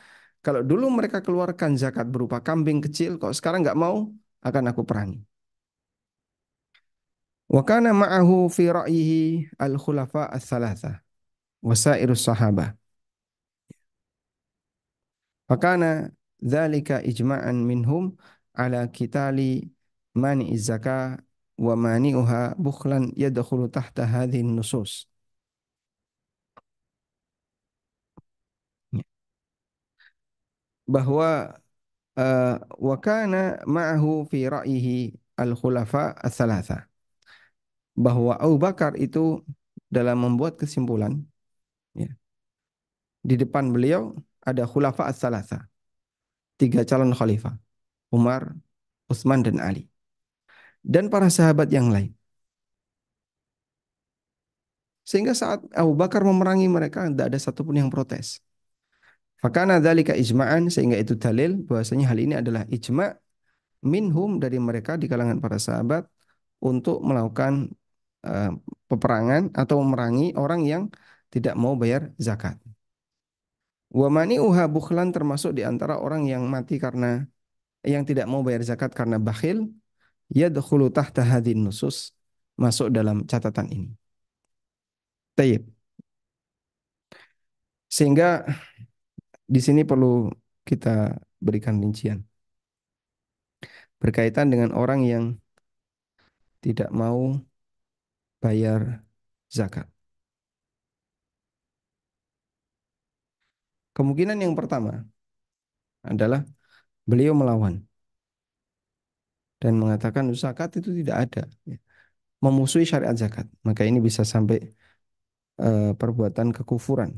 kalau 0.46 0.62
dulu 0.62 0.86
mereka 0.94 1.18
keluarkan 1.26 1.74
zakat 1.74 2.06
berupa 2.06 2.38
kambing 2.38 2.78
kecil, 2.78 3.18
kalau 3.18 3.34
sekarang 3.34 3.66
nggak 3.66 3.78
mau, 3.78 4.14
akan 4.46 4.64
aku 4.70 4.82
perangi. 4.86 5.18
Wa 7.50 7.62
kana 7.66 7.90
ma'ahu 7.90 8.46
fi 8.50 8.70
ra'yihi 8.70 9.20
al-khulafa 9.58 10.30
ats-tsalatsa 10.30 11.02
wa 11.62 11.74
sairus 11.74 12.22
sahabah. 12.26 12.74
Fakana 15.46 16.10
dzalika 16.42 17.02
ijma'an 17.02 17.62
minhum 17.62 18.18
ala 18.50 18.90
kitali 18.90 19.70
mani 20.14 20.50
zakah 20.58 21.22
wa 21.56 21.74
mani'uha 21.76 22.54
bukhlan 22.60 23.12
yadkhulu 23.16 23.68
tahta 23.72 24.04
hadhihi 24.06 24.44
nusus. 24.44 25.08
Bahwa 30.86 31.58
uh, 32.16 32.56
wa 32.78 32.96
kana 33.02 33.58
ma'ahu 33.66 34.30
fi 34.30 34.46
ra'yihi 34.46 35.18
al-khulafa 35.36 36.14
ats-tsalatsa 36.22 36.86
bahwa 37.96 38.36
Abu 38.36 38.56
Bakar 38.60 38.92
itu 39.00 39.40
dalam 39.88 40.20
membuat 40.20 40.60
kesimpulan 40.60 41.24
ya, 41.96 42.12
di 43.24 43.34
depan 43.40 43.72
beliau 43.72 44.12
ada 44.44 44.68
khulafa 44.68 45.08
as-salasa 45.08 45.64
tiga 46.60 46.84
calon 46.84 47.16
khalifah 47.16 47.56
Umar, 48.12 48.54
Utsman 49.08 49.40
dan 49.42 49.58
Ali 49.58 49.88
dan 50.86 51.04
para 51.12 51.28
sahabat 51.36 51.68
yang 51.76 51.90
lain 51.94 52.14
sehingga 55.06 55.34
saat 55.34 55.60
Abu 55.74 55.92
Bakar 56.00 56.22
memerangi 56.22 56.66
mereka 56.76 57.06
tidak 57.10 57.26
ada 57.34 57.38
satupun 57.38 57.74
yang 57.78 57.90
protes 57.94 58.42
Fakana 59.42 59.74
dzalika 59.84 60.16
ijma'an 60.16 60.72
sehingga 60.74 60.96
itu 60.96 61.14
dalil 61.14 61.50
bahwasanya 61.68 62.04
hal 62.10 62.18
ini 62.24 62.34
adalah 62.40 62.62
ijma' 62.66 63.14
minhum 63.92 64.30
dari 64.42 64.58
mereka 64.68 64.96
di 64.96 65.06
kalangan 65.12 65.38
para 65.44 65.58
sahabat 65.60 66.02
untuk 66.58 67.04
melakukan 67.04 67.52
uh, 68.24 68.50
peperangan 68.90 69.42
atau 69.60 69.76
memerangi 69.84 70.32
orang 70.40 70.60
yang 70.64 70.82
tidak 71.28 71.54
mau 71.62 71.74
bayar 71.76 72.02
zakat. 72.16 72.56
Wa 73.92 74.08
uha 74.48 74.64
bukhlan 74.66 75.08
termasuk 75.14 75.50
di 75.56 75.62
antara 75.62 75.94
orang 76.04 76.22
yang 76.26 76.42
mati 76.48 76.74
karena 76.84 77.06
yang 77.86 78.02
tidak 78.08 78.26
mau 78.26 78.42
bayar 78.46 78.62
zakat 78.66 78.90
karena 78.98 79.16
bakhil 79.22 79.70
yadkhulu 80.30 80.90
tahta 80.90 81.22
hadin 81.22 81.62
nusus 81.66 82.12
masuk 82.58 82.88
dalam 82.90 83.26
catatan 83.30 83.68
ini. 83.70 83.90
Tayyib. 85.36 85.68
Sehingga 87.86 88.44
di 89.46 89.60
sini 89.62 89.86
perlu 89.86 90.32
kita 90.66 91.14
berikan 91.38 91.78
rincian 91.78 92.26
berkaitan 94.02 94.52
dengan 94.52 94.70
orang 94.76 95.00
yang 95.06 95.24
tidak 96.60 96.90
mau 96.90 97.38
bayar 98.42 99.02
zakat. 99.48 99.86
Kemungkinan 103.96 104.36
yang 104.44 104.52
pertama 104.52 105.08
adalah 106.04 106.44
beliau 107.08 107.32
melawan 107.32 107.85
dan 109.62 109.72
mengatakan 109.82 110.24
zakat 110.42 110.70
itu 110.78 110.90
tidak 111.00 111.16
ada, 111.24 111.42
memusuhi 112.44 112.84
syariat 112.88 113.16
zakat. 113.22 113.46
Maka 113.66 113.82
ini 113.88 113.98
bisa 114.08 114.22
sampai 114.34 114.58
uh, 115.60 115.92
perbuatan 116.00 116.48
kekufuran. 116.56 117.10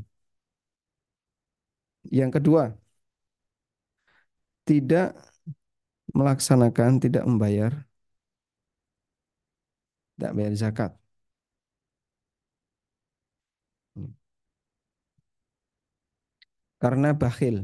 Yang 2.17 2.31
kedua, 2.39 2.63
tidak 4.67 5.07
melaksanakan, 6.17 6.91
tidak 7.03 7.23
membayar, 7.29 7.71
tidak 10.15 10.31
bayar 10.37 10.53
zakat. 10.63 10.91
karena 16.81 17.07
bakhil. 17.21 17.55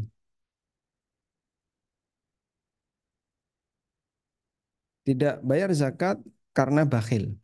Tidak 5.06 5.34
bayar 5.50 5.70
zakat 5.82 6.18
karena 6.58 6.82
bakhil. 6.94 7.38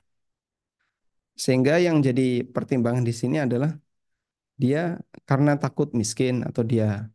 Sehingga 1.44 1.74
yang 1.86 1.98
jadi 2.08 2.46
pertimbangan 2.56 3.04
di 3.10 3.14
sini 3.22 3.38
adalah 3.46 3.72
dia 4.62 4.80
karena 5.30 5.52
takut 5.64 5.90
miskin 6.00 6.36
atau 6.48 6.64
dia 6.72 7.10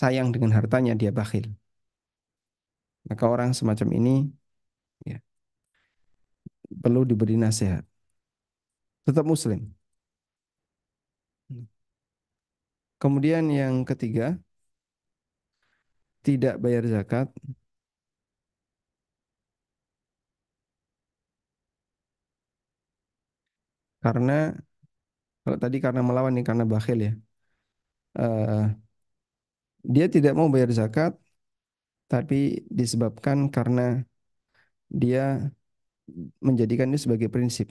sayang 0.00 0.28
dengan 0.34 0.52
hartanya 0.58 0.92
dia 1.00 1.10
bakhil. 1.18 1.46
Maka 3.08 3.24
orang 3.34 3.50
semacam 3.58 3.88
ini 3.98 4.10
ya, 5.08 5.18
perlu 6.82 7.00
diberi 7.08 7.34
nasihat. 7.36 7.84
Tetap 9.06 9.24
muslim. 9.24 9.60
Kemudian 13.02 13.44
yang 13.60 13.74
ketiga, 13.88 14.24
tidak 16.26 16.54
bayar 16.62 16.84
zakat 16.94 17.26
karena 24.02 24.32
kalau 25.42 25.58
tadi 25.64 25.76
karena 25.84 26.00
melawan 26.08 26.32
nih 26.36 26.44
karena 26.48 26.64
bakhil 26.72 26.98
ya. 27.06 27.10
Uh, 28.14 28.74
dia 29.94 30.06
tidak 30.14 30.32
mau 30.38 30.48
bayar 30.54 30.70
zakat 30.78 31.12
tapi 32.12 32.36
disebabkan 32.78 33.38
karena 33.56 33.82
dia 34.88 35.52
menjadikan 36.42 36.88
ini 36.90 36.98
sebagai 37.00 37.28
prinsip. 37.32 37.68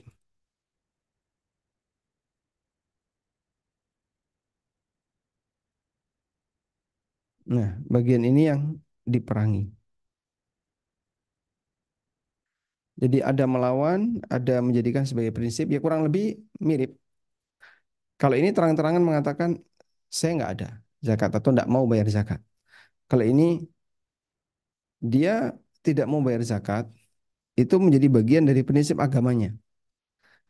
Nah, 7.54 7.70
bagian 7.94 8.22
ini 8.30 8.40
yang 8.50 8.60
diperangi. 9.12 9.62
Jadi 13.02 13.16
ada 13.30 13.44
melawan, 13.46 14.00
ada 14.26 14.58
menjadikan 14.66 15.04
sebagai 15.06 15.30
prinsip, 15.36 15.70
ya 15.70 15.78
kurang 15.84 16.02
lebih 16.06 16.24
mirip. 16.58 16.90
Kalau 18.20 18.34
ini 18.40 18.50
terang-terangan 18.56 19.02
mengatakan, 19.08 19.50
saya 20.10 20.30
nggak 20.36 20.52
ada 20.54 20.68
zakat 21.06 21.30
atau 21.38 21.48
nggak 21.54 21.68
mau 21.74 21.84
bayar 21.90 22.08
zakat. 22.16 22.40
Kalau 23.10 23.24
ini 23.32 23.42
dia 25.12 25.54
tidak 25.86 26.06
mau 26.10 26.20
bayar 26.26 26.42
zakat, 26.52 26.84
itu 27.60 27.74
menjadi 27.84 28.06
bagian 28.16 28.44
dari 28.50 28.62
prinsip 28.68 28.96
agamanya. 29.06 29.48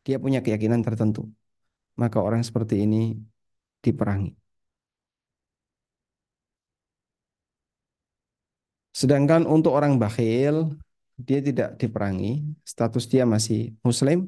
Dia 0.05 0.17
punya 0.25 0.41
keyakinan 0.45 0.81
tertentu. 0.87 1.21
Maka 2.01 2.19
orang 2.27 2.43
seperti 2.49 2.75
ini 2.85 2.97
diperangi. 3.85 4.31
Sedangkan 9.01 9.43
untuk 9.47 9.73
orang 9.79 9.95
bakhil, 10.03 10.57
dia 11.27 11.39
tidak 11.49 11.69
diperangi, 11.81 12.29
status 12.73 13.05
dia 13.13 13.25
masih 13.35 13.59
muslim, 13.87 14.19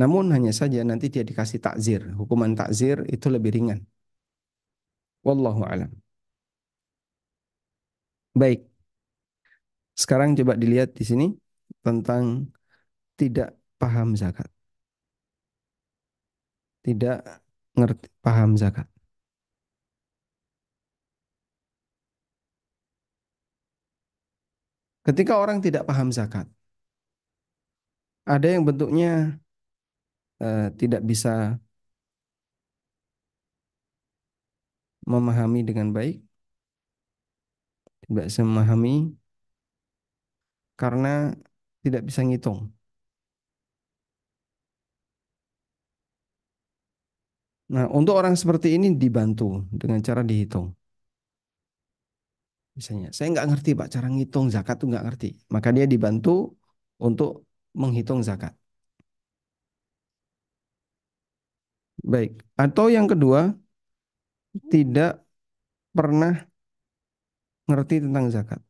namun 0.00 0.24
hanya 0.34 0.52
saja 0.60 0.78
nanti 0.90 1.06
dia 1.14 1.24
dikasih 1.30 1.58
takzir. 1.66 2.00
Hukuman 2.20 2.52
takzir 2.60 2.96
itu 3.14 3.26
lebih 3.34 3.50
ringan. 3.56 3.80
Wallahu 5.26 5.62
alam. 5.72 5.90
Baik. 8.34 8.70
Sekarang 10.02 10.30
coba 10.38 10.54
dilihat 10.62 10.90
di 10.98 11.04
sini 11.10 11.26
tentang 11.84 12.48
tidak 13.20 13.48
paham 13.80 14.08
zakat. 14.16 14.48
Tidak 16.84 17.16
ngerti 17.76 18.06
paham 18.24 18.50
zakat. 18.56 18.99
Ketika 25.06 25.32
orang 25.42 25.58
tidak 25.64 25.82
paham 25.88 26.08
zakat, 26.18 26.46
ada 28.28 28.46
yang 28.52 28.62
bentuknya 28.68 29.40
uh, 30.42 30.68
tidak 30.80 31.00
bisa 31.10 31.30
memahami 35.12 35.60
dengan 35.68 35.88
baik, 35.96 36.16
tidak 38.04 38.24
bisa 38.28 38.42
memahami 38.48 38.90
karena 40.80 41.08
tidak 41.84 42.02
bisa 42.08 42.20
ngitung. 42.26 42.58
Nah, 47.74 47.86
untuk 47.98 48.14
orang 48.20 48.34
seperti 48.40 48.68
ini 48.76 48.86
dibantu 49.02 49.62
dengan 49.70 49.98
cara 50.02 50.22
dihitung. 50.26 50.79
Misalnya, 52.80 53.08
saya 53.16 53.28
nggak 53.34 53.48
ngerti 53.50 53.70
Pak 53.78 53.88
cara 53.94 54.06
ngitung 54.14 54.46
zakat 54.54 54.74
tuh 54.80 54.88
nggak 54.90 55.04
ngerti. 55.06 55.26
Maka 55.54 55.68
dia 55.76 55.84
dibantu 55.92 56.30
untuk 57.06 57.30
menghitung 57.80 58.20
zakat. 58.28 58.52
Baik. 62.12 62.32
Atau 62.62 62.86
yang 62.96 63.06
kedua, 63.12 63.40
tidak 64.70 65.12
pernah 65.96 66.34
ngerti 67.68 67.96
tentang 68.04 68.26
zakat. 68.34 68.60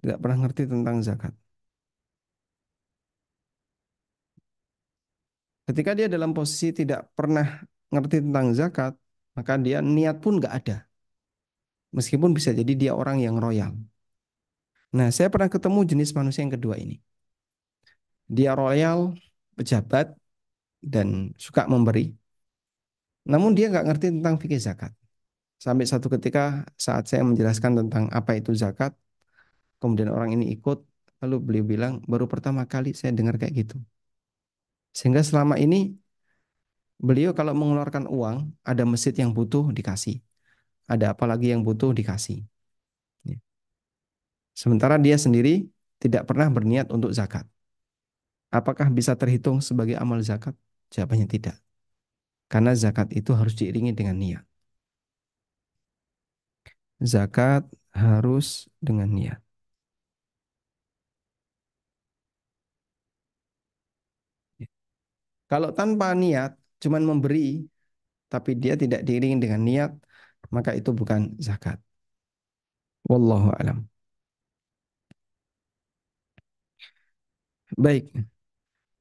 Tidak 0.00 0.18
pernah 0.22 0.38
ngerti 0.42 0.62
tentang 0.72 0.96
zakat. 1.08 1.32
Ketika 5.66 5.90
dia 5.98 6.06
dalam 6.14 6.30
posisi 6.36 6.66
tidak 6.80 7.00
pernah 7.18 7.46
ngerti 7.92 8.16
tentang 8.24 8.46
zakat, 8.58 8.92
maka 9.36 9.52
dia 9.64 9.78
niat 9.94 10.16
pun 10.24 10.32
nggak 10.38 10.54
ada. 10.58 10.74
Meskipun 11.92 12.30
bisa 12.32 12.50
jadi 12.56 12.72
dia 12.72 12.92
orang 12.96 13.20
yang 13.20 13.36
royal. 13.36 13.72
Nah, 14.96 15.08
saya 15.16 15.28
pernah 15.32 15.48
ketemu 15.48 15.80
jenis 15.90 16.10
manusia 16.12 16.40
yang 16.44 16.52
kedua 16.56 16.76
ini. 16.76 17.00
Dia 18.28 18.56
royal, 18.56 19.16
pejabat, 19.56 20.16
dan 20.80 21.36
suka 21.36 21.68
memberi. 21.68 22.12
Namun 23.28 23.54
dia 23.56 23.70
nggak 23.70 23.86
ngerti 23.88 24.06
tentang 24.18 24.34
fikih 24.40 24.60
zakat. 24.60 24.92
Sampai 25.64 25.86
satu 25.86 26.10
ketika 26.10 26.66
saat 26.74 27.06
saya 27.06 27.22
menjelaskan 27.22 27.72
tentang 27.86 28.04
apa 28.10 28.34
itu 28.34 28.50
zakat, 28.52 28.92
kemudian 29.78 30.10
orang 30.10 30.34
ini 30.34 30.44
ikut, 30.58 30.82
lalu 31.22 31.36
beliau 31.38 31.64
bilang, 31.72 31.92
baru 32.10 32.26
pertama 32.26 32.66
kali 32.66 32.90
saya 32.98 33.14
dengar 33.14 33.38
kayak 33.38 33.54
gitu. 33.62 33.76
Sehingga 34.96 35.22
selama 35.22 35.54
ini 35.56 35.94
beliau 37.06 37.30
kalau 37.38 37.54
mengeluarkan 37.54 38.04
uang, 38.10 38.36
ada 38.66 38.82
masjid 38.82 39.14
yang 39.14 39.30
butuh 39.36 39.70
dikasih. 39.70 40.18
Ada 40.92 41.06
apa 41.12 41.24
lagi 41.30 41.46
yang 41.52 41.62
butuh 41.66 41.90
dikasih. 41.98 42.38
Ya. 43.28 43.36
Sementara 44.60 44.96
dia 45.04 45.16
sendiri 45.24 45.52
tidak 46.02 46.22
pernah 46.28 46.48
berniat 46.56 46.86
untuk 46.96 47.10
zakat. 47.18 47.44
Apakah 48.58 48.88
bisa 48.98 49.12
terhitung 49.20 49.58
sebagai 49.68 49.96
amal 50.02 50.20
zakat? 50.20 50.54
Jawabannya 50.92 51.26
tidak. 51.34 51.56
Karena 52.52 52.70
zakat 52.82 53.08
itu 53.18 53.30
harus 53.38 53.54
diiringi 53.60 53.92
dengan 53.98 54.16
niat. 54.22 54.44
Zakat 57.12 57.62
harus 57.92 58.46
dengan 58.86 59.08
niat. 59.16 59.40
Kalau 65.50 65.70
tanpa 65.78 66.06
niat, 66.22 66.50
cuman 66.82 67.02
memberi, 67.10 67.38
tapi 68.32 68.50
dia 68.62 68.74
tidak 68.82 69.00
diiringi 69.06 69.36
dengan 69.44 69.62
niat, 69.68 69.90
maka 70.50 70.70
itu 70.78 70.90
bukan 70.90 71.20
zakat. 71.38 71.78
Wallahu 73.10 73.50
alam. 73.58 73.88
Baik. 77.76 78.12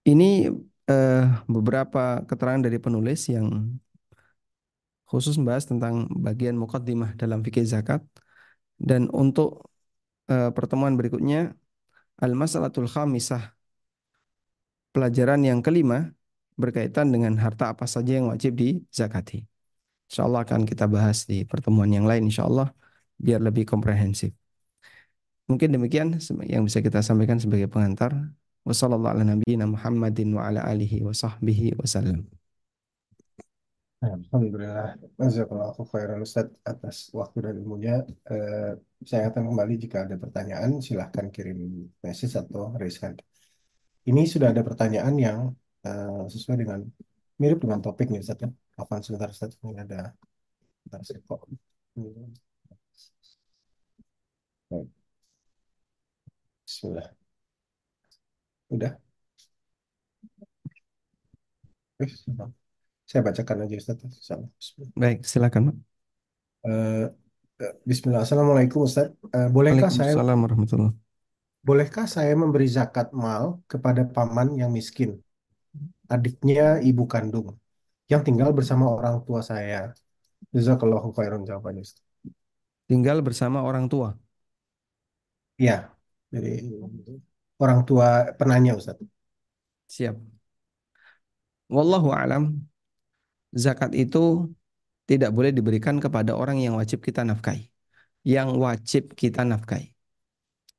Ini 0.07 0.49
uh, 0.89 1.45
beberapa 1.45 2.25
keterangan 2.29 2.63
dari 2.65 2.77
penulis 2.81 3.29
yang 3.29 3.77
khusus 5.05 5.35
membahas 5.35 5.67
tentang 5.67 6.07
bagian 6.25 6.55
mukaddimah 6.55 7.13
dalam 7.19 7.43
fikih 7.45 7.67
zakat 7.67 8.01
dan 8.79 9.11
untuk 9.11 9.69
uh, 10.31 10.49
pertemuan 10.55 10.95
berikutnya 10.95 11.53
al-masalatul 12.17 12.87
khamisah 12.87 13.53
pelajaran 14.95 15.43
yang 15.43 15.59
kelima 15.59 16.15
berkaitan 16.55 17.11
dengan 17.11 17.35
harta 17.43 17.75
apa 17.75 17.85
saja 17.85 18.17
yang 18.17 18.31
wajib 18.31 18.55
dizakati. 18.55 19.50
Insyaallah 20.11 20.43
akan 20.43 20.67
kita 20.67 20.91
bahas 20.91 21.23
di 21.23 21.47
pertemuan 21.47 21.87
yang 21.87 22.03
lain 22.03 22.27
insyaallah 22.27 22.67
biar 23.15 23.39
lebih 23.39 23.63
komprehensif. 23.63 24.35
Mungkin 25.47 25.71
demikian 25.71 26.19
yang 26.51 26.67
bisa 26.67 26.83
kita 26.83 26.99
sampaikan 26.99 27.39
sebagai 27.39 27.71
pengantar. 27.71 28.11
Wassalamualaikum 28.67 29.39
warahmatullahi 29.63 30.99
wabarakatuh. 31.07 32.41
Alhamdulillah, 34.01 34.97
Jazakallahu 35.15 35.81
khairan 35.93 36.25
Ustaz 36.27 36.49
atas 36.65 37.13
waktu 37.13 37.37
dan 37.45 37.55
ilmunya. 37.61 38.03
Eh, 38.27 38.73
saya 39.05 39.29
akan 39.31 39.53
kembali 39.53 39.73
jika 39.79 40.09
ada 40.09 40.17
pertanyaan, 40.19 40.81
silahkan 40.83 41.31
kirim 41.31 41.87
message 42.03 42.35
atau 42.35 42.75
raise 42.75 42.99
hand. 42.99 43.21
Ini 44.09 44.27
sudah 44.27 44.51
ada 44.51 44.65
pertanyaan 44.65 45.15
yang 45.15 45.39
uh, 45.85 46.25
sesuai 46.25 46.57
dengan 46.65 46.79
mirip 47.37 47.61
dengan 47.61 47.79
topiknya 47.85 48.17
Ustaz 48.25 48.41
ya. 48.41 48.49
Apa 48.77 49.01
sebentar 49.03 49.29
Ustaz? 49.31 49.57
Ini 49.63 49.83
ada 49.83 50.13
sebentar 50.83 51.01
saya 51.03 51.19
kok. 51.25 51.41
Bismillah. 56.63 57.07
Udah? 58.71 58.93
Eh, 61.99 62.11
saya 63.03 63.21
bacakan 63.21 63.67
aja 63.67 63.75
Ustaz. 63.75 63.97
Salah. 64.19 64.49
Baik, 64.95 65.27
silakan. 65.27 65.61
Pak. 65.71 65.77
Eh, 66.65 67.05
Bismillah. 67.83 68.23
Assalamualaikum 68.23 68.87
Ustaz. 68.87 69.11
Eh, 69.35 69.49
bolehkah 69.51 69.91
saya 69.91 70.15
warahmatullahi 70.15 70.95
bolehkah 71.61 72.09
saya 72.09 72.33
memberi 72.33 72.65
zakat 72.65 73.13
mal 73.13 73.61
kepada 73.69 74.01
paman 74.01 74.57
yang 74.57 74.73
miskin, 74.73 75.21
adiknya 76.09 76.81
ibu 76.81 77.05
kandung, 77.05 77.53
yang 78.11 78.21
tinggal 78.27 78.49
bersama 78.51 78.85
orang 78.91 79.15
tua 79.23 79.39
saya? 79.39 79.95
Jazakallahu 80.51 81.15
khairan 81.15 81.47
jawabannya. 81.47 81.83
Tinggal 82.89 83.17
bersama 83.23 83.63
orang 83.63 83.87
tua. 83.87 84.19
Iya. 85.55 85.95
Jadi 86.33 86.51
orang 87.63 87.79
tua 87.87 88.35
penanya 88.35 88.75
Ustaz. 88.75 88.99
Siap. 89.87 90.15
Wallahu 91.71 92.11
alam, 92.11 92.67
zakat 93.55 93.95
itu 93.95 94.51
tidak 95.07 95.31
boleh 95.31 95.55
diberikan 95.55 95.99
kepada 96.03 96.35
orang 96.35 96.59
yang 96.59 96.75
wajib 96.75 96.99
kita 96.99 97.23
nafkahi. 97.23 97.71
Yang 98.27 98.49
wajib 98.59 99.03
kita 99.15 99.47
nafkahi. 99.47 99.95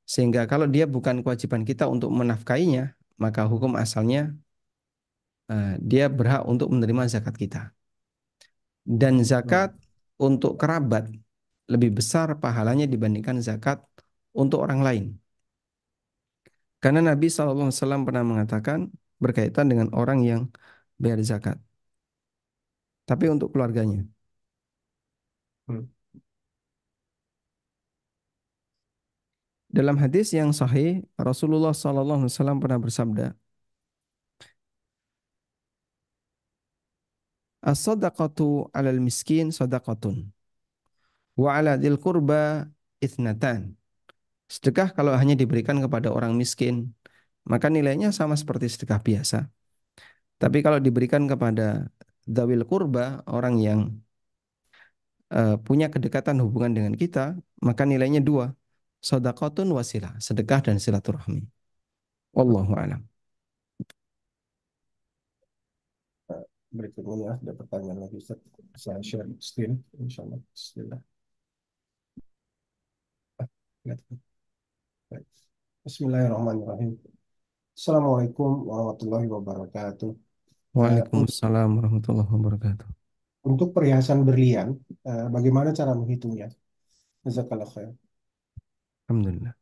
Sehingga 0.05 0.45
kalau 0.45 0.69
dia 0.69 0.85
bukan 0.85 1.25
kewajiban 1.25 1.65
kita 1.65 1.89
untuk 1.89 2.13
menafkainya, 2.13 2.93
maka 3.17 3.45
hukum 3.49 3.73
asalnya 3.79 4.37
dia 5.81 6.05
berhak 6.07 6.43
untuk 6.47 6.67
menerima 6.73 7.03
zakat 7.13 7.35
kita. 7.35 7.59
Dan 8.83 9.23
zakat 9.23 9.69
hmm. 9.71 10.27
untuk 10.27 10.59
kerabat 10.59 11.07
lebih 11.71 11.89
besar 11.97 12.27
pahalanya 12.43 12.85
dibandingkan 12.93 13.39
zakat 13.39 13.79
untuk 14.35 14.59
orang 14.65 14.81
lain. 14.87 15.05
Karena 16.83 16.99
Nabi 16.99 17.31
SAW 17.31 17.71
pernah 18.07 18.23
mengatakan 18.27 18.91
berkaitan 19.23 19.65
dengan 19.71 19.87
orang 19.95 20.19
yang 20.27 20.41
bayar 20.99 21.19
zakat. 21.23 21.57
Tapi 23.07 23.25
untuk 23.31 23.51
keluarganya. 23.55 24.03
Hmm. 25.67 25.87
Dalam 29.73 29.97
hadis 29.97 30.29
yang 30.37 30.53
sahih, 30.53 31.01
Rasulullah 31.17 31.73
SAW 31.73 32.61
pernah 32.61 32.77
bersabda, 32.77 33.33
As-sadaqatu 37.63 38.67
alal 38.75 38.99
miskin 38.99 39.55
sadaqatun. 39.55 40.27
Wa 41.39 41.63
ala 41.63 41.79
dil 41.79 41.95
kurba 41.95 42.67
ithnatan. 42.99 43.79
Sedekah 44.51 44.91
kalau 44.91 45.15
hanya 45.15 45.33
diberikan 45.33 45.79
kepada 45.79 46.11
orang 46.11 46.35
miskin, 46.35 46.91
maka 47.47 47.71
nilainya 47.71 48.11
sama 48.11 48.35
seperti 48.35 48.67
sedekah 48.67 48.99
biasa. 48.99 49.47
Tapi 50.37 50.59
kalau 50.59 50.83
diberikan 50.83 51.23
kepada 51.23 51.87
dawil 52.27 52.67
kurba, 52.67 53.23
orang 53.31 53.55
yang 53.63 53.79
uh, 55.31 55.55
punya 55.63 55.87
kedekatan 55.87 56.37
hubungan 56.43 56.75
dengan 56.75 56.93
kita, 56.93 57.39
maka 57.63 57.87
nilainya 57.87 58.19
dua. 58.19 58.51
Sodakotun 59.03 59.67
wasilah, 59.71 60.15
sedekah 60.19 60.63
dan 60.63 60.79
silaturahmi. 60.79 61.43
Wallahu 62.35 62.71
a'lam. 62.75 63.12
Berikutnya 66.73 67.37
ada 67.37 67.53
pertanyaan 67.53 68.01
lagi 68.01 68.17
Ustaz. 68.17 68.41
Saya 68.73 68.97
share 69.05 69.29
screen, 69.37 69.77
insya 70.01 70.25
Allah. 70.25 70.41
Bismillah. 70.49 71.01
Bismillahirrahmanirrahim. 75.85 76.97
Assalamualaikum 77.77 78.65
warahmatullahi 78.65 79.27
wabarakatuh. 79.29 80.11
Waalaikumsalam 80.73 81.77
warahmatullahi 81.77 82.29
wabarakatuh. 82.31 82.89
Untuk 83.45 83.75
perhiasan 83.75 84.25
berlian, 84.25 84.73
eh, 85.05 85.27
bagaimana 85.29 85.75
cara 85.77 85.93
menghitungnya? 85.93 86.49
Jazakallah 87.21 87.69
khair. 87.69 87.93
Alhamdulillah. 89.05 89.53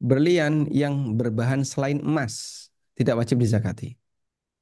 Berlian 0.00 0.66
yang 0.72 1.14
berbahan 1.14 1.62
selain 1.62 2.02
emas 2.02 2.66
tidak 2.96 3.20
wajib 3.20 3.38
dizakati. 3.38 3.99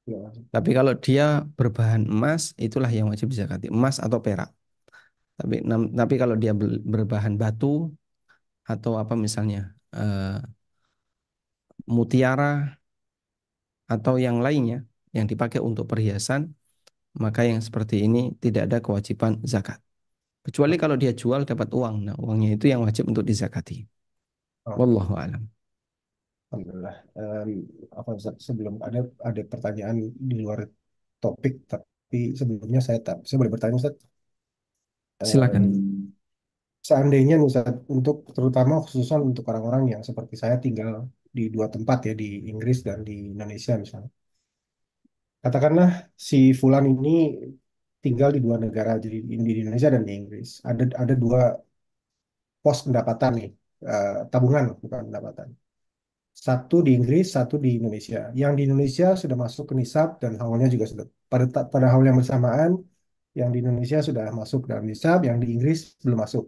Ya. 0.09 0.25
Tapi 0.49 0.69
kalau 0.73 0.93
dia 0.97 1.45
berbahan 1.53 2.09
emas, 2.09 2.57
itulah 2.57 2.89
yang 2.89 3.07
wajib 3.13 3.29
dizakati. 3.29 3.69
Emas 3.69 4.01
atau 4.01 4.17
perak. 4.25 4.49
Tapi 5.37 5.63
tapi 5.93 6.15
kalau 6.17 6.35
dia 6.35 6.51
berbahan 6.93 7.37
batu 7.37 7.93
atau 8.65 8.99
apa 8.99 9.13
misalnya 9.15 9.71
uh, 9.95 10.41
mutiara 11.87 12.77
atau 13.89 14.17
yang 14.21 14.41
lainnya 14.45 14.85
yang 15.15 15.25
dipakai 15.25 15.57
untuk 15.61 15.89
perhiasan, 15.89 16.53
maka 17.17 17.41
yang 17.45 17.61
seperti 17.61 18.05
ini 18.05 18.33
tidak 18.37 18.69
ada 18.69 18.77
kewajiban 18.81 19.41
zakat. 19.41 19.81
Kecuali 20.45 20.75
kalau 20.77 20.95
dia 20.97 21.13
jual 21.13 21.45
dapat 21.45 21.69
uang. 21.73 21.95
Nah, 22.09 22.15
uangnya 22.17 22.57
itu 22.57 22.65
yang 22.69 22.85
wajib 22.85 23.09
untuk 23.09 23.25
dizakati. 23.25 23.85
Oh. 24.69 24.77
Wallahu 24.77 25.13
alam. 25.17 25.49
Alhamdulillah. 26.49 26.95
Um, 27.13 27.49
apa 27.93 28.11
sebelum 28.41 28.81
ada 28.81 29.05
ada 29.21 29.41
pertanyaan 29.45 30.09
di 30.17 30.35
luar 30.41 30.65
topik, 31.21 31.69
tapi 31.69 32.33
sebelumnya 32.33 32.81
saya 32.81 32.99
tak 33.05 33.21
saya 33.21 33.37
boleh 33.37 33.53
bertanya 33.53 33.77
Ustaz? 33.77 33.95
Silakan. 35.21 35.63
Um, 35.69 36.09
seandainya 36.81 37.37
Ustaz, 37.37 37.69
untuk 37.85 38.33
terutama 38.33 38.81
khususan 38.81 39.21
untuk 39.29 39.45
orang-orang 39.45 39.93
yang 39.93 40.01
seperti 40.01 40.35
saya 40.41 40.57
tinggal 40.57 41.05
di 41.29 41.53
dua 41.53 41.69
tempat 41.69 42.09
ya 42.09 42.13
di 42.17 42.49
Inggris 42.49 42.81
dan 42.81 43.05
di 43.05 43.29
Indonesia 43.29 43.77
misalnya. 43.77 44.09
Katakanlah 45.39 46.09
si 46.17 46.51
Fulan 46.57 46.89
ini 46.89 47.37
tinggal 48.01 48.33
di 48.33 48.41
dua 48.41 48.57
negara 48.57 48.97
jadi 48.97 49.21
di 49.21 49.61
Indonesia 49.61 49.93
dan 49.93 50.01
di 50.01 50.13
Inggris. 50.17 50.65
Ada 50.65 50.97
ada 50.97 51.13
dua 51.13 51.53
pos 52.59 52.77
pendapatan 52.89 53.31
nih, 53.37 53.49
uh, 53.85 54.25
tabungan 54.33 54.73
bukan 54.81 55.13
pendapatan. 55.13 55.68
Satu 56.33 56.79
di 56.85 56.91
Inggris, 56.95 57.35
satu 57.35 57.55
di 57.59 57.69
Indonesia. 57.79 58.31
Yang 58.41 58.53
di 58.57 58.61
Indonesia 58.67 59.07
sudah 59.21 59.37
masuk 59.43 59.65
ke 59.69 59.73
nisab 59.79 60.07
dan 60.23 60.39
haulnya 60.39 60.67
juga 60.71 60.85
sudah 60.91 61.05
pada 61.31 61.45
pada 61.67 61.87
haul 61.91 62.05
yang 62.07 62.17
bersamaan 62.21 62.79
yang 63.39 63.49
di 63.53 63.57
Indonesia 63.63 63.99
sudah 64.01 64.25
masuk 64.33 64.61
dalam 64.69 64.85
nisab, 64.89 65.19
yang 65.27 65.37
di 65.43 65.47
Inggris 65.53 65.79
belum 66.03 66.17
masuk. 66.25 66.45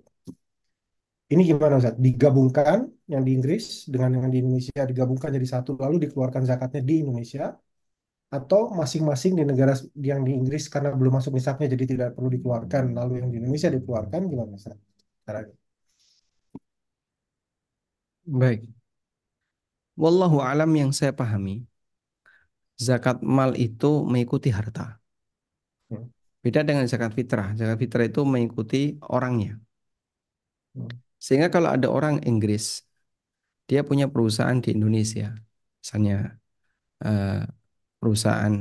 Ini 1.32 1.42
gimana 1.48 1.80
Ustaz? 1.80 1.96
Digabungkan 1.96 2.92
yang 3.08 3.24
di 3.28 3.32
Inggris 3.38 3.88
dengan 3.94 4.10
yang 4.20 4.28
di 4.34 4.38
Indonesia 4.44 4.82
digabungkan 4.84 5.30
jadi 5.32 5.48
satu 5.54 5.80
lalu 5.80 5.96
dikeluarkan 6.04 6.44
zakatnya 6.44 6.82
di 6.90 6.96
Indonesia 7.04 7.56
atau 8.38 8.62
masing-masing 8.80 9.34
di 9.40 9.44
negara 9.52 9.74
yang 10.10 10.22
di 10.28 10.32
Inggris 10.40 10.64
karena 10.74 10.90
belum 11.00 11.14
masuk 11.20 11.32
nisabnya 11.36 11.68
jadi 11.76 11.86
tidak 11.92 12.10
perlu 12.16 12.30
dikeluarkan 12.36 12.84
lalu 13.00 13.12
yang 13.20 13.30
di 13.32 13.38
Indonesia 13.40 13.70
dikeluarkan 13.76 14.22
gimana 14.32 14.52
Ustaz? 14.60 14.76
Caranya? 15.28 15.56
Baik. 18.26 18.81
Wallahu 20.02 20.42
alam 20.42 20.72
yang 20.74 20.90
saya 20.90 21.14
pahami 21.14 21.62
zakat 22.82 23.22
mal 23.22 23.54
itu 23.54 24.02
mengikuti 24.02 24.50
harta. 24.50 24.98
Hmm. 25.94 26.10
Beda 26.42 26.66
dengan 26.66 26.90
zakat 26.90 27.14
fitrah. 27.14 27.54
Zakat 27.54 27.78
fitrah 27.78 28.06
itu 28.10 28.26
mengikuti 28.26 28.98
orangnya. 29.06 29.62
Hmm. 30.74 30.90
Sehingga 31.22 31.54
kalau 31.54 31.70
ada 31.70 31.86
orang 31.86 32.26
Inggris, 32.26 32.82
dia 33.70 33.86
punya 33.86 34.10
perusahaan 34.10 34.58
di 34.58 34.74
Indonesia, 34.74 35.38
misalnya 35.78 36.34
uh, 37.06 37.46
perusahaan 38.02 38.58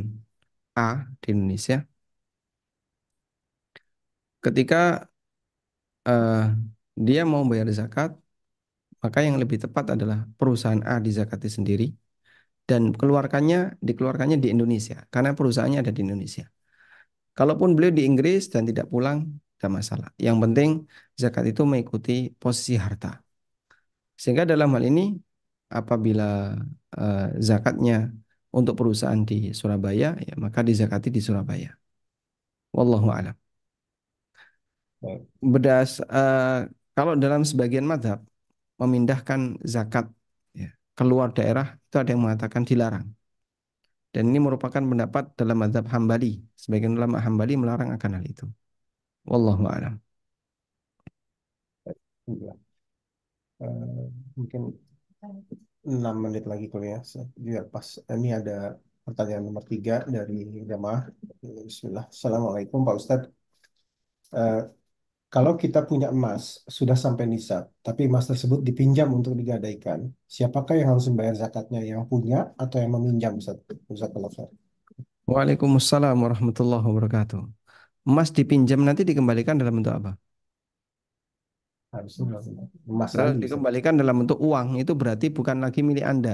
A 0.77 1.09
di 1.25 1.29
Indonesia, 1.33 1.89
ketika 4.45 5.09
uh, 6.05 6.53
dia 7.01 7.25
mau 7.25 7.43
bayar 7.49 7.73
zakat, 7.73 8.13
maka 9.01 9.19
yang 9.27 9.37
lebih 9.43 9.59
tepat 9.65 9.97
adalah 9.97 10.29
perusahaan 10.39 10.83
A 10.85 11.01
dizakati 11.01 11.49
sendiri 11.49 11.89
dan 12.69 12.93
keluarkannya 12.95 13.81
dikeluarkannya 13.83 14.39
di 14.39 14.49
Indonesia 14.55 15.03
karena 15.11 15.35
perusahaannya 15.35 15.81
ada 15.83 15.93
di 15.97 16.01
Indonesia. 16.07 16.45
Kalaupun 17.35 17.73
beliau 17.73 17.93
di 17.95 18.05
Inggris 18.05 18.53
dan 18.53 18.69
tidak 18.69 18.87
pulang, 18.93 19.19
tidak 19.57 19.71
masalah. 19.81 20.09
Yang 20.21 20.37
penting 20.45 20.71
zakat 21.17 21.45
itu 21.51 21.63
mengikuti 21.65 22.13
posisi 22.37 22.77
harta. 22.77 23.25
Sehingga 24.21 24.45
dalam 24.45 24.69
hal 24.77 24.85
ini 24.85 25.17
apabila 25.73 26.53
uh, 26.99 27.29
zakatnya 27.41 28.13
untuk 28.53 28.75
perusahaan 28.77 29.23
di 29.25 29.55
Surabaya, 29.57 30.19
ya 30.21 30.35
maka 30.37 30.61
dizakati 30.61 31.09
di 31.09 31.21
Surabaya. 31.23 31.73
Wallahu 32.77 33.09
a'lam. 33.09 33.37
Bedas 35.41 36.05
uh, 36.05 36.69
kalau 36.93 37.17
dalam 37.17 37.41
sebagian 37.41 37.89
madhab 37.89 38.21
memindahkan 38.81 39.41
zakat 39.75 40.09
ya, 40.57 40.73
keluar 40.99 41.29
daerah 41.37 41.67
itu 41.87 41.97
ada 42.01 42.11
yang 42.13 42.23
mengatakan 42.25 42.63
dilarang. 42.65 43.07
Dan 44.11 44.35
ini 44.35 44.43
merupakan 44.43 44.83
pendapat 44.83 45.25
dalam 45.39 45.57
madhab 45.63 45.87
Hambali. 45.93 46.43
Sebagian 46.59 46.99
ulama 46.99 47.23
Hambali 47.23 47.55
melarang 47.55 47.95
akan 47.95 48.11
hal 48.19 48.25
itu. 48.27 48.45
Wallahu 49.31 49.63
a'lam. 49.71 49.95
Uh, 53.61 54.09
mungkin 54.35 54.75
enam 55.87 56.17
menit 56.25 56.45
lagi 56.51 56.67
ya. 56.67 56.99
Biar 57.37 57.65
pas 57.71 57.87
ini 58.11 58.35
ada 58.35 58.75
pertanyaan 59.07 59.45
nomor 59.47 59.65
tiga 59.69 60.03
dari 60.09 60.65
jamaah. 60.67 61.07
Bismillah. 61.69 62.11
Assalamualaikum 62.11 62.83
Pak 62.83 62.97
Ustadz. 62.99 63.31
Eh, 64.31 64.63
kalau 65.35 65.53
kita 65.63 65.79
punya 65.91 66.09
emas 66.17 66.43
sudah 66.77 66.97
sampai 67.05 67.25
nisab, 67.33 67.63
tapi 67.87 68.01
emas 68.09 68.25
tersebut 68.31 68.61
dipinjam 68.69 69.09
untuk 69.19 69.33
digadaikan, 69.41 70.01
siapakah 70.37 70.75
yang 70.81 70.89
harus 70.93 71.07
membayar 71.11 71.35
zakatnya? 71.43 71.81
Yang 71.91 72.03
punya 72.13 72.37
atau 72.63 72.77
yang 72.83 72.93
meminjam 72.97 73.33
Ustaz? 73.41 73.59
Khair. 74.37 74.51
Waalaikumsalam 75.31 76.17
warahmatullahi 76.25 76.85
wabarakatuh. 76.91 77.41
Emas 78.09 78.31
dipinjam 78.39 78.81
nanti 78.87 79.03
dikembalikan 79.09 79.57
dalam 79.61 79.75
bentuk 79.81 79.95
apa? 80.01 80.13
Harusnya 81.95 82.27
emas 82.91 83.13
lagi 83.21 83.39
Ustaz. 83.43 83.43
dikembalikan 83.43 83.95
dalam 84.01 84.15
bentuk 84.23 84.39
uang 84.49 84.69
itu 84.83 84.93
berarti 85.01 85.27
bukan 85.37 85.57
lagi 85.65 85.81
milik 85.89 86.05
Anda. 86.13 86.31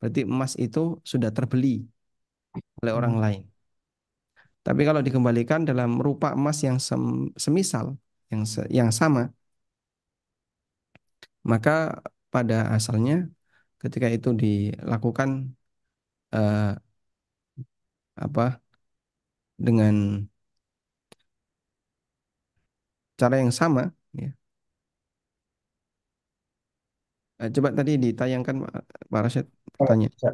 Berarti 0.00 0.20
emas 0.28 0.52
itu 0.64 0.80
sudah 1.10 1.30
terbeli 1.36 1.68
oleh 2.82 2.92
orang 2.98 3.14
Hmm. 3.14 3.22
lain. 3.22 3.42
Tapi 4.66 4.82
kalau 4.88 5.00
dikembalikan 5.06 5.62
dalam 5.68 6.02
rupa 6.02 6.34
emas 6.34 6.58
yang 6.66 6.78
sem- 6.82 7.30
semisal, 7.38 7.94
yang 8.32 8.42
yang 8.78 8.90
sama, 9.00 9.20
maka 11.50 11.70
pada 12.32 12.54
asalnya 12.76 13.12
ketika 13.82 14.08
itu 14.16 14.28
dilakukan 14.42 15.30
eh, 16.34 16.62
apa 18.16 18.60
dengan 19.58 20.26
cara 23.20 23.34
yang 23.42 23.52
sama, 23.54 23.92
ya. 24.16 24.32
Eh, 27.40 27.50
coba 27.54 27.68
tadi 27.78 27.92
ditayangkan 28.04 28.56
Pak 29.12 29.20
Rashid 29.24 29.46
tanya. 29.88 30.06
bisa. 30.12 30.28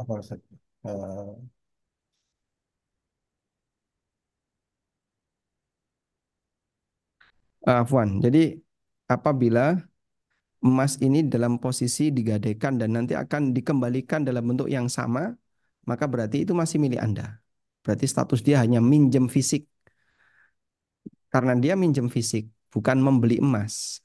Apa 0.00 0.12
Ustaz? 0.22 0.40
Eh, 0.88 1.30
Afwan. 7.64 8.24
Jadi 8.24 8.56
apabila 9.10 9.76
emas 10.60 11.00
ini 11.00 11.24
dalam 11.24 11.56
posisi 11.56 12.12
digadaikan 12.12 12.76
dan 12.76 12.96
nanti 12.96 13.16
akan 13.16 13.56
dikembalikan 13.56 14.24
dalam 14.24 14.44
bentuk 14.44 14.68
yang 14.68 14.88
sama, 14.88 15.32
maka 15.88 16.04
berarti 16.04 16.44
itu 16.44 16.52
masih 16.52 16.80
milik 16.80 17.00
Anda. 17.00 17.40
Berarti 17.80 18.04
status 18.04 18.44
dia 18.44 18.60
hanya 18.60 18.84
minjem 18.84 19.28
fisik. 19.28 19.64
Karena 21.30 21.54
dia 21.56 21.78
minjem 21.78 22.10
fisik, 22.10 22.50
bukan 22.74 22.98
membeli 23.00 23.38
emas. 23.40 24.02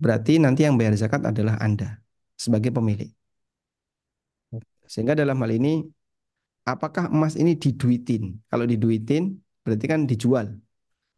Berarti 0.00 0.40
nanti 0.40 0.64
yang 0.64 0.76
bayar 0.76 0.94
zakat 0.96 1.24
adalah 1.24 1.58
Anda 1.60 2.00
sebagai 2.36 2.72
pemilik. 2.72 3.10
Sehingga 4.90 5.14
dalam 5.14 5.38
hal 5.38 5.54
ini, 5.54 5.86
apakah 6.66 7.08
emas 7.08 7.38
ini 7.38 7.54
diduitin? 7.54 8.42
Kalau 8.50 8.66
diduitin, 8.66 9.38
berarti 9.62 9.86
kan 9.86 10.02
dijual. 10.04 10.50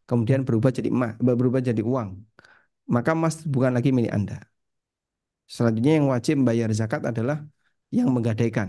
Kemudian 0.09 0.41
berubah 0.47 0.71
jadi 0.75 0.89
emas, 0.93 1.13
berubah 1.21 1.61
jadi 1.69 1.83
uang. 1.83 2.09
Maka 2.95 3.11
emas 3.19 3.35
bukan 3.55 3.73
lagi 3.77 3.91
milik 3.97 4.13
Anda. 4.19 4.37
Selanjutnya 5.55 5.93
yang 5.99 6.07
wajib 6.15 6.35
membayar 6.41 6.69
zakat 6.73 7.03
adalah 7.11 7.45
yang 7.93 8.09
menggadaikan. 8.15 8.69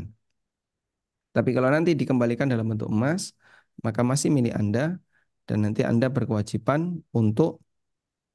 Tapi 1.33 1.49
kalau 1.55 1.69
nanti 1.73 1.97
dikembalikan 1.97 2.45
dalam 2.45 2.65
bentuk 2.71 2.89
emas, 2.93 3.33
maka 3.81 4.01
masih 4.05 4.29
milik 4.29 4.53
Anda 4.53 5.01
dan 5.47 5.57
nanti 5.65 5.81
Anda 5.81 6.07
berkewajiban 6.13 7.01
untuk 7.15 7.63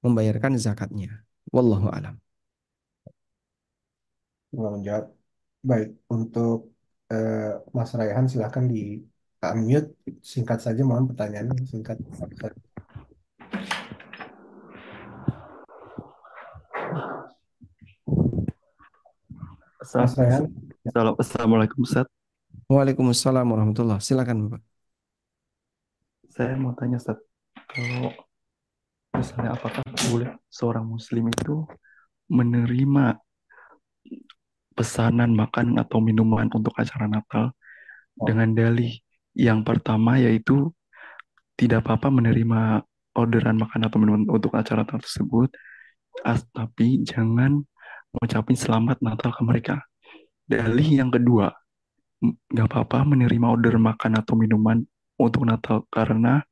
membayarkan 0.03 0.59
zakatnya. 0.59 1.23
Wallahu 1.55 1.89
alam. 1.93 2.19
menjawab. 4.53 5.05
Baik, 5.69 5.89
untuk 6.15 6.73
eh, 7.13 7.53
Mas 7.77 7.91
Raihan 7.99 8.27
silahkan 8.31 8.65
di 8.73 9.03
unmute. 9.45 9.91
Singkat 10.23 10.59
saja 10.65 10.83
mohon 10.89 11.05
pertanyaannya. 11.11 11.67
Singkat. 11.69 11.97
Mas 19.97 20.13
Raihan. 20.21 20.53
Assalamualaikum, 21.17 21.81
Ustaz. 21.81 22.05
Waalaikumsalam 22.69 23.49
warahmatullah. 23.49 23.97
Silakan 24.05 24.49
Bapak. 24.49 24.63
Saya 26.29 26.53
mau 26.61 26.77
tanya 26.77 27.01
Ustaz, 27.01 27.17
kalau 27.73 28.13
misalnya 29.17 29.57
apakah 29.57 29.81
boleh 30.13 30.37
seorang 30.53 30.85
muslim 30.85 31.33
itu 31.33 31.65
menerima 32.29 33.17
pesanan 34.77 35.33
makanan 35.33 35.81
atau 35.81 35.99
minuman 36.05 36.53
untuk 36.53 36.77
acara 36.77 37.09
Natal 37.09 37.57
dengan 38.15 38.53
dalih 38.53 38.93
yang 39.33 39.65
pertama 39.65 40.21
yaitu 40.21 40.71
tidak 41.57 41.83
apa-apa 41.89 42.13
menerima 42.13 42.85
orderan 43.17 43.59
makanan 43.59 43.91
atau 43.91 43.99
minuman 43.99 44.23
untuk 44.31 44.55
acara 44.55 44.87
tersebut, 44.87 45.51
as- 46.23 46.47
tapi 46.55 47.03
jangan 47.03 47.65
mengucapin 48.13 48.57
selamat 48.57 49.01
Natal 49.05 49.31
ke 49.35 49.43
mereka. 49.45 49.77
Dalih 50.49 51.05
yang 51.05 51.13
kedua, 51.13 51.53
nggak 52.25 52.67
apa-apa 52.67 53.05
menerima 53.05 53.47
order 53.47 53.77
makan 53.77 54.19
atau 54.19 54.35
minuman 54.35 54.83
untuk 55.21 55.45
Natal 55.45 55.85
karena 55.93 56.43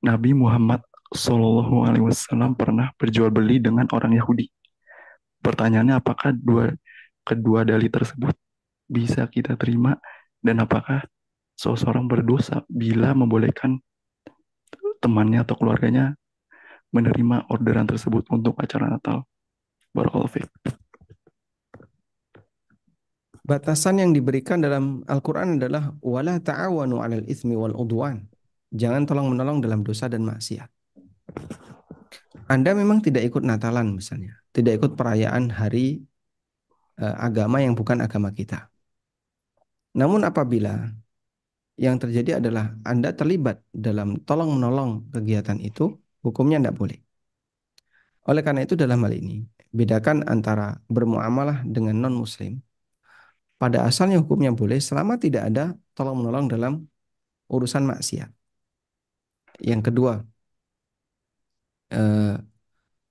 Nabi 0.00 0.32
Muhammad 0.32 0.80
Shallallahu 1.10 1.84
Alaihi 1.84 2.06
Wasallam 2.06 2.56
pernah 2.56 2.94
berjual 2.96 3.28
beli 3.28 3.60
dengan 3.60 3.84
orang 3.92 4.16
Yahudi. 4.16 4.48
Pertanyaannya 5.42 5.98
apakah 5.98 6.32
dua 6.32 6.72
kedua 7.26 7.66
dalih 7.66 7.92
tersebut 7.92 8.32
bisa 8.88 9.26
kita 9.28 9.54
terima 9.60 9.98
dan 10.40 10.64
apakah 10.64 11.04
seseorang 11.54 12.08
berdosa 12.08 12.64
bila 12.66 13.12
membolehkan 13.12 13.78
temannya 15.04 15.44
atau 15.44 15.54
keluarganya 15.60 16.16
menerima 16.90 17.46
orderan 17.52 17.86
tersebut 17.86 18.26
untuk 18.32 18.58
acara 18.58 18.90
Natal. 18.90 19.29
Barakallahu. 19.90 20.46
Batasan 23.50 23.98
yang 23.98 24.14
diberikan 24.14 24.62
dalam 24.62 25.02
Al-Quran 25.10 25.58
adalah 25.58 25.90
wala 25.98 26.38
ta'awanu 26.38 27.02
'alal 27.02 27.26
itsmi 27.26 27.58
wal 27.58 27.74
udwan. 27.74 28.22
Jangan 28.70 29.02
tolong-menolong 29.10 29.58
dalam 29.58 29.82
dosa 29.82 30.06
dan 30.06 30.22
maksiat. 30.22 30.70
Anda 32.46 32.70
memang 32.78 33.02
tidak 33.02 33.26
ikut 33.26 33.42
Natalan 33.42 33.98
misalnya, 33.98 34.38
tidak 34.54 34.78
ikut 34.78 34.92
perayaan 34.94 35.50
hari 35.50 36.06
eh, 37.02 37.16
agama 37.18 37.58
yang 37.58 37.74
bukan 37.74 37.98
agama 37.98 38.30
kita. 38.30 38.70
Namun 39.98 40.22
apabila 40.22 40.86
yang 41.74 41.98
terjadi 41.98 42.38
adalah 42.38 42.78
Anda 42.86 43.10
terlibat 43.18 43.66
dalam 43.74 44.22
tolong-menolong 44.22 45.10
kegiatan 45.10 45.58
itu, 45.58 45.98
hukumnya 46.22 46.62
tidak 46.62 46.78
boleh. 46.78 46.98
Oleh 48.30 48.42
karena 48.46 48.62
itu 48.62 48.78
dalam 48.78 49.02
hal 49.02 49.16
ini, 49.16 49.42
bedakan 49.70 50.26
antara 50.26 50.82
bermuamalah 50.90 51.62
dengan 51.66 51.96
non-muslim. 52.02 52.62
Pada 53.60 53.84
asalnya 53.88 54.16
hukumnya 54.22 54.50
boleh 54.50 54.80
selama 54.80 55.20
tidak 55.20 55.52
ada 55.52 55.64
tolong-menolong 55.92 56.46
dalam 56.48 56.72
urusan 57.52 57.84
maksiat. 57.84 58.30
Yang 59.60 59.82
kedua, 59.92 60.14
eh, 61.92 62.34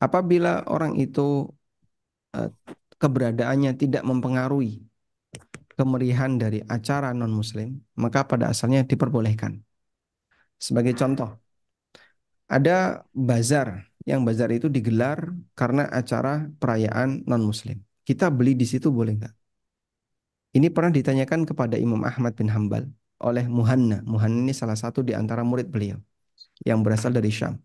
apabila 0.01 0.65
orang 0.73 0.97
itu 0.97 1.47
eh, 2.35 2.49
keberadaannya 3.01 3.71
tidak 3.81 4.03
mempengaruhi 4.09 4.83
kemerihan 5.79 6.35
dari 6.35 6.59
acara 6.67 7.15
non-muslim, 7.15 7.79
maka 7.95 8.27
pada 8.27 8.51
asalnya 8.51 8.83
diperbolehkan. 8.83 9.63
Sebagai 10.59 10.91
contoh, 10.99 11.39
ada 12.51 13.07
bazar, 13.15 13.88
yang 14.09 14.25
bazar 14.25 14.49
itu 14.49 14.65
digelar 14.73 15.29
karena 15.53 15.85
acara 15.85 16.49
perayaan 16.57 17.29
non-muslim. 17.29 17.77
Kita 18.01 18.33
beli 18.33 18.57
di 18.57 18.65
situ 18.65 18.89
boleh 18.89 19.13
nggak? 19.21 19.35
Ini 20.57 20.73
pernah 20.73 20.89
ditanyakan 20.89 21.45
kepada 21.45 21.77
Imam 21.77 22.01
Ahmad 22.01 22.33
bin 22.33 22.49
Hambal 22.49 22.89
oleh 23.21 23.45
Muhanna. 23.45 24.01
Muhanna 24.01 24.49
ini 24.49 24.53
salah 24.57 24.73
satu 24.73 25.05
di 25.05 25.13
antara 25.13 25.45
murid 25.45 25.69
beliau 25.69 26.01
yang 26.65 26.81
berasal 26.81 27.13
dari 27.13 27.29
Syam. 27.29 27.61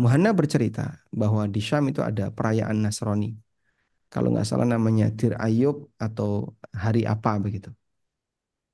Muhanna 0.00 0.32
bercerita 0.32 0.96
bahwa 1.12 1.44
di 1.44 1.60
Syam 1.60 1.92
itu 1.92 2.00
ada 2.00 2.32
perayaan 2.32 2.80
Nasrani. 2.80 3.36
Kalau 4.08 4.32
nggak 4.32 4.48
salah 4.48 4.64
namanya 4.64 5.12
Tir 5.12 5.36
Ayub 5.36 5.92
atau 6.00 6.56
hari 6.72 7.04
apa 7.04 7.36
begitu. 7.36 7.68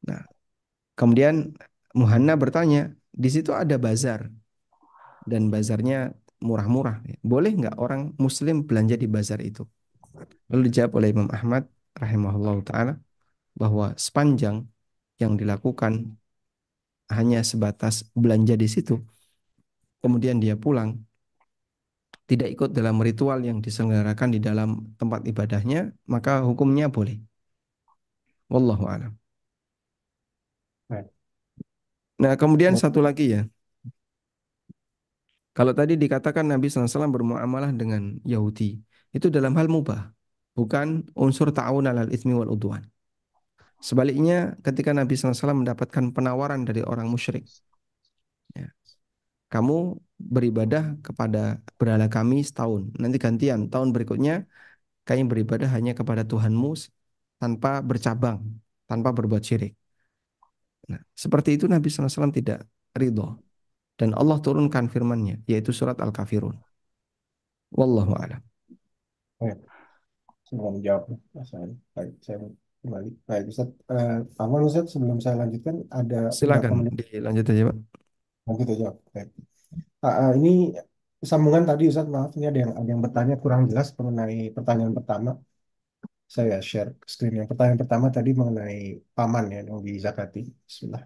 Nah, 0.07 0.23
kemudian 0.95 1.51
Muhanna 1.99 2.39
bertanya, 2.39 2.95
di 3.11 3.27
situ 3.27 3.51
ada 3.51 3.75
bazar 3.75 4.31
dan 5.27 5.51
bazarnya 5.51 6.15
murah-murah. 6.43 7.01
Boleh 7.25 7.53
nggak 7.57 7.77
orang 7.81 8.13
Muslim 8.21 8.67
belanja 8.69 8.97
di 8.97 9.09
bazar 9.09 9.41
itu? 9.41 9.65
Lalu 10.49 10.61
dijawab 10.69 10.93
oleh 11.01 11.09
Imam 11.13 11.29
Ahmad 11.33 11.69
rahimahullah 11.97 12.57
taala 12.65 12.93
bahwa 13.57 13.97
sepanjang 13.97 14.69
yang 15.17 15.37
dilakukan 15.41 16.17
hanya 17.09 17.41
sebatas 17.41 18.05
belanja 18.13 18.59
di 18.59 18.69
situ, 18.69 19.01
kemudian 20.03 20.37
dia 20.43 20.59
pulang, 20.59 21.01
tidak 22.27 22.53
ikut 22.53 22.71
dalam 22.75 22.99
ritual 22.99 23.39
yang 23.41 23.63
diselenggarakan 23.63 24.35
di 24.35 24.41
dalam 24.43 24.93
tempat 24.99 25.23
ibadahnya, 25.25 25.95
maka 26.11 26.43
hukumnya 26.43 26.91
boleh. 26.91 27.23
Wallahu 28.51 28.85
a'lam. 28.87 29.15
Nah, 32.17 32.33
kemudian 32.41 32.75
satu 32.75 33.05
lagi 33.05 33.37
ya. 33.37 33.45
Kalau 35.57 35.73
tadi 35.73 35.97
dikatakan 35.97 36.45
Nabi 36.45 36.69
SAW 36.69 37.09
bermuamalah 37.09 37.73
dengan 37.73 38.21
Yahudi, 38.29 38.77
itu 39.17 39.33
dalam 39.33 39.57
hal 39.57 39.73
mubah, 39.73 40.13
bukan 40.53 41.09
unsur 41.17 41.49
ta'awun 41.49 41.89
alal 41.89 42.13
itsmi 42.13 42.37
wal 42.37 42.53
udwan. 42.53 42.85
Sebaliknya, 43.81 44.53
ketika 44.61 44.93
Nabi 44.93 45.17
SAW 45.17 45.57
mendapatkan 45.57 46.13
penawaran 46.13 46.69
dari 46.69 46.85
orang 46.85 47.09
musyrik, 47.09 47.49
ya, 48.53 48.69
kamu 49.49 49.97
beribadah 50.21 51.01
kepada 51.01 51.65
berhala 51.81 52.13
kami 52.13 52.45
setahun, 52.45 52.93
nanti 53.01 53.17
gantian 53.17 53.73
tahun 53.73 53.97
berikutnya 53.97 54.45
kami 55.09 55.25
beribadah 55.25 55.73
hanya 55.73 55.97
kepada 55.97 56.21
Tuhanmu 56.29 56.77
tanpa 57.41 57.81
bercabang, 57.81 58.45
tanpa 58.85 59.09
berbuat 59.17 59.41
syirik. 59.41 59.73
Nah, 60.93 61.01
seperti 61.17 61.57
itu 61.57 61.65
Nabi 61.65 61.89
SAW 61.89 62.29
tidak 62.29 62.69
ridho. 62.93 63.41
Dan 63.97 64.13
Allah 64.13 64.37
turunkan 64.45 64.93
firman-Nya, 64.93 65.41
yaitu 65.49 65.73
surat 65.73 65.97
Al-Kafirun. 65.97 66.57
Wallahu 67.73 68.13
a'lam. 68.13 68.45
Baik. 69.41 69.59
Sebelum 70.47 70.79
menjawab. 70.79 71.17
Baik, 71.97 72.15
saya 72.21 72.37
kembali. 72.85 73.11
Baik, 73.27 73.45
Ustaz. 73.51 73.69
Eh, 73.91 74.19
Aman, 74.39 74.63
Ustaz, 74.69 74.87
sebelum 74.93 75.19
saya 75.19 75.43
lanjutkan, 75.43 75.83
ada 75.91 76.31
Silakan 76.31 76.93
dilanjut 76.93 77.47
aja, 77.51 77.63
Pak. 77.73 77.77
lanjut 78.47 78.69
aja. 78.71 78.89
Baik. 79.11 79.29
Ah, 80.05 80.15
ah, 80.29 80.33
ini 80.39 80.77
sambungan 81.25 81.65
tadi, 81.67 81.91
Ustaz, 81.91 82.07
maaf, 82.07 82.31
ini 82.39 82.47
ada 82.47 82.59
yang, 82.63 82.73
ada 82.79 82.89
yang 82.93 83.03
bertanya 83.03 83.35
kurang 83.43 83.67
jelas 83.67 83.91
mengenai 83.99 84.55
pertanyaan 84.55 84.95
pertama. 84.95 85.31
Saya 86.27 86.59
share 86.59 86.91
screen 87.07 87.43
yang 87.43 87.49
pertanyaan 87.51 87.81
pertama 87.83 88.07
tadi 88.11 88.31
mengenai 88.35 88.99
paman 89.17 89.45
ya, 89.51 89.61
yang 89.67 89.79
dizakati. 89.83 90.43
Bismillah. 90.69 91.03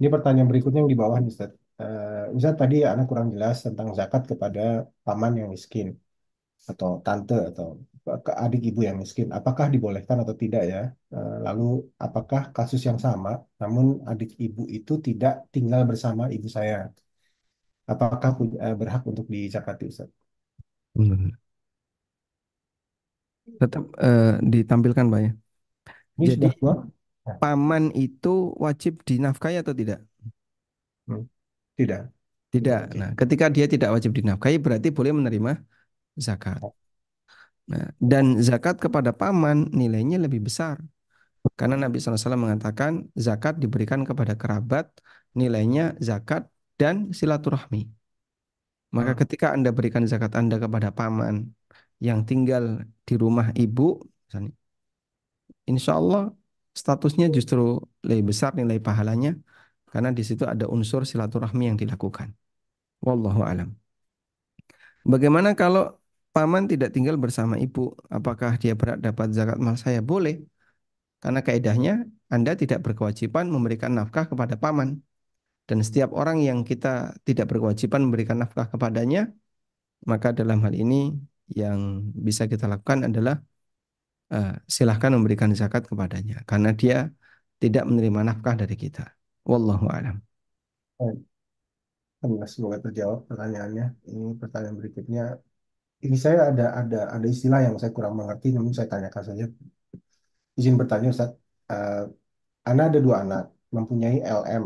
Ini 0.00 0.08
pertanyaan 0.12 0.48
berikutnya 0.48 0.80
yang 0.84 0.92
di 0.92 0.96
bawah 0.96 1.18
nih, 1.20 1.32
Ustaz. 1.32 1.59
Eh, 1.80 2.34
Ustaz, 2.36 2.54
tadi 2.60 2.76
anak 2.90 3.04
kurang 3.10 3.28
jelas 3.34 3.56
tentang 3.66 3.88
zakat 3.98 4.22
kepada 4.30 4.60
paman 5.06 5.32
yang 5.40 5.48
miskin 5.54 5.86
atau 6.70 6.90
tante 7.06 7.34
atau 7.50 7.66
ke 8.26 8.32
adik 8.44 8.60
ibu 8.68 8.80
yang 8.88 8.98
miskin. 9.02 9.28
Apakah 9.38 9.66
dibolehkan 9.74 10.18
atau 10.24 10.36
tidak 10.42 10.62
ya? 10.72 10.78
Eh, 11.14 11.34
Lalu 11.46 11.64
apakah 12.06 12.42
kasus 12.56 12.82
yang 12.88 13.00
sama, 13.06 13.30
namun 13.62 13.86
adik 14.10 14.30
ibu 14.44 14.62
itu 14.76 14.92
tidak 15.08 15.32
tinggal 15.54 15.82
bersama 15.90 16.22
ibu 16.36 16.48
saya? 16.58 16.76
Apakah 17.92 18.30
pu- 18.38 18.58
eh, 18.66 18.74
berhak 18.80 19.02
untuk 19.10 19.26
dizakati, 19.34 19.84
Ustaz? 19.92 20.08
Hmm. 20.94 21.30
Tetap 23.60 23.82
eh, 24.00 24.34
ditampilkan, 24.52 25.06
Pak 25.12 25.20
ya. 25.24 25.30
Ini 26.18 26.26
Jadi 26.26 26.46
paman 27.40 27.84
itu 28.04 28.28
wajib 28.64 28.92
dinafkahi 29.08 29.56
atau 29.62 29.74
tidak? 29.80 29.98
hmm, 31.06 31.22
tidak, 31.80 32.00
tidak. 32.52 32.80
Nah, 32.98 33.10
ketika 33.20 33.46
dia 33.54 33.66
tidak 33.72 33.88
wajib 33.94 34.12
dinafkahi, 34.18 34.56
berarti 34.64 34.88
boleh 34.96 35.12
menerima 35.18 35.52
zakat. 36.26 36.60
Nah, 37.70 37.86
dan 38.02 38.24
zakat 38.48 38.76
kepada 38.84 39.10
paman 39.20 39.70
nilainya 39.80 40.16
lebih 40.24 40.40
besar. 40.48 40.76
Karena 41.56 41.76
Nabi 41.80 41.96
SAW 41.96 42.36
mengatakan 42.36 43.08
zakat 43.16 43.54
diberikan 43.62 44.04
kepada 44.04 44.34
kerabat, 44.36 44.86
nilainya 45.32 45.96
zakat 46.08 46.42
dan 46.76 47.16
silaturahmi. 47.16 47.88
Maka 48.90 49.12
Hmm, 49.14 49.20
ketika 49.22 49.46
Anda 49.54 49.70
berikan 49.70 50.04
zakat 50.10 50.34
Anda 50.34 50.58
kepada 50.58 50.90
paman 50.90 51.54
yang 52.02 52.26
tinggal 52.28 52.64
di 53.06 53.14
rumah 53.14 53.54
ibu, 53.54 54.02
misalnya, 54.26 54.52
insya 55.70 55.92
Allah 56.00 56.22
statusnya 56.74 57.26
justru 57.36 57.78
lebih 58.08 58.24
besar 58.34 58.50
nilai 58.58 58.78
pahalanya 58.82 59.30
karena 59.92 60.10
di 60.18 60.22
situ 60.28 60.44
ada 60.46 60.64
unsur 60.74 61.02
silaturahmi 61.10 61.64
yang 61.70 61.78
dilakukan. 61.82 62.28
Wallahu 63.06 63.42
alam. 63.50 63.68
Bagaimana 65.12 65.56
kalau 65.56 65.82
paman 66.34 66.64
tidak 66.70 66.94
tinggal 66.94 67.16
bersama 67.24 67.54
ibu? 67.58 67.96
Apakah 68.16 68.54
dia 68.62 68.72
berhak 68.78 68.98
dapat 69.06 69.28
zakat 69.36 69.58
mal 69.64 69.76
saya? 69.84 70.00
Boleh. 70.04 70.34
Karena 71.22 71.40
kaidahnya 71.46 71.92
Anda 72.34 72.52
tidak 72.56 72.80
berkewajiban 72.86 73.44
memberikan 73.54 73.92
nafkah 73.98 74.24
kepada 74.30 74.54
paman. 74.56 75.02
Dan 75.68 75.78
setiap 75.86 76.10
orang 76.20 76.38
yang 76.42 76.58
kita 76.66 77.14
tidak 77.28 77.46
berkewajiban 77.50 78.00
memberikan 78.06 78.36
nafkah 78.42 78.66
kepadanya, 78.72 79.30
maka 80.10 80.28
dalam 80.34 80.58
hal 80.64 80.74
ini 80.74 81.14
yang 81.50 81.78
bisa 82.26 82.46
kita 82.50 82.66
lakukan 82.72 83.06
adalah 83.08 83.38
eh, 84.34 84.54
silahkan 84.76 85.10
memberikan 85.16 85.50
zakat 85.60 85.82
kepadanya. 85.90 86.42
Karena 86.50 86.70
dia 86.74 87.10
tidak 87.62 87.84
menerima 87.88 88.20
nafkah 88.28 88.54
dari 88.56 88.74
kita. 88.74 89.19
Wallahu 89.46 89.86
alam. 89.88 90.16
semoga 92.44 92.76
terjawab 92.84 93.24
pertanyaannya. 93.28 93.84
Ini 94.12 94.36
pertanyaan 94.36 94.76
berikutnya. 94.76 95.24
Ini 96.00 96.16
saya 96.16 96.52
ada 96.52 96.66
ada 96.80 97.00
ada 97.12 97.26
istilah 97.28 97.60
yang 97.64 97.76
saya 97.80 97.92
kurang 97.92 98.16
mengerti, 98.16 98.52
namun 98.52 98.72
saya 98.72 98.88
tanyakan 98.88 99.24
saja. 99.24 99.44
Izin 100.56 100.76
bertanya, 100.80 101.08
Ustaz. 101.12 101.30
Eh, 101.72 102.04
Ana 102.68 102.82
ada 102.92 102.98
dua 103.00 103.24
anak, 103.24 103.48
mempunyai 103.72 104.20
LM. 104.20 104.64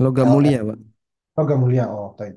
Logam 0.00 0.28
LM, 0.28 0.32
mulia, 0.32 0.58
Pak. 0.64 0.78
logam 1.36 1.58
mulia. 1.60 1.84
Oh, 1.92 2.16
baik. 2.16 2.34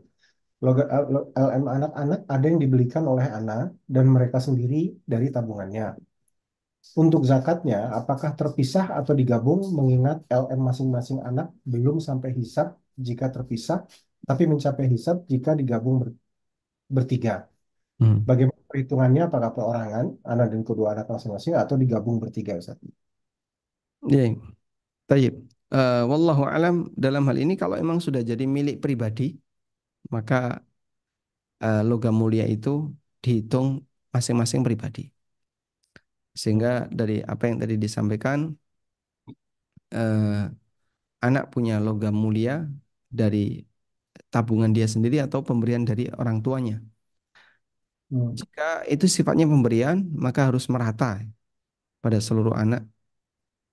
LM 0.60 1.64
anak-anak 1.72 2.20
ada 2.28 2.46
yang 2.52 2.60
dibelikan 2.60 3.08
oleh 3.08 3.28
Ana 3.32 3.72
dan 3.88 4.06
mereka 4.12 4.44
sendiri 4.44 4.92
dari 5.08 5.32
tabungannya. 5.32 5.96
Untuk 7.02 7.22
zakatnya, 7.32 7.78
apakah 8.00 8.32
terpisah 8.40 8.86
atau 9.00 9.14
digabung 9.20 9.60
mengingat 9.78 10.18
LM 10.42 10.60
masing-masing 10.70 11.20
anak 11.30 11.48
belum 11.72 11.98
sampai 12.08 12.30
hisab 12.40 12.68
jika 13.08 13.26
terpisah, 13.36 13.80
tapi 14.28 14.44
mencapai 14.52 14.86
hisab 14.94 15.18
jika 15.32 15.52
digabung 15.60 15.96
ber- 16.02 16.16
bertiga. 16.96 17.34
Hmm. 18.00 18.20
Bagaimana 18.30 18.62
perhitungannya? 18.70 19.22
Apakah 19.30 19.52
perorangan 19.56 20.06
anak 20.34 20.48
dan 20.54 20.62
kedua 20.70 20.88
anak 20.96 21.08
masing-masing 21.14 21.54
atau 21.64 21.76
digabung 21.84 22.18
bertiga, 22.24 22.54
Ustaz? 22.62 22.78
Ya, 24.14 24.20
tayyib. 25.10 25.34
Eh, 25.76 26.02
wallahu 26.12 26.44
alam 26.56 26.76
dalam 27.06 27.24
hal 27.30 27.38
ini 27.44 27.54
kalau 27.62 27.76
emang 27.84 28.00
sudah 28.06 28.22
jadi 28.32 28.46
milik 28.58 28.78
pribadi, 28.84 29.24
maka 30.16 30.36
eh, 31.64 31.80
logam 31.90 32.14
mulia 32.22 32.46
itu 32.54 32.70
dihitung 33.24 33.68
masing-masing 34.14 34.62
pribadi. 34.68 35.02
Sehingga 36.42 36.70
dari 37.00 37.16
apa 37.34 37.44
yang 37.50 37.58
tadi 37.62 37.76
disampaikan, 37.86 38.40
eh, 39.94 40.26
anak 41.26 41.44
punya 41.54 41.74
logam 41.86 42.16
mulia 42.26 42.54
dari 43.20 43.38
tabungan 44.34 44.72
dia 44.78 44.88
sendiri 44.94 45.18
atau 45.26 45.40
pemberian 45.48 45.84
dari 45.90 46.04
orang 46.22 46.38
tuanya. 46.46 46.76
Hmm. 48.10 48.34
Jika 48.40 48.64
itu 48.94 49.06
sifatnya 49.16 49.46
pemberian, 49.54 49.98
maka 50.26 50.40
harus 50.50 50.66
merata 50.74 51.22
pada 52.04 52.20
seluruh 52.28 52.56
anak. 52.64 52.82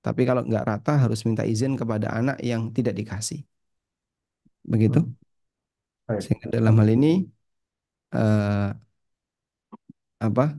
Tapi 0.04 0.22
kalau 0.28 0.42
nggak 0.48 0.64
rata, 0.70 0.92
harus 1.04 1.20
minta 1.28 1.44
izin 1.52 1.72
kepada 1.80 2.08
anak 2.18 2.36
yang 2.50 2.62
tidak 2.76 2.94
dikasih. 3.00 3.40
Begitu. 4.72 4.98
Hmm. 6.06 6.20
Sehingga 6.24 6.46
dalam 6.54 6.74
hal 6.80 6.88
ini, 6.96 7.26
eh, 8.12 8.70
apa? 10.20 10.58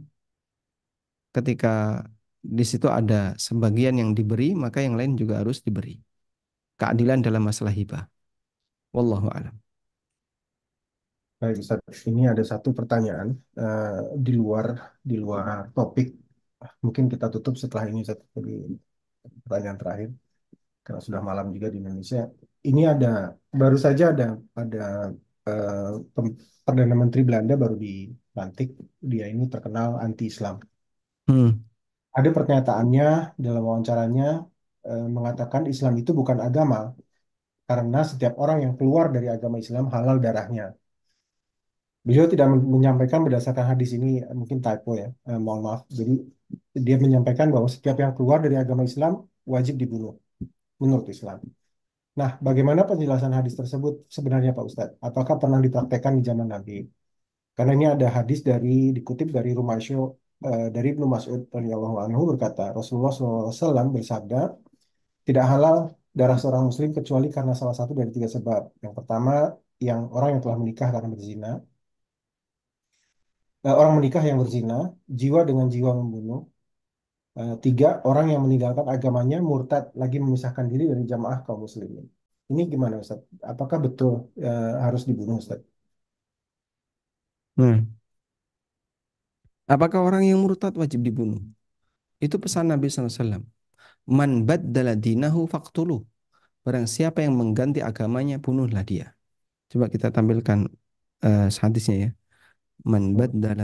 Ketika 1.36 2.01
di 2.41 2.63
situ 2.65 2.88
ada 2.99 3.36
sebagian 3.38 3.95
yang 4.01 4.11
diberi, 4.17 4.55
maka 4.55 4.80
yang 4.86 4.95
lain 4.99 5.13
juga 5.21 5.41
harus 5.41 5.59
diberi. 5.65 5.95
Keadilan 6.80 7.19
dalam 7.25 7.43
masalah 7.49 7.73
hibah. 7.73 8.03
Wallahu 8.95 9.28
a'lam. 9.34 9.55
Baik, 11.41 11.55
Ustaz. 11.61 11.80
Ini 12.09 12.21
ada 12.34 12.43
satu 12.51 12.69
pertanyaan 12.73 13.30
eh, 13.61 14.17
di 14.25 14.32
luar 14.39 14.65
di 15.09 15.15
luar 15.23 15.69
topik. 15.75 16.07
Mungkin 16.84 17.05
kita 17.13 17.25
tutup 17.34 17.53
setelah 17.61 17.86
ini. 17.89 18.01
Jadi 18.09 18.51
pertanyaan 19.43 19.78
terakhir 19.82 20.09
karena 20.86 21.01
sudah 21.07 21.21
malam 21.30 21.47
juga 21.55 21.67
di 21.73 21.78
Indonesia. 21.84 22.21
Ini 22.69 22.82
ada 22.93 23.07
baru 23.61 23.78
saja 23.86 24.03
ada 24.13 24.25
ada 24.61 24.84
pem- 26.15 26.38
Perdana 26.65 26.95
Menteri 27.01 27.21
Belanda 27.28 27.53
baru 27.63 27.75
dilantik. 27.80 28.69
Dia 29.11 29.25
ini 29.34 29.43
terkenal 29.53 29.89
anti-Islam. 30.05 30.55
Hmm. 31.28 31.47
Ada 32.17 32.30
pernyataannya 32.38 33.05
dalam 33.45 33.61
wawancaranya 33.67 34.25
eh, 34.89 35.05
mengatakan 35.15 35.63
Islam 35.73 35.93
itu 36.01 36.11
bukan 36.19 36.39
agama 36.47 36.78
karena 37.69 37.99
setiap 38.11 38.34
orang 38.43 38.59
yang 38.65 38.73
keluar 38.80 39.05
dari 39.15 39.28
agama 39.36 39.57
Islam 39.63 39.86
halal 39.95 40.17
darahnya. 40.25 40.65
Beliau 42.07 42.25
tidak 42.32 42.47
men- 42.51 42.67
menyampaikan 42.75 43.19
berdasarkan 43.25 43.65
hadis 43.71 43.89
ini 43.97 44.07
eh, 44.30 44.36
mungkin 44.39 44.57
typo 44.65 44.89
ya, 45.01 45.07
eh, 45.30 45.39
mohon 45.45 45.61
maaf. 45.65 45.82
Jadi 45.99 46.13
dia 46.86 46.95
menyampaikan 47.03 47.47
bahwa 47.53 47.67
setiap 47.75 47.95
yang 48.03 48.11
keluar 48.17 48.39
dari 48.45 48.55
agama 48.63 48.84
Islam 48.89 49.13
wajib 49.53 49.75
dibunuh 49.82 50.13
menurut 50.82 51.07
Islam. 51.15 51.38
Nah, 52.19 52.32
bagaimana 52.47 52.82
penjelasan 52.89 53.34
hadis 53.38 53.55
tersebut 53.59 53.93
sebenarnya 54.15 54.51
Pak 54.57 54.65
Ustadz? 54.69 54.97
Apakah 55.07 55.36
pernah 55.41 55.59
dipraktekkan 55.65 56.13
di 56.19 56.23
zaman 56.30 56.47
Nabi? 56.55 56.73
Karena 57.57 57.71
ini 57.78 57.86
ada 57.95 58.07
hadis 58.17 58.39
dari 58.49 58.69
dikutip 58.97 59.28
dari 59.38 59.49
Rumaisyo 59.59 59.97
eh, 60.46 60.68
dari 60.76 60.88
Ibnu 60.94 61.06
Mas'ud 61.14 61.42
radhiyallahu 61.58 61.98
anhu 62.06 62.22
berkata 62.32 62.62
Rasulullah 62.78 63.14
SAW 63.14 63.90
bersabda 63.96 64.38
tidak 65.28 65.46
halal 65.52 65.78
darah 66.20 66.38
seorang 66.42 66.64
muslim 66.70 66.90
kecuali 66.98 67.28
karena 67.36 67.54
salah 67.60 67.76
satu 67.80 67.92
dari 68.00 68.10
tiga 68.16 68.30
sebab. 68.36 68.62
Yang 68.84 68.94
pertama, 68.98 69.32
yang 69.88 70.00
orang 70.16 70.30
yang 70.34 70.42
telah 70.46 70.58
menikah 70.62 70.90
karena 70.94 71.10
berzina. 71.14 71.48
Eh, 73.66 73.76
orang 73.80 73.94
menikah 73.98 74.24
yang 74.30 74.38
berzina, 74.42 74.76
jiwa 75.20 75.40
dengan 75.50 75.66
jiwa 75.74 75.92
membunuh. 76.00 76.40
Eh, 77.40 77.54
tiga, 77.66 77.88
orang 78.10 78.26
yang 78.34 78.42
meninggalkan 78.46 78.86
agamanya 78.94 79.38
murtad 79.50 79.84
lagi 80.02 80.18
memisahkan 80.26 80.66
diri 80.72 80.84
dari 80.92 81.04
jamaah 81.12 81.38
kaum 81.46 81.60
muslimin. 81.66 82.06
Ini 82.52 82.62
gimana 82.74 82.96
Ustaz? 83.04 83.20
Apakah 83.52 83.78
betul 83.86 84.14
eh, 84.46 84.74
harus 84.86 85.02
dibunuh 85.10 85.36
Ustaz? 85.44 85.60
Nah, 87.58 87.97
apakah 89.74 89.99
orang 90.07 90.24
yang 90.30 90.39
murtad 90.43 90.74
wajib 90.82 91.01
dibunuh? 91.07 91.41
Itu 92.24 92.38
pesan 92.43 92.65
Nabi 92.72 92.88
SAW. 92.89 93.43
Man 94.18 94.32
baddala 94.49 94.93
dinahu 95.05 95.41
faqtuluh. 95.53 96.01
Barang 96.65 96.88
siapa 96.95 97.20
yang 97.26 97.36
mengganti 97.41 97.80
agamanya, 97.89 98.36
bunuhlah 98.45 98.84
dia. 98.91 99.05
Coba 99.72 99.88
kita 99.93 100.07
tampilkan 100.15 100.59
uh, 101.28 101.47
hadisnya 101.63 101.95
ya. 102.05 102.09
Man 102.91 103.03
baddala 103.20 103.63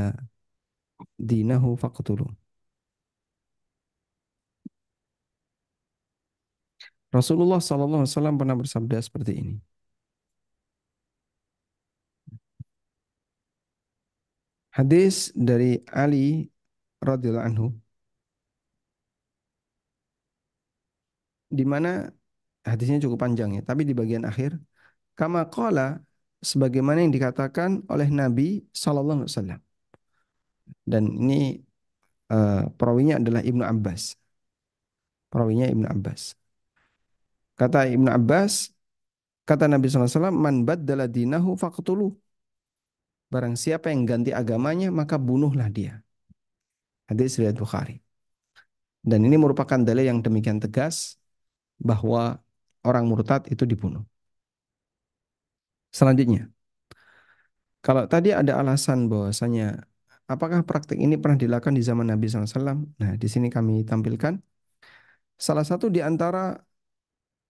dinahu 1.29 1.69
faqtuluh. 1.81 2.29
Rasulullah 7.13 7.59
SAW 7.61 8.35
pernah 8.39 8.55
bersabda 8.57 8.97
seperti 8.99 9.31
ini. 9.41 9.53
Hadis 14.73 15.29
dari 15.37 15.85
Ali 15.93 16.49
radhiyallahu 16.97 17.45
anhu 17.45 17.67
di 21.53 21.61
mana 21.61 22.09
hadisnya 22.65 22.97
cukup 23.05 23.19
panjang 23.23 23.49
ya, 23.57 23.61
tapi 23.61 23.85
di 23.85 23.93
bagian 23.93 24.25
akhir 24.25 24.57
kama 25.13 25.45
qala 25.53 26.01
sebagaimana 26.41 27.05
yang 27.05 27.13
dikatakan 27.13 27.85
oleh 27.85 28.09
Nabi 28.09 28.65
sallallahu 28.73 29.23
alaihi 29.23 29.31
wasallam. 29.31 29.61
Dan 30.83 31.03
ini 31.21 31.61
uh, 32.33 32.67
perawinya 32.73 33.21
adalah 33.21 33.45
Ibnu 33.45 33.63
Abbas. 33.63 34.17
Perawinya 35.31 35.69
Ibnu 35.69 35.85
Abbas. 35.85 36.33
Kata 37.53 37.85
Ibnu 37.85 38.09
Abbas, 38.09 38.73
kata 39.45 39.69
Nabi 39.69 39.85
SAW, 39.85 40.33
man 40.33 40.65
baddala 40.65 41.05
dinahu 41.05 41.53
faqtuluh. 41.55 42.11
Barang 43.31 43.55
siapa 43.55 43.89
yang 43.93 44.03
ganti 44.09 44.31
agamanya, 44.31 44.89
maka 44.91 45.15
bunuhlah 45.17 45.69
dia. 45.69 46.03
Hadis 47.09 47.37
riwayat 47.39 47.57
Bukhari. 47.59 47.99
Dan 49.03 49.27
ini 49.27 49.35
merupakan 49.35 49.79
dalil 49.83 50.07
yang 50.07 50.19
demikian 50.23 50.63
tegas 50.63 51.19
bahwa 51.75 52.39
orang 52.87 53.03
murtad 53.03 53.43
itu 53.51 53.67
dibunuh. 53.67 54.03
Selanjutnya, 55.91 56.49
kalau 57.83 58.03
tadi 58.07 58.31
ada 58.31 58.53
alasan 58.61 59.11
bahwasanya 59.11 59.83
apakah 60.31 60.59
praktik 60.63 60.97
ini 61.05 61.15
pernah 61.21 61.37
dilakukan 61.43 61.75
di 61.75 61.83
zaman 61.83 62.07
Nabi 62.11 62.25
SAW? 62.31 62.79
Nah, 63.01 63.11
di 63.21 63.27
sini 63.27 63.47
kami 63.51 63.83
tampilkan 63.83 64.33
salah 65.35 65.65
satu 65.67 65.85
di 65.91 65.99
antara 65.99 66.55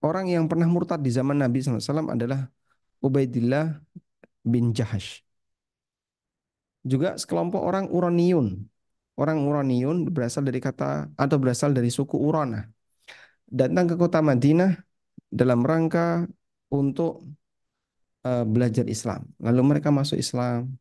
orang 0.03 0.25
yang 0.33 0.45
pernah 0.51 0.67
murtad 0.67 0.99
di 1.05 1.11
zaman 1.13 1.37
Nabi 1.39 1.57
SAW 1.63 2.11
adalah 2.15 2.39
Ubaidillah 3.03 3.79
bin 4.43 4.75
Jahash 4.75 5.22
juga 6.83 7.15
sekelompok 7.15 7.61
orang 7.63 7.85
Uraniun. 7.89 8.47
Orang 9.13 9.45
Uraniun 9.45 10.09
berasal 10.09 10.43
dari 10.43 10.57
kata 10.57 11.13
atau 11.13 11.37
berasal 11.37 11.71
dari 11.71 11.89
suku 11.93 12.17
Urana. 12.17 12.65
Datang 13.45 13.85
ke 13.85 13.95
kota 13.95 14.19
Madinah 14.25 14.73
dalam 15.29 15.61
rangka 15.61 16.25
untuk 16.73 17.21
uh, 18.25 18.45
belajar 18.45 18.89
Islam. 18.89 19.29
Lalu 19.37 19.61
mereka 19.77 19.89
masuk 19.93 20.17
Islam. 20.17 20.73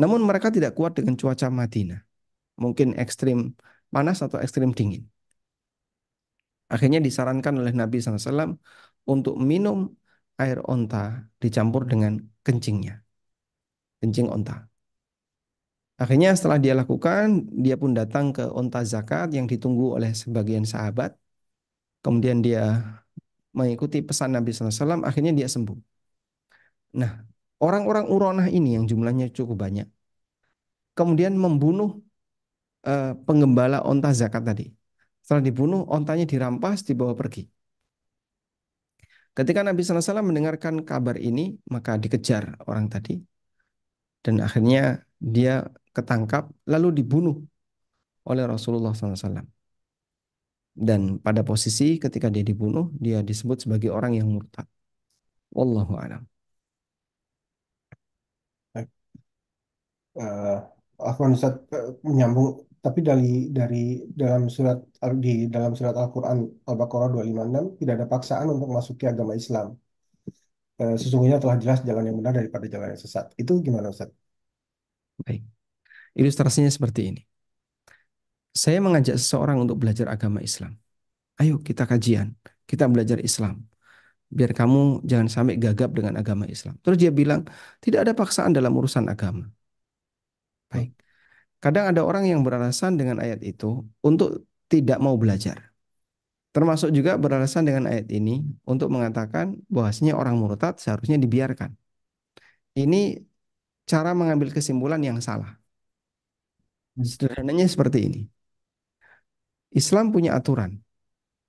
Namun 0.00 0.24
mereka 0.24 0.48
tidak 0.48 0.72
kuat 0.72 0.96
dengan 0.96 1.14
cuaca 1.20 1.52
Madinah. 1.52 2.00
Mungkin 2.56 2.96
ekstrim 2.96 3.52
panas 3.92 4.24
atau 4.24 4.40
ekstrim 4.40 4.72
dingin. 4.72 5.04
Akhirnya 6.70 7.02
disarankan 7.02 7.58
oleh 7.58 7.74
Nabi 7.74 7.98
SAW 7.98 8.54
untuk 9.10 9.34
minum 9.42 9.90
air 10.38 10.62
onta 10.62 11.26
dicampur 11.42 11.84
dengan 11.90 12.16
kencingnya. 12.46 13.02
Kencing 14.00 14.30
onta. 14.30 14.69
Akhirnya 16.00 16.32
setelah 16.32 16.56
dia 16.64 16.72
lakukan, 16.72 17.44
dia 17.64 17.76
pun 17.76 17.92
datang 17.92 18.32
ke 18.32 18.48
onta 18.48 18.80
zakat 18.92 19.28
yang 19.36 19.44
ditunggu 19.44 20.00
oleh 20.00 20.10
sebagian 20.16 20.64
sahabat. 20.64 21.12
Kemudian 22.00 22.40
dia 22.40 22.80
mengikuti 23.52 24.00
pesan 24.00 24.32
Nabi 24.32 24.48
SAW, 24.56 25.04
akhirnya 25.04 25.36
dia 25.36 25.44
sembuh. 25.44 25.76
Nah, 26.96 27.12
orang-orang 27.60 28.08
Uronah 28.08 28.48
ini 28.48 28.80
yang 28.80 28.88
jumlahnya 28.88 29.28
cukup 29.36 29.60
banyak, 29.60 29.86
kemudian 30.96 31.36
membunuh 31.36 32.00
uh, 32.88 33.12
penggembala 33.26 33.84
onta 33.84 34.08
zakat 34.16 34.40
tadi. 34.48 34.72
Setelah 35.20 35.44
dibunuh, 35.44 35.84
ontanya 35.84 36.24
dirampas, 36.24 36.80
dibawa 36.88 37.12
pergi. 37.12 37.44
Ketika 39.36 39.60
Nabi 39.62 39.84
SAW 39.84 40.24
mendengarkan 40.26 40.82
kabar 40.82 41.20
ini, 41.20 41.60
maka 41.68 42.00
dikejar 42.00 42.56
orang 42.66 42.88
tadi. 42.88 43.20
Dan 44.24 44.42
akhirnya 44.42 45.04
dia 45.20 45.68
ketangkap 45.96 46.42
lalu 46.72 46.88
dibunuh 46.98 47.36
oleh 48.30 48.44
Rasulullah 48.46 48.92
SAW. 48.94 49.46
Dan 50.70 51.18
pada 51.18 51.42
posisi 51.42 51.98
ketika 51.98 52.28
dia 52.34 52.44
dibunuh, 52.46 52.84
dia 53.04 53.18
disebut 53.20 53.58
sebagai 53.66 53.90
orang 53.90 54.12
yang 54.18 54.28
murtad. 54.30 54.66
Wallahu 55.56 55.98
a'lam. 55.98 56.22
Uh, 60.10 60.58
aku 60.98 61.20
Ustaz 61.36 61.54
uh, 61.70 61.94
menyambung 62.02 62.66
tapi 62.84 63.00
dari 63.08 63.46
dari 63.58 64.02
dalam 64.20 64.42
surat 64.50 64.78
di 65.24 65.46
dalam 65.54 65.72
surat 65.78 65.94
Al-Qur'an 66.02 66.38
Al-Baqarah 66.66 67.08
256 67.14 67.78
tidak 67.78 67.94
ada 67.98 68.06
paksaan 68.10 68.46
untuk 68.54 68.68
masuki 68.76 69.04
agama 69.06 69.32
Islam. 69.38 69.66
Uh, 70.80 70.96
sesungguhnya 71.02 71.38
telah 71.42 71.56
jelas 71.62 71.78
jalan 71.88 72.04
yang 72.08 72.16
benar 72.20 72.32
daripada 72.40 72.66
jalan 72.72 72.88
yang 72.92 73.00
sesat. 73.04 73.26
Itu 73.40 73.52
gimana 73.66 73.86
Ustaz? 73.94 74.10
Baik. 75.26 75.59
Ilustrasinya 76.18 76.70
seperti 76.70 77.00
ini. 77.10 77.22
Saya 78.50 78.82
mengajak 78.82 79.14
seseorang 79.20 79.62
untuk 79.62 79.78
belajar 79.78 80.10
agama 80.10 80.42
Islam. 80.42 80.74
Ayo 81.40 81.62
kita 81.62 81.86
kajian, 81.86 82.34
kita 82.66 82.84
belajar 82.90 83.18
Islam. 83.22 83.54
Biar 84.30 84.50
kamu 84.54 85.06
jangan 85.10 85.28
sampai 85.30 85.54
gagap 85.58 85.90
dengan 85.96 86.14
agama 86.20 86.44
Islam. 86.46 86.74
Terus 86.82 86.98
dia 87.02 87.10
bilang, 87.10 87.46
tidak 87.82 88.06
ada 88.06 88.12
paksaan 88.14 88.50
dalam 88.54 88.72
urusan 88.78 89.06
agama. 89.10 89.50
Baik. 90.70 90.90
Kadang 91.62 91.84
ada 91.90 92.00
orang 92.08 92.24
yang 92.30 92.40
beralasan 92.46 92.96
dengan 93.00 93.20
ayat 93.24 93.40
itu 93.44 93.66
untuk 94.08 94.46
tidak 94.72 94.98
mau 95.02 95.14
belajar. 95.20 95.70
Termasuk 96.54 96.90
juga 96.90 97.14
beralasan 97.14 97.62
dengan 97.68 97.84
ayat 97.92 98.10
ini 98.10 98.42
untuk 98.66 98.90
mengatakan 98.90 99.46
bahwasanya 99.70 100.18
orang 100.18 100.34
murtad 100.40 100.74
seharusnya 100.82 101.16
dibiarkan. 101.20 101.70
Ini 102.74 102.96
cara 103.90 104.10
mengambil 104.18 104.50
kesimpulan 104.56 105.02
yang 105.02 105.18
salah. 105.22 105.59
Sederhananya 106.98 107.66
seperti 107.70 107.98
ini. 108.06 108.20
Islam 109.70 110.10
punya 110.10 110.34
aturan 110.34 110.82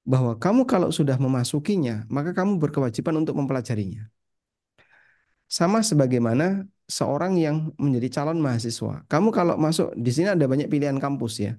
bahwa 0.05 0.37
kamu 0.37 0.65
kalau 0.65 0.89
sudah 0.89 1.17
memasukinya, 1.17 2.05
maka 2.09 2.33
kamu 2.33 2.57
berkewajiban 2.61 3.17
untuk 3.21 3.37
mempelajarinya. 3.37 4.09
Sama 5.51 5.83
sebagaimana 5.83 6.65
seorang 6.87 7.35
yang 7.35 7.75
menjadi 7.75 8.07
calon 8.21 8.39
mahasiswa. 8.39 9.03
Kamu 9.11 9.29
kalau 9.35 9.59
masuk 9.59 9.91
di 9.99 10.11
sini 10.15 10.31
ada 10.31 10.47
banyak 10.47 10.71
pilihan 10.71 10.97
kampus 10.97 11.33
ya. 11.43 11.53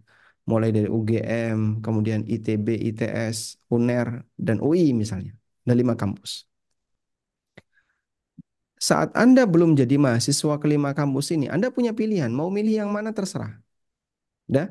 Mulai 0.48 0.74
dari 0.74 0.88
UGM, 0.90 1.84
kemudian 1.84 2.26
ITB, 2.26 2.66
ITS, 2.90 3.62
UNER, 3.70 4.26
dan 4.34 4.58
UI 4.58 4.90
misalnya. 4.96 5.38
Ada 5.62 5.74
lima 5.78 5.94
kampus. 5.94 6.50
Saat 8.82 9.14
Anda 9.14 9.46
belum 9.46 9.78
jadi 9.78 9.94
mahasiswa 9.94 10.58
kelima 10.58 10.90
kampus 10.98 11.30
ini, 11.30 11.46
Anda 11.46 11.70
punya 11.70 11.94
pilihan, 11.94 12.34
mau 12.34 12.50
milih 12.50 12.82
yang 12.82 12.90
mana 12.90 13.14
terserah. 13.14 13.61
Dah, 14.54 14.66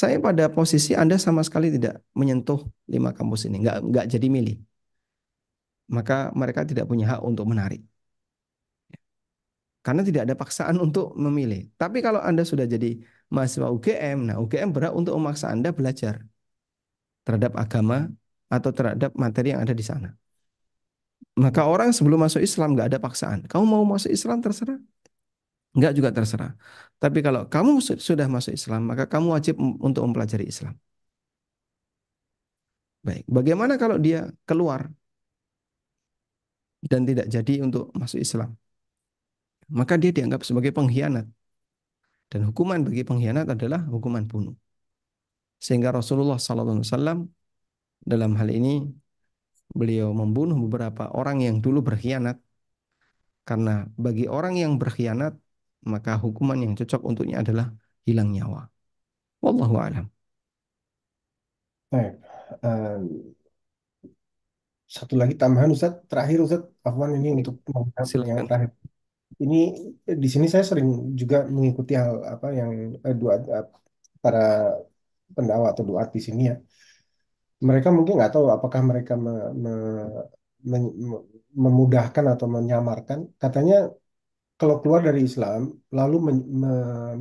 saya 0.00 0.16
pada 0.26 0.44
posisi 0.56 0.90
Anda 1.02 1.16
sama 1.26 1.42
sekali 1.46 1.68
tidak 1.76 1.94
menyentuh 2.18 2.60
lima 2.94 3.10
kampus 3.18 3.40
ini, 3.46 3.56
nggak 3.62 3.76
nggak 3.90 4.06
jadi 4.14 4.26
milih. 4.36 4.56
Maka 5.96 6.14
mereka 6.40 6.60
tidak 6.70 6.86
punya 6.90 7.04
hak 7.10 7.20
untuk 7.26 7.46
menarik. 7.50 7.82
Karena 9.84 10.02
tidak 10.08 10.22
ada 10.28 10.34
paksaan 10.36 10.76
untuk 10.86 11.16
memilih. 11.24 11.60
Tapi 11.80 11.98
kalau 12.06 12.20
Anda 12.28 12.42
sudah 12.46 12.66
jadi 12.68 13.00
mahasiswa 13.34 13.68
UGM, 13.76 14.18
nah 14.28 14.36
UGM 14.42 14.70
berhak 14.74 14.94
untuk 14.94 15.14
memaksa 15.18 15.46
Anda 15.54 15.70
belajar 15.74 16.14
terhadap 17.24 17.52
agama 17.56 18.10
atau 18.50 18.70
terhadap 18.74 19.10
materi 19.14 19.54
yang 19.54 19.62
ada 19.64 19.74
di 19.74 19.84
sana. 19.84 20.08
Maka 21.38 21.64
orang 21.64 21.94
sebelum 21.94 22.20
masuk 22.20 22.42
Islam 22.42 22.74
nggak 22.74 22.88
ada 22.94 22.98
paksaan. 23.00 23.46
Kamu 23.46 23.64
mau 23.64 23.84
masuk 23.86 24.10
Islam 24.12 24.42
terserah. 24.44 24.78
Enggak 25.74 25.92
juga 25.98 26.10
terserah. 26.16 26.50
Tapi 27.02 27.18
kalau 27.26 27.40
kamu 27.52 27.70
sudah 28.08 28.26
masuk 28.34 28.52
Islam, 28.58 28.80
maka 28.90 29.04
kamu 29.12 29.26
wajib 29.36 29.54
untuk 29.86 30.02
mempelajari 30.06 30.44
Islam. 30.52 30.74
Baik, 33.06 33.24
bagaimana 33.36 33.74
kalau 33.80 33.96
dia 33.96 34.28
keluar 34.48 34.80
dan 36.90 37.02
tidak 37.08 37.26
jadi 37.34 37.54
untuk 37.64 37.92
masuk 37.96 38.20
Islam? 38.24 38.56
Maka 39.78 39.94
dia 40.02 40.10
dianggap 40.16 40.40
sebagai 40.48 40.72
pengkhianat. 40.76 41.26
Dan 42.30 42.40
hukuman 42.48 42.80
bagi 42.86 43.02
pengkhianat 43.08 43.46
adalah 43.54 43.80
hukuman 43.92 44.24
bunuh. 44.30 44.54
Sehingga 45.64 45.88
Rasulullah 45.98 46.38
SAW 46.40 47.18
dalam 48.12 48.32
hal 48.40 48.48
ini 48.58 48.70
beliau 49.78 50.08
membunuh 50.20 50.56
beberapa 50.64 51.02
orang 51.18 51.36
yang 51.46 51.56
dulu 51.64 51.78
berkhianat. 51.88 52.36
Karena 53.48 53.70
bagi 54.04 54.24
orang 54.36 54.54
yang 54.62 54.72
berkhianat, 54.80 55.32
maka 55.84 56.16
hukuman 56.20 56.58
yang 56.60 56.72
cocok 56.76 57.00
untuknya 57.08 57.40
adalah 57.42 57.72
hilang 58.04 58.30
nyawa. 58.32 58.68
Wallahu 59.40 59.76
alam. 59.80 60.06
Baik. 61.90 62.14
Um, 62.62 63.34
satu 64.90 65.14
lagi 65.14 65.34
tambahan 65.38 65.70
Ustaz, 65.70 66.02
terakhir 66.10 66.38
Ustaz, 66.42 66.62
Afwan 66.82 67.14
ini 67.14 67.40
untuk 67.40 67.62
yang 67.70 68.06
Silakan. 68.10 68.44
terakhir. 68.46 68.70
Ini 69.40 69.58
di 70.04 70.28
sini 70.28 70.46
saya 70.50 70.64
sering 70.66 71.16
juga 71.16 71.46
mengikuti 71.48 71.94
hal 71.96 72.20
apa 72.34 72.46
yang 72.52 72.70
eh, 73.00 73.14
dua 73.16 73.40
eh, 73.40 73.64
para 74.20 74.74
pendakwah 75.32 75.70
atau 75.72 75.84
doa 75.86 76.04
di 76.10 76.20
sini 76.20 76.50
ya. 76.50 76.58
Mereka 77.62 77.88
mungkin 77.92 78.18
nggak 78.18 78.32
tahu 78.34 78.50
apakah 78.50 78.80
mereka 78.82 79.12
me, 79.16 79.32
me, 79.62 79.72
me, 80.70 80.78
memudahkan 81.54 82.24
atau 82.34 82.46
menyamarkan. 82.50 83.18
Katanya 83.42 83.88
kalau 84.60 84.76
keluar 84.82 85.00
dari 85.08 85.20
Islam 85.28 85.60
lalu 85.98 86.16
men, 86.26 86.38
me, 86.62 86.68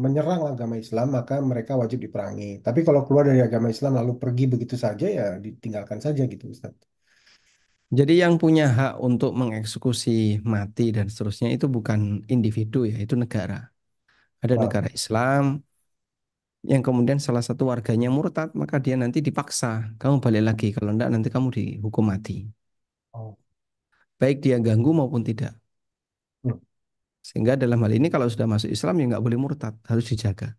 menyerang 0.03 0.41
agama 0.51 0.75
Islam 0.83 1.07
maka 1.17 1.33
mereka 1.51 1.71
wajib 1.81 1.99
diperangi. 2.05 2.45
Tapi 2.65 2.79
kalau 2.87 3.01
keluar 3.07 3.23
dari 3.29 3.41
agama 3.47 3.67
Islam 3.75 3.91
lalu 3.99 4.11
pergi 4.21 4.43
begitu 4.53 4.75
saja 4.85 5.05
ya 5.17 5.23
ditinggalkan 5.45 5.99
saja 6.05 6.21
gitu 6.33 6.45
Ustaz. 6.55 6.73
Jadi 7.97 8.13
yang 8.21 8.33
punya 8.41 8.63
hak 8.77 8.93
untuk 9.07 9.31
mengeksekusi 9.39 10.09
mati 10.53 10.83
dan 10.95 11.05
seterusnya 11.09 11.49
itu 11.55 11.65
bukan 11.75 12.21
individu 12.33 12.77
ya, 12.91 12.95
itu 13.01 13.15
negara. 13.23 13.55
Ada 14.43 14.55
Ah, 14.55 14.63
negara 14.63 14.87
Islam 14.97 15.43
yang 16.71 16.81
kemudian 16.87 17.19
salah 17.25 17.43
satu 17.47 17.63
warganya 17.71 18.07
murtad, 18.15 18.49
maka 18.61 18.75
dia 18.85 18.95
nanti 19.01 19.19
dipaksa, 19.27 19.67
kamu 20.01 20.15
balik 20.25 20.43
lagi, 20.49 20.67
kalau 20.75 20.89
enggak 20.95 21.09
nanti 21.13 21.29
kamu 21.35 21.47
dihukum 21.57 22.03
mati. 22.11 22.33
oh, 23.13 23.37
Baik 24.21 24.37
dia 24.43 24.55
ganggu 24.67 24.91
maupun 24.99 25.21
tidak. 25.29 25.58
Sehingga 27.29 27.53
dalam 27.53 27.77
hal 27.85 27.93
ini 27.93 28.09
kalau 28.09 28.25
sudah 28.25 28.49
masuk 28.49 28.73
Islam 28.73 28.93
ya 28.97 29.05
nggak 29.13 29.23
boleh 29.25 29.37
murtad, 29.37 29.73
harus 29.85 30.05
dijaga. 30.09 30.57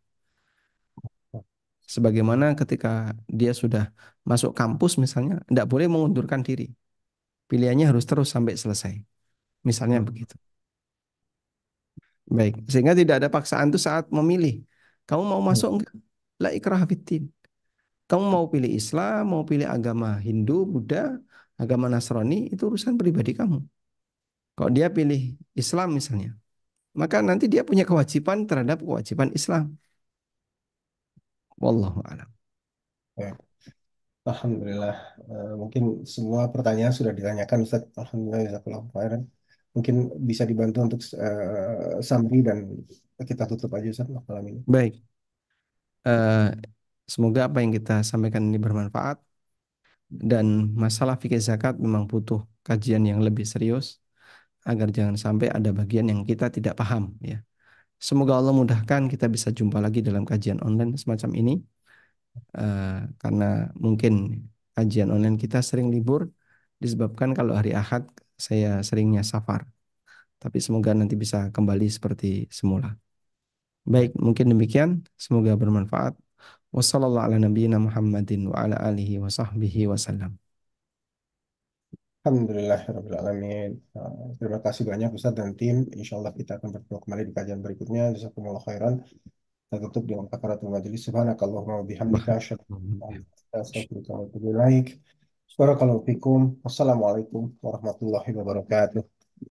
Sebagaimana 1.94 2.54
ketika 2.54 3.10
dia 3.26 3.50
sudah 3.50 3.90
masuk 4.22 4.54
kampus 4.54 4.94
misalnya, 5.02 5.42
enggak 5.50 5.66
boleh 5.66 5.90
mengundurkan 5.90 6.46
diri. 6.46 6.70
Pilihannya 7.50 7.90
harus 7.90 8.06
terus 8.06 8.30
sampai 8.30 8.54
selesai. 8.54 8.94
Misalnya 9.66 9.98
hmm, 9.98 10.06
begitu. 10.06 10.34
Baik, 12.30 12.62
sehingga 12.70 12.94
tidak 12.94 13.18
ada 13.18 13.28
paksaan 13.34 13.74
itu 13.74 13.80
saat 13.82 14.06
memilih. 14.14 14.62
Kamu 15.10 15.22
mau 15.26 15.42
hmm, 15.42 15.48
masuk 15.50 15.70
enggak? 15.74 15.94
La 16.38 16.48
ikraha 16.54 16.86
fiddin. 16.86 17.26
Kamu 18.06 18.24
mau 18.30 18.46
pilih 18.46 18.70
Islam, 18.70 19.34
mau 19.34 19.42
pilih 19.42 19.66
agama 19.66 20.22
Hindu, 20.22 20.62
Buddha, 20.70 21.18
agama 21.58 21.90
Nasrani, 21.90 22.54
itu 22.54 22.62
urusan 22.70 22.94
pribadi 22.94 23.34
kamu. 23.34 23.58
Kalau 24.54 24.70
dia 24.70 24.86
pilih 24.94 25.34
Islam 25.58 25.90
misalnya, 25.98 26.39
maka 26.96 27.22
nanti 27.22 27.46
dia 27.46 27.62
punya 27.62 27.84
kewajiban 27.86 28.44
terhadap 28.48 28.82
kewajiban 28.82 29.30
Islam. 29.34 29.78
Wallahu 31.60 32.00
a'lam. 32.08 32.28
ya. 33.20 33.36
Alhamdulillah. 34.24 34.96
Eh, 35.32 35.52
mungkin 35.56 36.04
semua 36.04 36.48
pertanyaan 36.52 36.92
sudah 36.92 37.12
ditanyakan 37.12 37.58
Ustaz. 37.64 37.82
Alhamdulillah 37.96 38.42
jazakallahu 38.48 38.92
khairan. 38.92 39.22
Mungkin 39.72 39.94
bisa 40.28 40.44
dibantu 40.44 40.78
untuk 40.82 41.00
eh, 41.14 42.00
summary 42.02 42.40
dan 42.42 42.58
kita 43.20 43.44
tutup 43.48 43.70
aja 43.76 43.88
Ustaz 43.92 44.08
malam 44.08 44.44
ini. 44.50 44.60
Baik, 44.66 45.00
eh, 46.04 46.48
semoga 47.08 47.40
apa 47.48 47.58
yang 47.64 47.72
kita 47.72 48.04
sampaikan 48.04 48.42
ini 48.48 48.58
bermanfaat 48.60 49.18
dan 50.10 50.74
masalah 50.74 51.14
fikih 51.16 51.38
zakat 51.38 51.78
memang 51.78 52.04
butuh 52.10 52.42
kajian 52.66 53.06
yang 53.06 53.22
lebih 53.22 53.46
serius 53.46 54.02
agar 54.68 54.88
jangan 54.96 55.16
sampai 55.16 55.48
ada 55.48 55.72
bagian 55.72 56.06
yang 56.12 56.20
kita 56.24 56.52
tidak 56.52 56.76
paham 56.80 57.16
ya. 57.20 57.40
Semoga 58.00 58.40
Allah 58.40 58.56
mudahkan 58.56 59.12
kita 59.12 59.28
bisa 59.28 59.52
jumpa 59.52 59.76
lagi 59.80 60.00
dalam 60.00 60.24
kajian 60.24 60.60
online 60.64 60.96
semacam 60.96 61.30
ini 61.36 61.54
Eh, 62.58 62.90
karena 63.22 63.44
mungkin 63.84 64.12
kajian 64.74 65.08
online 65.14 65.36
kita 65.42 65.58
sering 65.68 65.88
libur 65.94 66.20
disebabkan 66.82 67.30
kalau 67.38 67.52
hari 67.58 67.70
Ahad 67.80 68.02
saya 68.46 68.68
seringnya 68.86 69.22
safar. 69.32 69.62
Tapi 70.42 70.58
semoga 70.66 70.90
nanti 70.96 71.14
bisa 71.22 71.38
kembali 71.56 71.86
seperti 71.96 72.26
semula. 72.58 72.88
Baik, 73.92 74.10
mungkin 74.26 74.46
demikian. 74.52 74.90
Semoga 75.24 75.52
bermanfaat. 75.60 76.14
Wassalamualaikum 76.74 77.80
Muhammadin 77.86 78.40
wa 78.50 80.49
Alhamdulillah 82.20 82.84
alamin. 83.16 83.70
Eh, 83.96 84.26
terima 84.36 84.60
kasih 84.60 84.84
banyak 84.84 85.08
Ustaz 85.16 85.32
dan 85.32 85.56
tim. 85.56 85.88
Insya 85.96 86.20
Allah 86.20 86.36
kita 86.36 86.60
akan 86.60 86.68
bertemu 86.76 86.98
kembali 87.00 87.22
di 87.24 87.32
kajian 87.32 87.60
berikutnya. 87.64 88.12
Jazakumullah 88.12 88.60
khairan. 88.60 89.00
Kita 89.64 89.76
tutup 89.88 90.04
dengan 90.04 90.26
kafaratul 90.28 90.68
majelis. 90.68 91.00
Subhanakallahumma 91.08 91.80
wa 91.80 91.86
bihamdika 91.88 92.36
asyhadu 92.36 92.64
an 92.76 93.24
warahmatullahi 97.64 98.30
wabarakatuh. 98.36 99.19